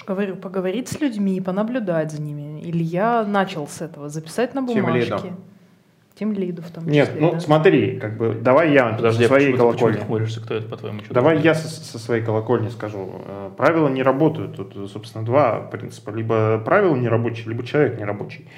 говорю, 0.05 0.37
поговорить 0.37 0.89
с 0.89 1.01
людьми 1.01 1.37
и 1.37 1.41
понаблюдать 1.41 2.11
за 2.11 2.21
ними. 2.21 2.61
Или 2.61 2.83
я 2.83 3.25
начал 3.25 3.69
с 3.69 3.81
этого, 3.81 4.09
записать 4.09 4.55
на 4.55 4.63
бумажке. 4.63 5.19
Тем 5.19 5.37
тем 6.19 6.33
лиду 6.33 6.63
в 6.63 6.71
том 6.71 6.85
числе. 6.85 7.01
Нет, 7.01 7.13
ну 7.19 7.33
да. 7.33 7.41
смотри, 7.41 7.99
как 7.99 8.17
бы 8.17 8.37
давай 8.41 8.73
я 8.73 8.89
Подожди, 8.89 9.23
со 9.23 9.29
своей 9.29 9.53
почему 9.53 9.71
колокольни. 9.71 9.99
Ты, 9.99 10.05
хмуришься, 10.05 10.41
кто 10.41 10.55
это 10.55 10.69
по-твоему? 10.69 11.01
Давай 11.11 11.41
я 11.41 11.55
со, 11.55 11.69
со 11.69 11.99
своей 11.99 12.25
колокольни 12.25 12.69
скажу. 12.69 13.23
Э, 13.27 13.51
правила 13.57 13.89
не 13.89 14.03
работают. 14.03 14.57
Тут, 14.57 14.91
собственно, 14.91 15.25
два 15.25 15.61
принципа. 15.61 16.11
Либо 16.11 16.59
правила 16.59 16.97
не 16.97 17.09
рабочие, 17.09 17.49
либо 17.49 17.65
человек 17.65 17.99
не 17.99 18.05
рабочий. 18.05 18.49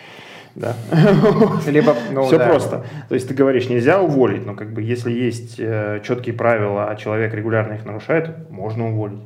Да. 0.54 0.74
Либо, 1.66 1.94
ну, 2.12 2.26
Все 2.26 2.38
да. 2.38 2.48
просто. 2.48 2.84
То 3.08 3.14
есть 3.14 3.28
ты 3.28 3.34
говоришь, 3.34 3.68
нельзя 3.68 4.00
уволить, 4.00 4.44
но 4.46 4.54
как 4.54 4.72
бы 4.72 4.82
если 4.82 5.12
есть 5.12 5.56
э, 5.58 6.00
четкие 6.04 6.34
правила, 6.34 6.88
а 6.88 6.96
человек 6.96 7.34
регулярно 7.34 7.74
их 7.74 7.84
нарушает, 7.84 8.50
можно 8.50 8.88
уволить. 8.88 9.20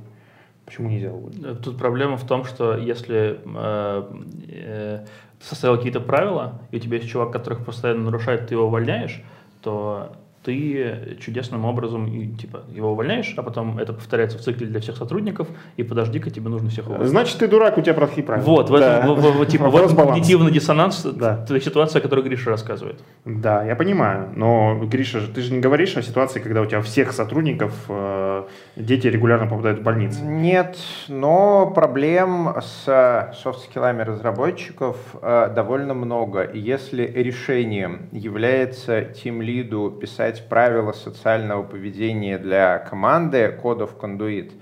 Почему 0.67 0.89
нельзя 0.89 1.13
уволить? 1.13 1.63
Тут 1.63 1.79
проблема 1.79 2.17
в 2.17 2.27
том, 2.27 2.45
что 2.45 2.77
если 2.77 3.39
э, 3.45 4.03
э, 4.49 5.05
составил 5.47 5.77
какие-то 5.77 6.01
правила, 6.01 6.61
и 6.71 6.77
у 6.77 6.81
тебя 6.81 6.97
есть 6.97 7.09
чувак, 7.09 7.33
которых 7.33 7.65
постоянно 7.65 8.05
нарушает, 8.05 8.49
ты 8.49 8.55
его 8.55 8.67
увольняешь, 8.67 9.23
то 9.63 10.17
ты 10.45 11.17
чудесным 11.21 11.65
образом 11.65 12.07
и, 12.07 12.27
типа, 12.37 12.63
его 12.73 12.93
увольняешь, 12.93 13.33
а 13.37 13.43
потом 13.43 13.79
это 13.79 13.93
повторяется 13.93 14.39
в 14.39 14.43
цикле 14.43 14.67
для 14.67 14.81
всех 14.81 14.97
сотрудников, 14.97 15.49
и 15.77 15.83
подожди-ка, 15.83 16.31
тебе 16.31 16.49
нужно 16.51 16.69
всех 16.69 16.87
уволить. 16.87 17.09
Значит, 17.09 17.39
ты 17.39 17.49
дурак, 17.49 17.79
у 17.79 17.81
тебя 17.81 17.95
плохие 17.95 18.25
правила. 18.25 18.45
Вот, 18.45 18.71
в 18.71 18.75
этом, 18.75 19.07
да. 19.07 19.15
в, 19.15 19.39
в, 19.39 19.47
типа, 19.47 19.71
в 19.71 19.77
этом 19.77 19.97
когнитивный 19.97 20.53
диссонанс, 20.53 21.03
да. 21.03 21.47
ситуация, 21.49 22.01
о 22.01 22.03
которой 22.03 22.25
Гриша 22.25 22.51
рассказывает. 22.51 23.03
Да, 23.25 23.65
я 23.65 23.75
понимаю, 23.75 24.31
но, 24.37 24.79
Гриша, 24.85 25.21
ты 25.35 25.41
же 25.41 25.53
не 25.53 25.61
говоришь 25.61 25.97
о 25.97 26.03
ситуации, 26.03 26.41
когда 26.41 26.61
у 26.61 26.67
тебя 26.67 26.83
всех 26.83 27.13
сотрудников 27.13 27.73
э, 27.89 28.45
дети 28.77 29.07
регулярно 29.07 29.47
попадают 29.47 29.81
в 29.81 29.83
больницы. 29.83 30.23
Нет, 30.23 30.77
но 31.09 31.71
проблем 31.75 32.55
с 32.61 33.33
софт-скиллами 33.43 34.03
разработчиков 34.03 34.97
э, 35.23 35.53
довольно 35.55 35.95
много. 35.95 36.43
И 36.43 36.59
если 36.59 37.03
решением 37.03 38.09
является 38.13 39.03
тим-лиду 39.03 39.91
писать 39.91 40.34
писать 40.35 40.49
правила 40.49 40.93
социального 40.93 41.63
поведения 41.63 42.39
для 42.39 42.79
команды 42.79 43.57
of 43.63 43.99
Conduit. 44.01 44.53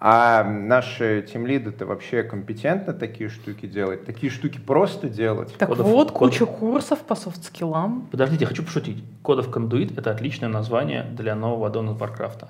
А 0.00 0.44
наши 0.44 1.22
тимлиды-то 1.22 1.84
вообще 1.84 2.22
компетентны 2.22 2.92
такие 2.92 3.28
штуки 3.28 3.66
делать? 3.66 4.04
Такие 4.04 4.30
штуки 4.30 4.60
просто 4.60 5.08
делать? 5.08 5.56
Так 5.58 5.70
Code 5.70 5.82
вот, 5.82 6.10
of, 6.10 6.12
куча 6.12 6.46
курсов 6.46 7.00
по 7.00 7.16
софт-скиллам. 7.16 8.06
Подождите, 8.12 8.44
я 8.44 8.48
хочу 8.48 8.62
пошутить. 8.62 9.02
Of 9.24 9.52
Conduit— 9.52 9.94
это 9.98 10.12
отличное 10.12 10.48
название 10.48 11.02
для 11.02 11.34
нового 11.34 11.66
аддона 11.66 11.90
Warcraft. 11.90 12.46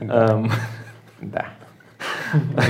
Да. 0.00 0.42
Да. 1.20 1.46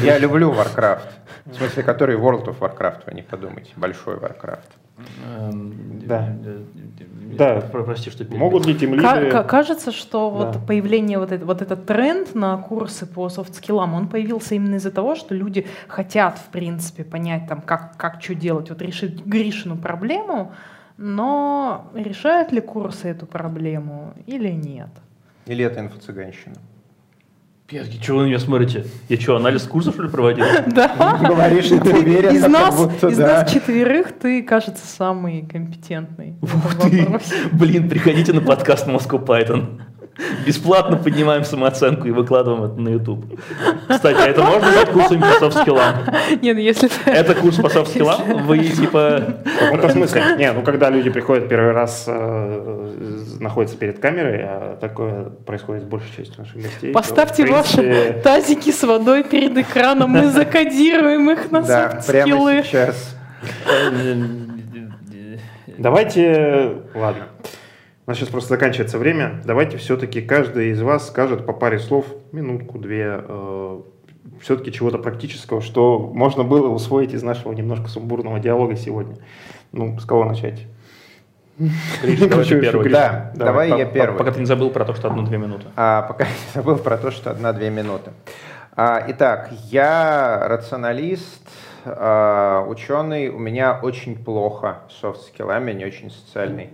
Я 0.03 0.19
люблю 0.19 0.53
Warcraft. 0.53 1.11
В 1.47 1.55
смысле, 1.55 1.85
который 1.85 2.17
World 2.17 2.47
of 2.47 2.59
Warcraft, 2.59 3.03
вы 3.07 3.15
не 3.15 3.23
подумайте. 3.23 3.73
Большой 3.77 4.17
Warcraft. 4.17 4.82
Эм, 5.27 6.01
да. 6.07 6.37
Да. 7.37 7.61
Прости, 7.61 8.11
что 8.11 8.25
Могут 8.37 8.67
ли 8.67 8.75
тем 8.75 8.95
лиды... 8.95 9.31
Кажется, 9.49 9.91
что 9.93 10.31
вот 10.31 10.59
появление 10.67 11.19
вот, 11.19 11.33
это, 11.33 11.45
вот 11.45 11.63
этот 11.63 11.87
тренд 11.87 12.35
на 12.35 12.57
курсы 12.59 13.07
по 13.07 13.29
софт-скиллам, 13.29 13.95
он 13.95 14.09
появился 14.09 14.55
именно 14.55 14.77
из-за 14.77 14.91
того, 14.91 15.15
что 15.15 15.35
люди 15.35 15.67
хотят, 15.89 16.39
в 16.39 16.49
принципе, 16.49 17.05
понять, 17.05 17.47
там, 17.49 17.63
как, 17.63 17.97
как 17.97 18.23
что 18.23 18.35
делать, 18.35 18.69
вот 18.71 18.83
решить 18.83 19.25
Гришину 19.25 19.77
проблему, 19.77 20.53
но 20.99 21.91
решают 21.95 22.53
ли 22.53 22.61
курсы 22.61 23.09
эту 23.09 23.27
проблему 23.27 24.15
или 24.27 24.51
нет? 24.51 24.91
Или 25.47 25.65
это 25.65 25.81
инфо-цыганщина? 25.81 26.59
Петки, 27.73 27.99
что 28.03 28.17
вы 28.17 28.25
на 28.25 28.27
меня 28.27 28.39
смотрите? 28.39 28.85
Я 29.09 29.19
что, 29.19 29.35
анализ 29.35 29.63
курсов 29.63 29.95
что 29.95 30.03
ли 30.03 30.11
проводил? 30.11 30.45
Да. 30.67 31.19
Говоришь, 31.27 31.69
ты 31.69 31.95
уверен, 31.95 32.35
из 32.35 32.43
нас, 32.43 32.79
из 33.03 33.17
нас 33.17 33.51
четверых 33.51 34.13
ты, 34.13 34.43
кажется, 34.43 34.87
самый 34.87 35.47
компетентный. 35.51 36.35
Блин, 37.53 37.89
приходите 37.89 38.35
на 38.35 38.43
подкаст 38.43 38.87
Moscow 38.87 39.25
Python. 39.25 39.81
Бесплатно 40.47 40.99
поднимаем 40.99 41.45
самооценку 41.45 42.07
и 42.07 42.11
выкладываем 42.11 42.65
это 42.65 42.79
на 42.81 42.89
YouTube. 42.91 43.41
Кстати, 43.89 44.19
а 44.19 44.27
это 44.27 44.43
можно 44.43 44.69
взять 44.69 44.91
курсом 44.91 45.21
по 45.21 45.33
софт-скиллам? 45.39 45.95
Нет, 46.43 46.57
ну 46.57 46.63
если 46.63 46.91
Это 47.07 47.35
курс 47.35 47.57
по 47.57 47.71
софт-скиллам? 47.71 48.47
Вы 48.47 48.59
типа... 48.59 49.39
В 49.45 49.77
каком 49.77 49.91
смысле? 49.91 50.23
Не, 50.37 50.53
ну 50.53 50.63
когда 50.63 50.91
люди 50.91 51.09
приходят 51.09 51.49
первый 51.49 51.73
раз, 51.73 52.05
э, 52.07 52.93
находятся 53.41 53.79
перед 53.79 54.01
камерой, 54.01 54.41
а 54.43 54.77
такое 54.79 55.31
происходит 55.47 55.85
с 55.85 55.87
большей 55.87 56.15
частью 56.15 56.41
наших 56.41 56.57
гостей. 56.57 56.93
Поставьте 56.93 57.47
ваши 57.47 58.21
тазики 58.23 58.71
с 58.71 58.83
водой 58.83 59.25
перед 59.25 59.57
экраном, 59.57 60.11
мы 60.11 60.27
закодируем 60.31 61.31
их 61.31 61.51
на 61.51 61.65
софт-скиллы. 61.65 62.63
прямо 62.63 62.65
сейчас. 62.65 63.17
Давайте, 65.79 66.77
ладно. 66.95 67.29
У 68.05 68.11
нас 68.11 68.19
сейчас 68.19 68.31
просто 68.31 68.51
заканчивается 68.51 68.99
время. 68.99 69.41
Давайте 69.45 69.77
все-таки 69.77 70.21
каждый 70.23 70.71
из 70.71 70.83
вас 70.83 71.07
скажет 71.07 71.47
по 71.47 71.53
паре 71.53 71.79
слов, 71.79 72.07
минутку-две, 72.33 73.23
э, 73.29 73.81
все-таки 74.41 74.73
чего-то 74.73 74.99
практического, 74.99 75.63
что 75.63 76.11
можно 76.13 76.43
было 76.43 76.69
усвоить 76.69 77.15
из 77.15 77.23
нашего 77.23 77.53
немножко 77.53 77.87
сумбурного 77.87 78.41
диалога 78.41 78.75
сегодня. 78.75 79.19
Ну, 79.71 80.01
с 80.01 80.05
кого 80.05 80.25
начать? 80.25 80.67
Гриша, 82.03 82.27
давай 82.29 82.45
ты 82.45 82.61
первый. 82.61 82.91
Да, 82.91 83.33
давай 83.37 83.71
По- 83.71 83.77
я 83.77 83.87
по- 83.87 83.93
первый. 83.93 84.19
Пока 84.19 84.33
ты 84.33 84.41
не 84.41 84.47
забыл 84.47 84.71
про 84.71 84.85
то, 84.85 84.95
что 84.95 85.07
одну-две 85.07 85.39
минуты. 85.39 85.67
А, 85.77 86.03
пока 86.03 86.25
не 86.25 86.31
забыл 86.55 86.79
про 86.79 86.99
то, 86.99 87.13
что 87.13 87.31
одна-две 87.31 87.71
минуты. 87.71 88.11
А, 88.75 89.05
итак, 89.07 89.51
я 89.71 90.43
рационалист, 90.49 91.49
а, 91.85 92.65
ученый, 92.67 93.29
у 93.29 93.39
меня 93.39 93.79
очень 93.81 94.17
плохо 94.17 94.79
с 94.91 95.01
софт-скиллами, 95.01 95.73
не 95.73 95.85
очень 95.85 96.11
социальный. 96.11 96.71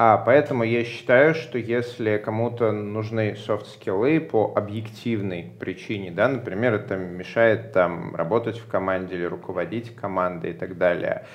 А, 0.00 0.16
поэтому 0.16 0.62
я 0.62 0.84
считаю, 0.84 1.34
что 1.34 1.58
если 1.58 2.18
кому-то 2.18 2.70
нужны 2.70 3.34
софт-скиллы 3.34 4.20
по 4.20 4.52
объективной 4.54 5.50
причине, 5.58 6.12
да, 6.12 6.28
например, 6.28 6.74
это 6.74 6.94
мешает 6.94 7.72
там, 7.72 8.14
работать 8.14 8.60
в 8.60 8.68
команде 8.68 9.16
или 9.16 9.24
руководить 9.24 9.96
командой 9.96 10.52
и 10.52 10.54
так 10.54 10.78
далее, 10.78 11.26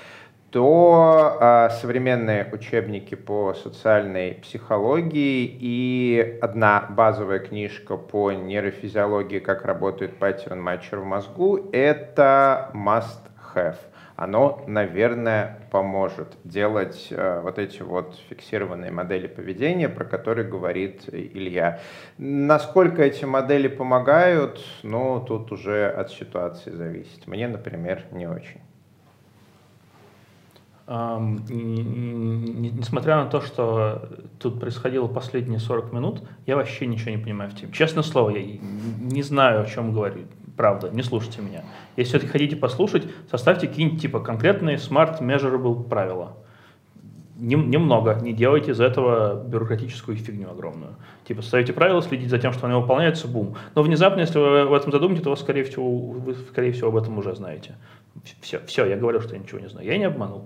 то 0.49 1.37
а, 1.41 1.71
современные 1.71 2.47
учебники 2.53 3.15
по 3.15 3.53
социальной 3.53 4.35
психологии 4.35 5.43
и 5.59 6.39
одна 6.41 6.87
базовая 6.89 7.39
книжка 7.39 7.97
по 7.97 8.31
нейрофизиологии, 8.31 9.39
как 9.39 9.65
работает 9.65 10.15
pattern 10.15 10.61
matcher 10.61 10.99
в 10.99 11.05
мозгу, 11.05 11.69
это 11.73 12.71
must 12.73 13.27
have. 13.53 13.75
Оно, 14.15 14.63
наверное, 14.67 15.59
поможет 15.71 16.37
делать 16.43 17.07
э, 17.09 17.41
вот 17.41 17.57
эти 17.57 17.81
вот 17.81 18.15
фиксированные 18.29 18.91
модели 18.91 19.25
поведения, 19.25 19.89
про 19.89 20.05
которые 20.05 20.47
говорит 20.47 21.05
Илья. 21.07 21.79
Насколько 22.19 23.01
эти 23.01 23.25
модели 23.25 23.67
помогают, 23.67 24.63
ну, 24.83 25.19
тут 25.27 25.51
уже 25.51 25.87
от 25.87 26.11
ситуации 26.11 26.69
зависит. 26.69 27.25
Мне, 27.25 27.47
например, 27.47 28.03
не 28.11 28.27
очень. 28.27 28.61
Несмотря 32.75 33.23
на 33.23 33.27
то, 33.27 33.39
что 33.39 34.09
тут 34.37 34.59
происходило 34.59 35.07
последние 35.07 35.59
40 35.59 35.93
минут, 35.93 36.21
я 36.45 36.57
вообще 36.57 36.85
ничего 36.85 37.11
не 37.11 37.17
понимаю 37.17 37.49
в 37.49 37.55
теме. 37.55 37.71
Честное 37.71 38.03
слово, 38.03 38.31
я 38.31 38.43
не 38.43 39.23
знаю, 39.23 39.61
о 39.61 39.65
чем 39.65 39.93
говорю. 39.93 40.25
Правда, 40.55 40.89
не 40.91 41.01
слушайте 41.01 41.41
меня. 41.41 41.63
Если 41.95 42.11
все-таки 42.11 42.31
хотите 42.31 42.55
послушать, 42.55 43.07
составьте 43.31 43.67
какие-нибудь 43.67 44.01
типа 44.01 44.19
конкретные 44.19 44.77
smart 44.77 45.19
measurable 45.21 45.83
правила. 45.87 46.37
Нем- 47.35 47.71
Немного, 47.71 48.19
не 48.21 48.31
делайте 48.33 48.71
из 48.71 48.79
этого 48.79 49.43
бюрократическую 49.43 50.15
фигню 50.15 50.51
огромную. 50.51 50.95
Типа 51.27 51.41
ставите 51.41 51.73
правила, 51.73 52.01
следите 52.01 52.29
за 52.29 52.37
тем, 52.37 52.53
что 52.53 52.67
они 52.67 52.75
выполняются, 52.79 53.27
бум. 53.27 53.55
Но 53.73 53.81
внезапно, 53.81 54.21
если 54.21 54.37
вы 54.37 54.65
в 54.65 54.73
этом 54.73 54.91
задумаете, 54.91 55.23
то 55.23 55.31
вы, 55.31 55.37
скорее 55.37 55.63
всего, 55.63 55.89
вы, 55.99 56.35
скорее 56.35 56.71
всего, 56.71 56.89
об 56.89 56.95
этом 56.97 57.17
уже 57.17 57.35
знаете. 57.35 57.75
Все, 58.41 58.59
все, 58.67 58.85
я 58.85 58.95
говорю, 58.95 59.19
что 59.21 59.33
я 59.33 59.39
ничего 59.41 59.59
не 59.59 59.67
знаю. 59.67 59.87
Я 59.87 59.97
не 59.97 60.03
обманул. 60.03 60.45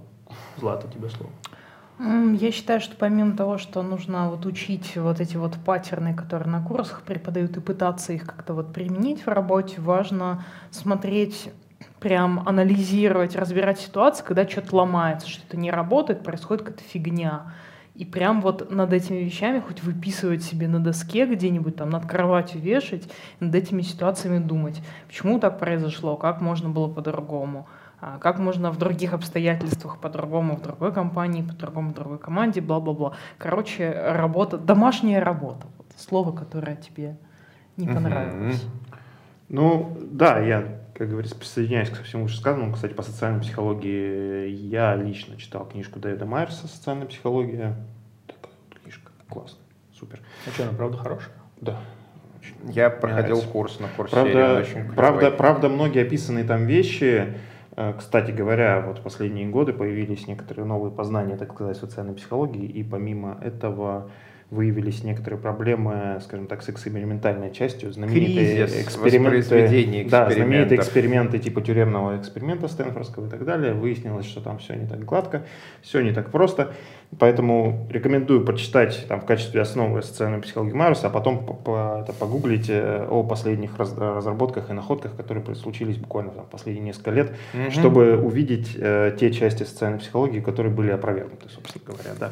Злата, 0.58 0.88
тебе 0.88 1.10
слово. 1.10 1.32
Я 2.00 2.52
считаю, 2.52 2.80
что 2.80 2.95
помимо 2.95 3.36
того, 3.36 3.58
что 3.58 3.82
нужно 3.82 4.30
вот 4.30 4.45
учить 4.45 4.95
вот 4.98 5.20
эти 5.20 5.36
вот 5.36 5.56
паттерны, 5.66 6.14
которые 6.14 6.50
на 6.50 6.64
курсах 6.64 7.02
преподают, 7.02 7.58
и 7.58 7.60
пытаться 7.60 8.14
их 8.14 8.26
как-то 8.26 8.54
вот 8.54 8.72
применить 8.72 9.26
в 9.26 9.28
работе, 9.28 9.82
важно 9.82 10.45
смотреть, 10.70 11.50
прям 12.00 12.48
анализировать, 12.48 13.36
разбирать 13.36 13.80
ситуации, 13.80 14.24
когда 14.24 14.48
что-то 14.48 14.76
ломается, 14.76 15.28
что-то 15.28 15.58
не 15.58 15.72
работает, 15.72 16.24
происходит 16.24 16.64
какая-то 16.64 16.84
фигня. 16.84 17.54
И 17.95 18.06
прям 18.06 18.41
вот 18.41 18.70
над 18.70 18.93
этими 18.93 19.18
вещами 19.18 19.60
хоть 19.60 19.82
выписывать 19.82 20.43
себе 20.43 20.68
на 20.68 20.80
доске 20.80 21.26
где-нибудь 21.26 21.78
там 21.78 21.89
над 21.89 22.06
кроватью 22.06 22.62
вешать, 22.62 23.10
над 23.39 23.56
этими 23.56 23.82
ситуациями 23.82 24.38
думать. 24.38 24.84
Почему 25.08 25.39
так 25.39 25.58
произошло, 25.58 26.16
как 26.16 26.39
можно 26.39 26.70
было 26.70 26.88
по-другому. 26.88 27.68
А 28.00 28.20
как 28.20 28.38
можно 28.38 28.72
в 28.72 28.78
других 28.78 29.14
обстоятельствах 29.14 30.00
по-другому, 30.00 30.56
в 30.56 30.62
другой 30.62 30.93
компании, 30.93 31.41
по-другому 31.41 31.91
в 31.91 31.93
другой 31.95 32.20
команде, 32.20 32.62
бла-бла-бла. 32.62 33.16
Короче, 33.39 33.91
работа, 33.91 34.58
домашняя 34.58 35.20
работа. 35.20 35.66
Вот 35.78 35.88
слово, 35.98 36.32
которое 36.32 36.76
тебе 36.76 37.18
не 37.76 37.88
понравилось. 37.88 38.64
Ну, 39.50 39.98
да, 40.12 40.39
я, 40.39 40.80
как 40.93 41.10
говорится, 41.10 41.36
присоединяюсь 41.36 41.89
ко 41.89 42.04
всему 42.04 42.24
вышесказанному. 42.24 42.74
Кстати, 42.74 42.93
по 42.93 43.02
социальной 43.02 43.39
психологии 43.39 44.48
я 44.50 44.95
лично 44.95 45.38
читал 45.38 45.66
книжку 45.66 46.00
Дэвида 46.00 46.26
Майерса 46.26 46.68
«Социальная 46.68 47.08
психология». 47.08 47.76
Такая 48.28 48.52
вот 48.70 48.80
книжка. 48.80 49.12
Классно. 49.30 49.60
Супер. 49.98 50.20
А 50.45 50.50
что, 50.52 50.64
она 50.64 50.74
правда 50.74 50.98
хорошая? 50.98 51.34
Да. 51.62 51.78
очень 52.39 52.72
Я 52.72 52.89
проходил 52.89 53.38
нравится. 53.38 53.48
курс 53.50 53.80
на 53.80 53.88
курсе. 53.88 54.12
Правда, 54.12 54.66
правда, 54.95 55.32
правда, 55.32 55.70
многие 55.70 56.04
описанные 56.04 56.43
там 56.43 56.66
вещи, 56.66 57.34
кстати 57.97 58.32
говоря, 58.32 58.82
вот 58.82 58.99
в 58.99 59.01
последние 59.01 59.47
годы 59.47 59.73
появились 59.73 60.28
некоторые 60.28 60.65
новые 60.65 60.91
познания, 60.91 61.38
так 61.38 61.53
сказать, 61.53 61.78
социальной 61.78 62.15
психологии, 62.15 62.65
и 62.65 62.84
помимо 62.84 63.39
этого 63.43 64.09
выявились 64.49 65.03
некоторые 65.03 65.39
проблемы, 65.39 66.19
скажем 66.23 66.47
так, 66.47 66.63
с 66.63 66.69
экспериментальной 66.69 67.51
частью, 67.51 67.91
знаменитые 67.91 68.65
Кризис 68.65 68.86
эксперименты, 68.86 70.07
да, 70.09 70.30
знаменитые 70.30 70.80
эксперименты 70.80 71.39
типа 71.39 71.61
тюремного 71.61 72.17
эксперимента 72.17 72.69
Стэнфордского 72.69 73.28
и 73.28 73.30
так 73.30 73.43
далее. 73.43 73.73
Выяснилось, 73.73 74.25
что 74.25 74.39
там 74.39 74.59
все 74.59 74.75
не 74.75 74.88
так 74.88 75.03
гладко, 75.03 75.43
все 75.82 76.01
не 76.01 76.13
так 76.13 76.32
просто. 76.32 76.73
Поэтому 77.20 77.88
рекомендую 77.89 78.43
прочитать 78.43 79.05
там, 79.08 79.22
в 79.22 79.26
качестве 79.26 79.62
основы 79.62 80.01
социальную 80.01 80.41
психологию 80.41 80.76
Майерса, 80.76 81.08
а 81.08 81.10
потом 81.10 81.45
по- 81.45 81.53
по- 81.53 81.99
это 82.03 82.12
погуглить 82.12 82.66
э, 82.70 83.08
о 83.10 83.24
последних 83.24 83.78
раз- 83.80 83.97
разработках 83.97 84.70
и 84.70 84.74
находках, 84.74 85.16
которые 85.16 85.55
случились 85.55 85.95
буквально 85.97 86.32
там, 86.32 86.45
последние 86.51 86.84
несколько 86.88 87.12
лет, 87.12 87.32
Мгм. 87.53 87.72
чтобы 87.72 88.18
увидеть 88.18 88.76
э, 88.78 89.16
те 89.18 89.32
части 89.32 89.64
социальной 89.64 89.99
психологии, 89.99 90.41
которые 90.41 90.74
были 90.74 90.91
опровергнуты, 90.91 91.47
собственно 91.49 91.86
говоря. 91.86 92.12
Да. 92.20 92.32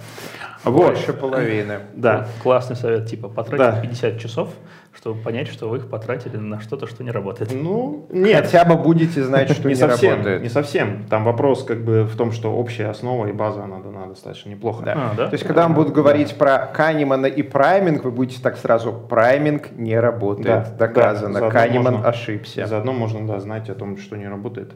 Вот. 0.66 0.88
Больше 0.88 1.14
половины. 1.14 1.80
Да. 1.96 2.28
Классный 2.44 2.76
совет, 2.76 3.08
типа, 3.08 3.30
потратить 3.30 3.58
Да. 3.60 3.80
50 3.82 4.20
часов, 4.20 4.50
чтобы 4.96 5.22
понять, 5.22 5.48
что 5.48 5.68
вы 5.68 5.78
их 5.78 5.90
потратили 5.90 6.38
на 6.38 6.60
что-то, 6.60 6.88
что 6.88 7.04
не 7.04 7.12
работает. 7.12 7.52
Ну, 7.54 8.08
нет. 8.12 8.46
Хотя 8.46 8.66
бы 8.66 8.76
будете 8.76 9.24
знать, 9.24 9.52
что 9.52 9.68
не, 9.68 9.74
не, 9.74 9.76
совсем, 9.76 10.12
работает. 10.12 10.42
не 10.42 10.50
совсем. 10.50 11.06
Там 11.10 11.24
вопрос 11.26 11.64
как 11.64 11.84
бы 11.84 12.04
в 12.04 12.16
том, 12.16 12.32
что 12.32 12.54
общая 12.56 12.88
основа 12.88 13.28
и 13.28 13.34
база, 13.34 13.64
она 13.64 13.80
дана 13.80 14.08
достаточно 14.08 14.50
неплохо. 14.50 14.84
Да. 14.86 14.94
А, 14.96 15.16
да? 15.16 15.28
То 15.28 15.34
есть, 15.34 15.46
когда 15.46 15.64
вам 15.64 15.74
будут 15.74 15.94
говорить 15.94 16.36
про 16.36 16.60
Канемана 16.60 17.26
и 17.26 17.44
прайминг, 17.44 18.04
вы 18.04 18.12
будете 18.12 18.42
так 18.42 18.58
сразу, 18.58 18.94
прайминг 18.94 19.72
не 19.72 20.00
работает. 20.00 20.76
Да, 20.78 20.88
Доказано. 20.88 21.34
да, 21.34 21.40
заодно 21.40 21.60
Канеман 21.60 21.94
можно- 21.96 22.10
ошибся. 22.10 22.66
Заодно 22.66 22.94
можно 22.94 23.28
да, 23.28 23.40
знать 23.40 23.70
о 23.70 23.76
том, 23.76 23.98
что 23.98 24.16
не 24.16 24.28
работает. 24.28 24.74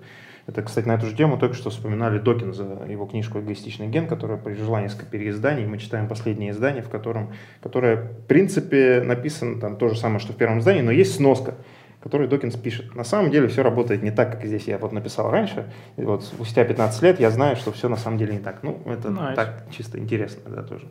Это, 0.50 0.64
кстати, 0.64 0.88
на 0.88 0.94
эту 0.94 1.06
же 1.06 1.16
тему 1.16 1.38
только 1.38 1.54
что 1.54 1.70
вспоминали 1.70 2.18
Докинза, 2.18 2.84
его 2.90 3.06
книжку 3.06 3.40
«Эгоистичный 3.40 3.88
ген», 3.88 4.08
которая 4.08 4.40
пережила 4.40 4.82
несколько 4.82 5.06
переизданий. 5.06 5.68
Мы 5.68 5.78
читаем 5.78 6.08
последнее 6.08 6.50
издание, 6.50 6.82
в 6.82 6.90
котором, 6.90 7.34
которое, 7.62 7.98
в 7.98 8.26
принципе, 8.26 9.04
написано 9.06 9.62
там 9.62 9.78
то 9.78 9.90
же 9.90 9.96
самое, 9.96 10.20
что 10.20 10.34
в 10.34 10.38
первом 10.38 10.58
издании, 10.58 10.82
но 10.82 10.90
есть 10.90 11.14
сноска, 11.14 11.54
которую 12.02 12.30
Докинс 12.30 12.56
пишет. 12.56 12.96
На 12.96 13.04
самом 13.04 13.30
деле 13.30 13.48
все 13.48 13.62
работает 13.62 14.04
не 14.04 14.12
так, 14.12 14.32
как 14.32 14.46
здесь 14.46 14.68
я 14.68 14.78
вот 14.78 14.94
написал 14.94 15.30
раньше. 15.30 15.72
И 15.98 16.02
вот 16.02 16.24
спустя 16.24 16.64
15 16.64 17.02
лет 17.04 17.20
я 17.20 17.30
знаю, 17.30 17.56
что 17.56 17.72
все 17.72 17.90
на 17.90 17.98
самом 17.98 18.18
деле 18.18 18.34
не 18.34 18.40
так. 18.40 18.64
Ну, 18.64 18.82
это 18.86 19.10
Nice. 19.10 19.36
так 19.36 19.64
чисто 19.72 20.00
интересно, 20.00 20.50
да, 20.50 20.64
тоже 20.64 20.86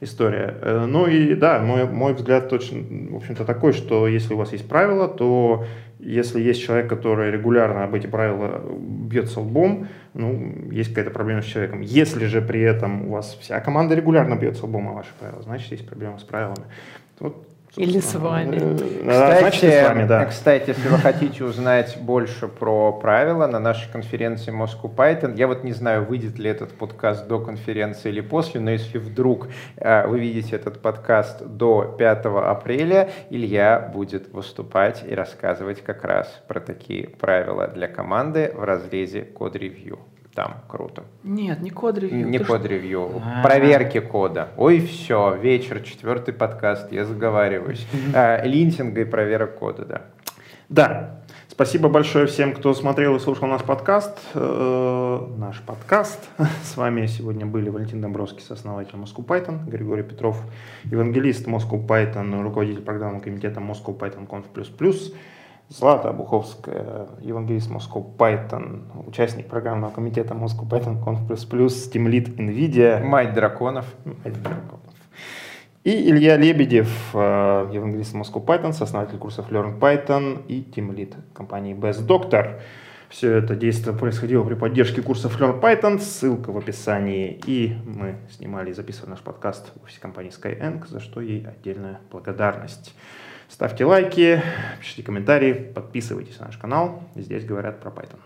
история. 0.00 0.56
Э, 0.62 0.86
Ну 0.86 1.06
и 1.06 1.34
да, 1.34 1.58
мой, 1.60 1.86
мой 1.86 2.14
взгляд 2.14 2.48
точно, 2.48 2.80
в 3.10 3.16
общем-то, 3.16 3.44
такой, 3.44 3.72
что 3.72 4.08
если 4.08 4.34
у 4.34 4.36
вас 4.38 4.52
есть 4.52 4.66
правила, 4.68 5.06
то 5.08 5.64
если 5.98 6.40
есть 6.40 6.62
человек, 6.62 6.88
который 6.88 7.30
регулярно 7.30 7.84
об 7.84 7.94
эти 7.94 8.06
правила 8.06 8.62
бьется 8.78 9.40
лбом, 9.40 9.88
ну, 10.12 10.70
есть 10.70 10.90
какая-то 10.90 11.10
проблема 11.10 11.42
с 11.42 11.46
человеком. 11.46 11.80
Если 11.80 12.26
же 12.26 12.40
при 12.42 12.60
этом 12.60 13.08
у 13.08 13.12
вас 13.12 13.36
вся 13.40 13.60
команда 13.60 13.94
регулярно 13.94 14.34
бьется 14.34 14.66
лбом 14.66 14.88
о 14.88 14.92
ваши 14.92 15.10
правила, 15.18 15.42
значит, 15.42 15.70
есть 15.72 15.86
проблема 15.86 16.18
с 16.18 16.22
правилами. 16.22 16.64
Вот, 17.20 17.46
Или 17.76 17.98
с 17.98 18.14
вами. 18.14 18.56
э, 18.56 19.04
да, 19.04 19.38
значит, 19.38 19.54
Кстати, 19.54 19.82
с 19.82 19.88
вами, 19.88 20.06
да. 20.06 20.24
кстати, 20.26 20.68
если 20.68 20.88
вы 20.88 20.98
хотите 20.98 21.44
узнать 21.44 21.96
больше 22.00 22.46
про 22.46 22.92
правила 22.92 23.46
на 23.46 23.58
нашей 23.58 23.90
конференции 23.90 24.52
Moscow 24.52 24.94
Python, 24.94 25.36
я 25.36 25.48
вот 25.48 25.64
не 25.64 25.72
знаю, 25.72 26.04
выйдет 26.04 26.38
ли 26.38 26.50
этот 26.50 26.72
подкаст 26.72 27.26
до 27.26 27.40
конференции 27.40 28.10
или 28.10 28.20
после, 28.20 28.60
но 28.60 28.70
если 28.70 28.98
вдруг 28.98 29.48
э, 29.76 30.06
вы 30.06 30.20
видите 30.20 30.54
этот 30.54 30.80
подкаст 30.80 31.44
до 31.44 31.96
5 31.98 32.26
апреля, 32.26 33.10
Илья 33.30 33.80
будет 33.92 34.32
выступать 34.32 35.02
и 35.08 35.14
рассказывать 35.14 35.82
как 35.82 36.04
раз 36.04 36.42
про 36.46 36.60
такие 36.60 37.08
правила 37.08 37.66
для 37.66 37.88
команды 37.88 38.52
в 38.54 38.62
разрезе 38.62 39.22
код-ревью. 39.22 39.98
Там 40.34 40.56
круто. 40.66 41.04
Нет, 41.22 41.60
не 41.62 41.70
код-ревью. 41.70 42.28
Не 42.28 42.38
код-ревью, 42.38 43.22
А. 43.24 43.42
проверки 43.42 44.00
кода. 44.00 44.48
Ой, 44.56 44.80
все, 44.80 45.36
вечер, 45.36 45.80
четвертый 45.80 46.34
подкаст, 46.34 46.90
я 46.92 47.04
заговариваюсь. 47.04 47.86
А, 48.14 48.42
Линтинга 48.44 49.02
и 49.02 49.04
проверок 49.04 49.58
кода, 49.58 49.84
да. 49.84 50.02
Да. 50.68 51.20
Спасибо 51.46 51.88
большое 51.88 52.26
всем, 52.26 52.52
кто 52.52 52.74
смотрел 52.74 53.14
и 53.14 53.20
слушал 53.20 53.46
наш 53.46 53.62
подкаст. 53.62 54.18
Э, 54.34 55.26
наш 55.36 55.60
подкаст. 55.60 56.28
С 56.64 56.76
вами 56.76 57.06
сегодня 57.06 57.46
были 57.46 57.68
Валентин 57.68 58.00
Домбровский, 58.00 58.42
основатель 58.48 58.96
Moscow 58.96 59.24
Python, 59.24 59.64
Григорий 59.68 60.02
Петров, 60.02 60.42
евангелист 60.84 61.46
Moscow 61.46 61.86
Python, 61.86 62.42
руководитель 62.42 62.82
программного 62.82 63.22
комитета 63.22 63.60
Moscow 63.60 63.96
Python 63.96 64.26
Conf++. 64.26 64.46
Злата 65.68 66.12
Буховская, 66.12 67.06
евангелист 67.22 67.70
Moscow 67.70 68.04
Python, 68.18 68.82
участник 69.06 69.46
программного 69.46 69.92
комитета 69.92 70.34
Moscow 70.34 70.68
Python 70.68 71.02
Team 71.02 72.06
Lead 72.06 72.36
NVIDIA. 72.36 73.02
Мать 73.02 73.32
драконов. 73.32 73.86
Мать 74.04 74.42
драконов. 74.42 74.80
И 75.84 76.10
Илья 76.10 76.36
Лебедев, 76.36 77.10
э, 77.14 77.70
евангелист 77.72 78.14
Moscow 78.14 78.44
Python, 78.44 78.72
сооснователь 78.72 79.16
курсов 79.16 79.50
Learn 79.50 79.78
Python 79.78 80.46
и 80.48 80.62
Team 80.62 80.94
Lead 80.94 81.14
компании 81.32 81.74
Best 81.74 82.06
Doctor. 82.06 82.60
Все 83.08 83.32
это 83.32 83.54
действие 83.56 83.96
происходило 83.96 84.44
при 84.44 84.54
поддержке 84.54 85.00
курсов 85.00 85.40
Learn 85.40 85.60
Python, 85.60 85.98
ссылка 85.98 86.52
в 86.52 86.58
описании. 86.58 87.40
И 87.46 87.76
мы 87.86 88.16
снимали 88.30 88.70
и 88.70 88.72
записывали 88.74 89.10
наш 89.10 89.20
подкаст 89.20 89.72
в 89.78 89.84
офисе 89.84 90.00
компании 90.00 90.30
Skyeng, 90.30 90.86
за 90.88 91.00
что 91.00 91.20
ей 91.20 91.46
отдельная 91.46 92.00
благодарность. 92.10 92.94
Ставьте 93.48 93.84
лайки, 93.84 94.42
пишите 94.80 95.02
комментарии, 95.02 95.52
подписывайтесь 95.52 96.38
на 96.38 96.46
наш 96.46 96.56
канал. 96.56 97.02
Здесь 97.14 97.44
говорят 97.44 97.80
про 97.80 97.90
Python. 97.90 98.18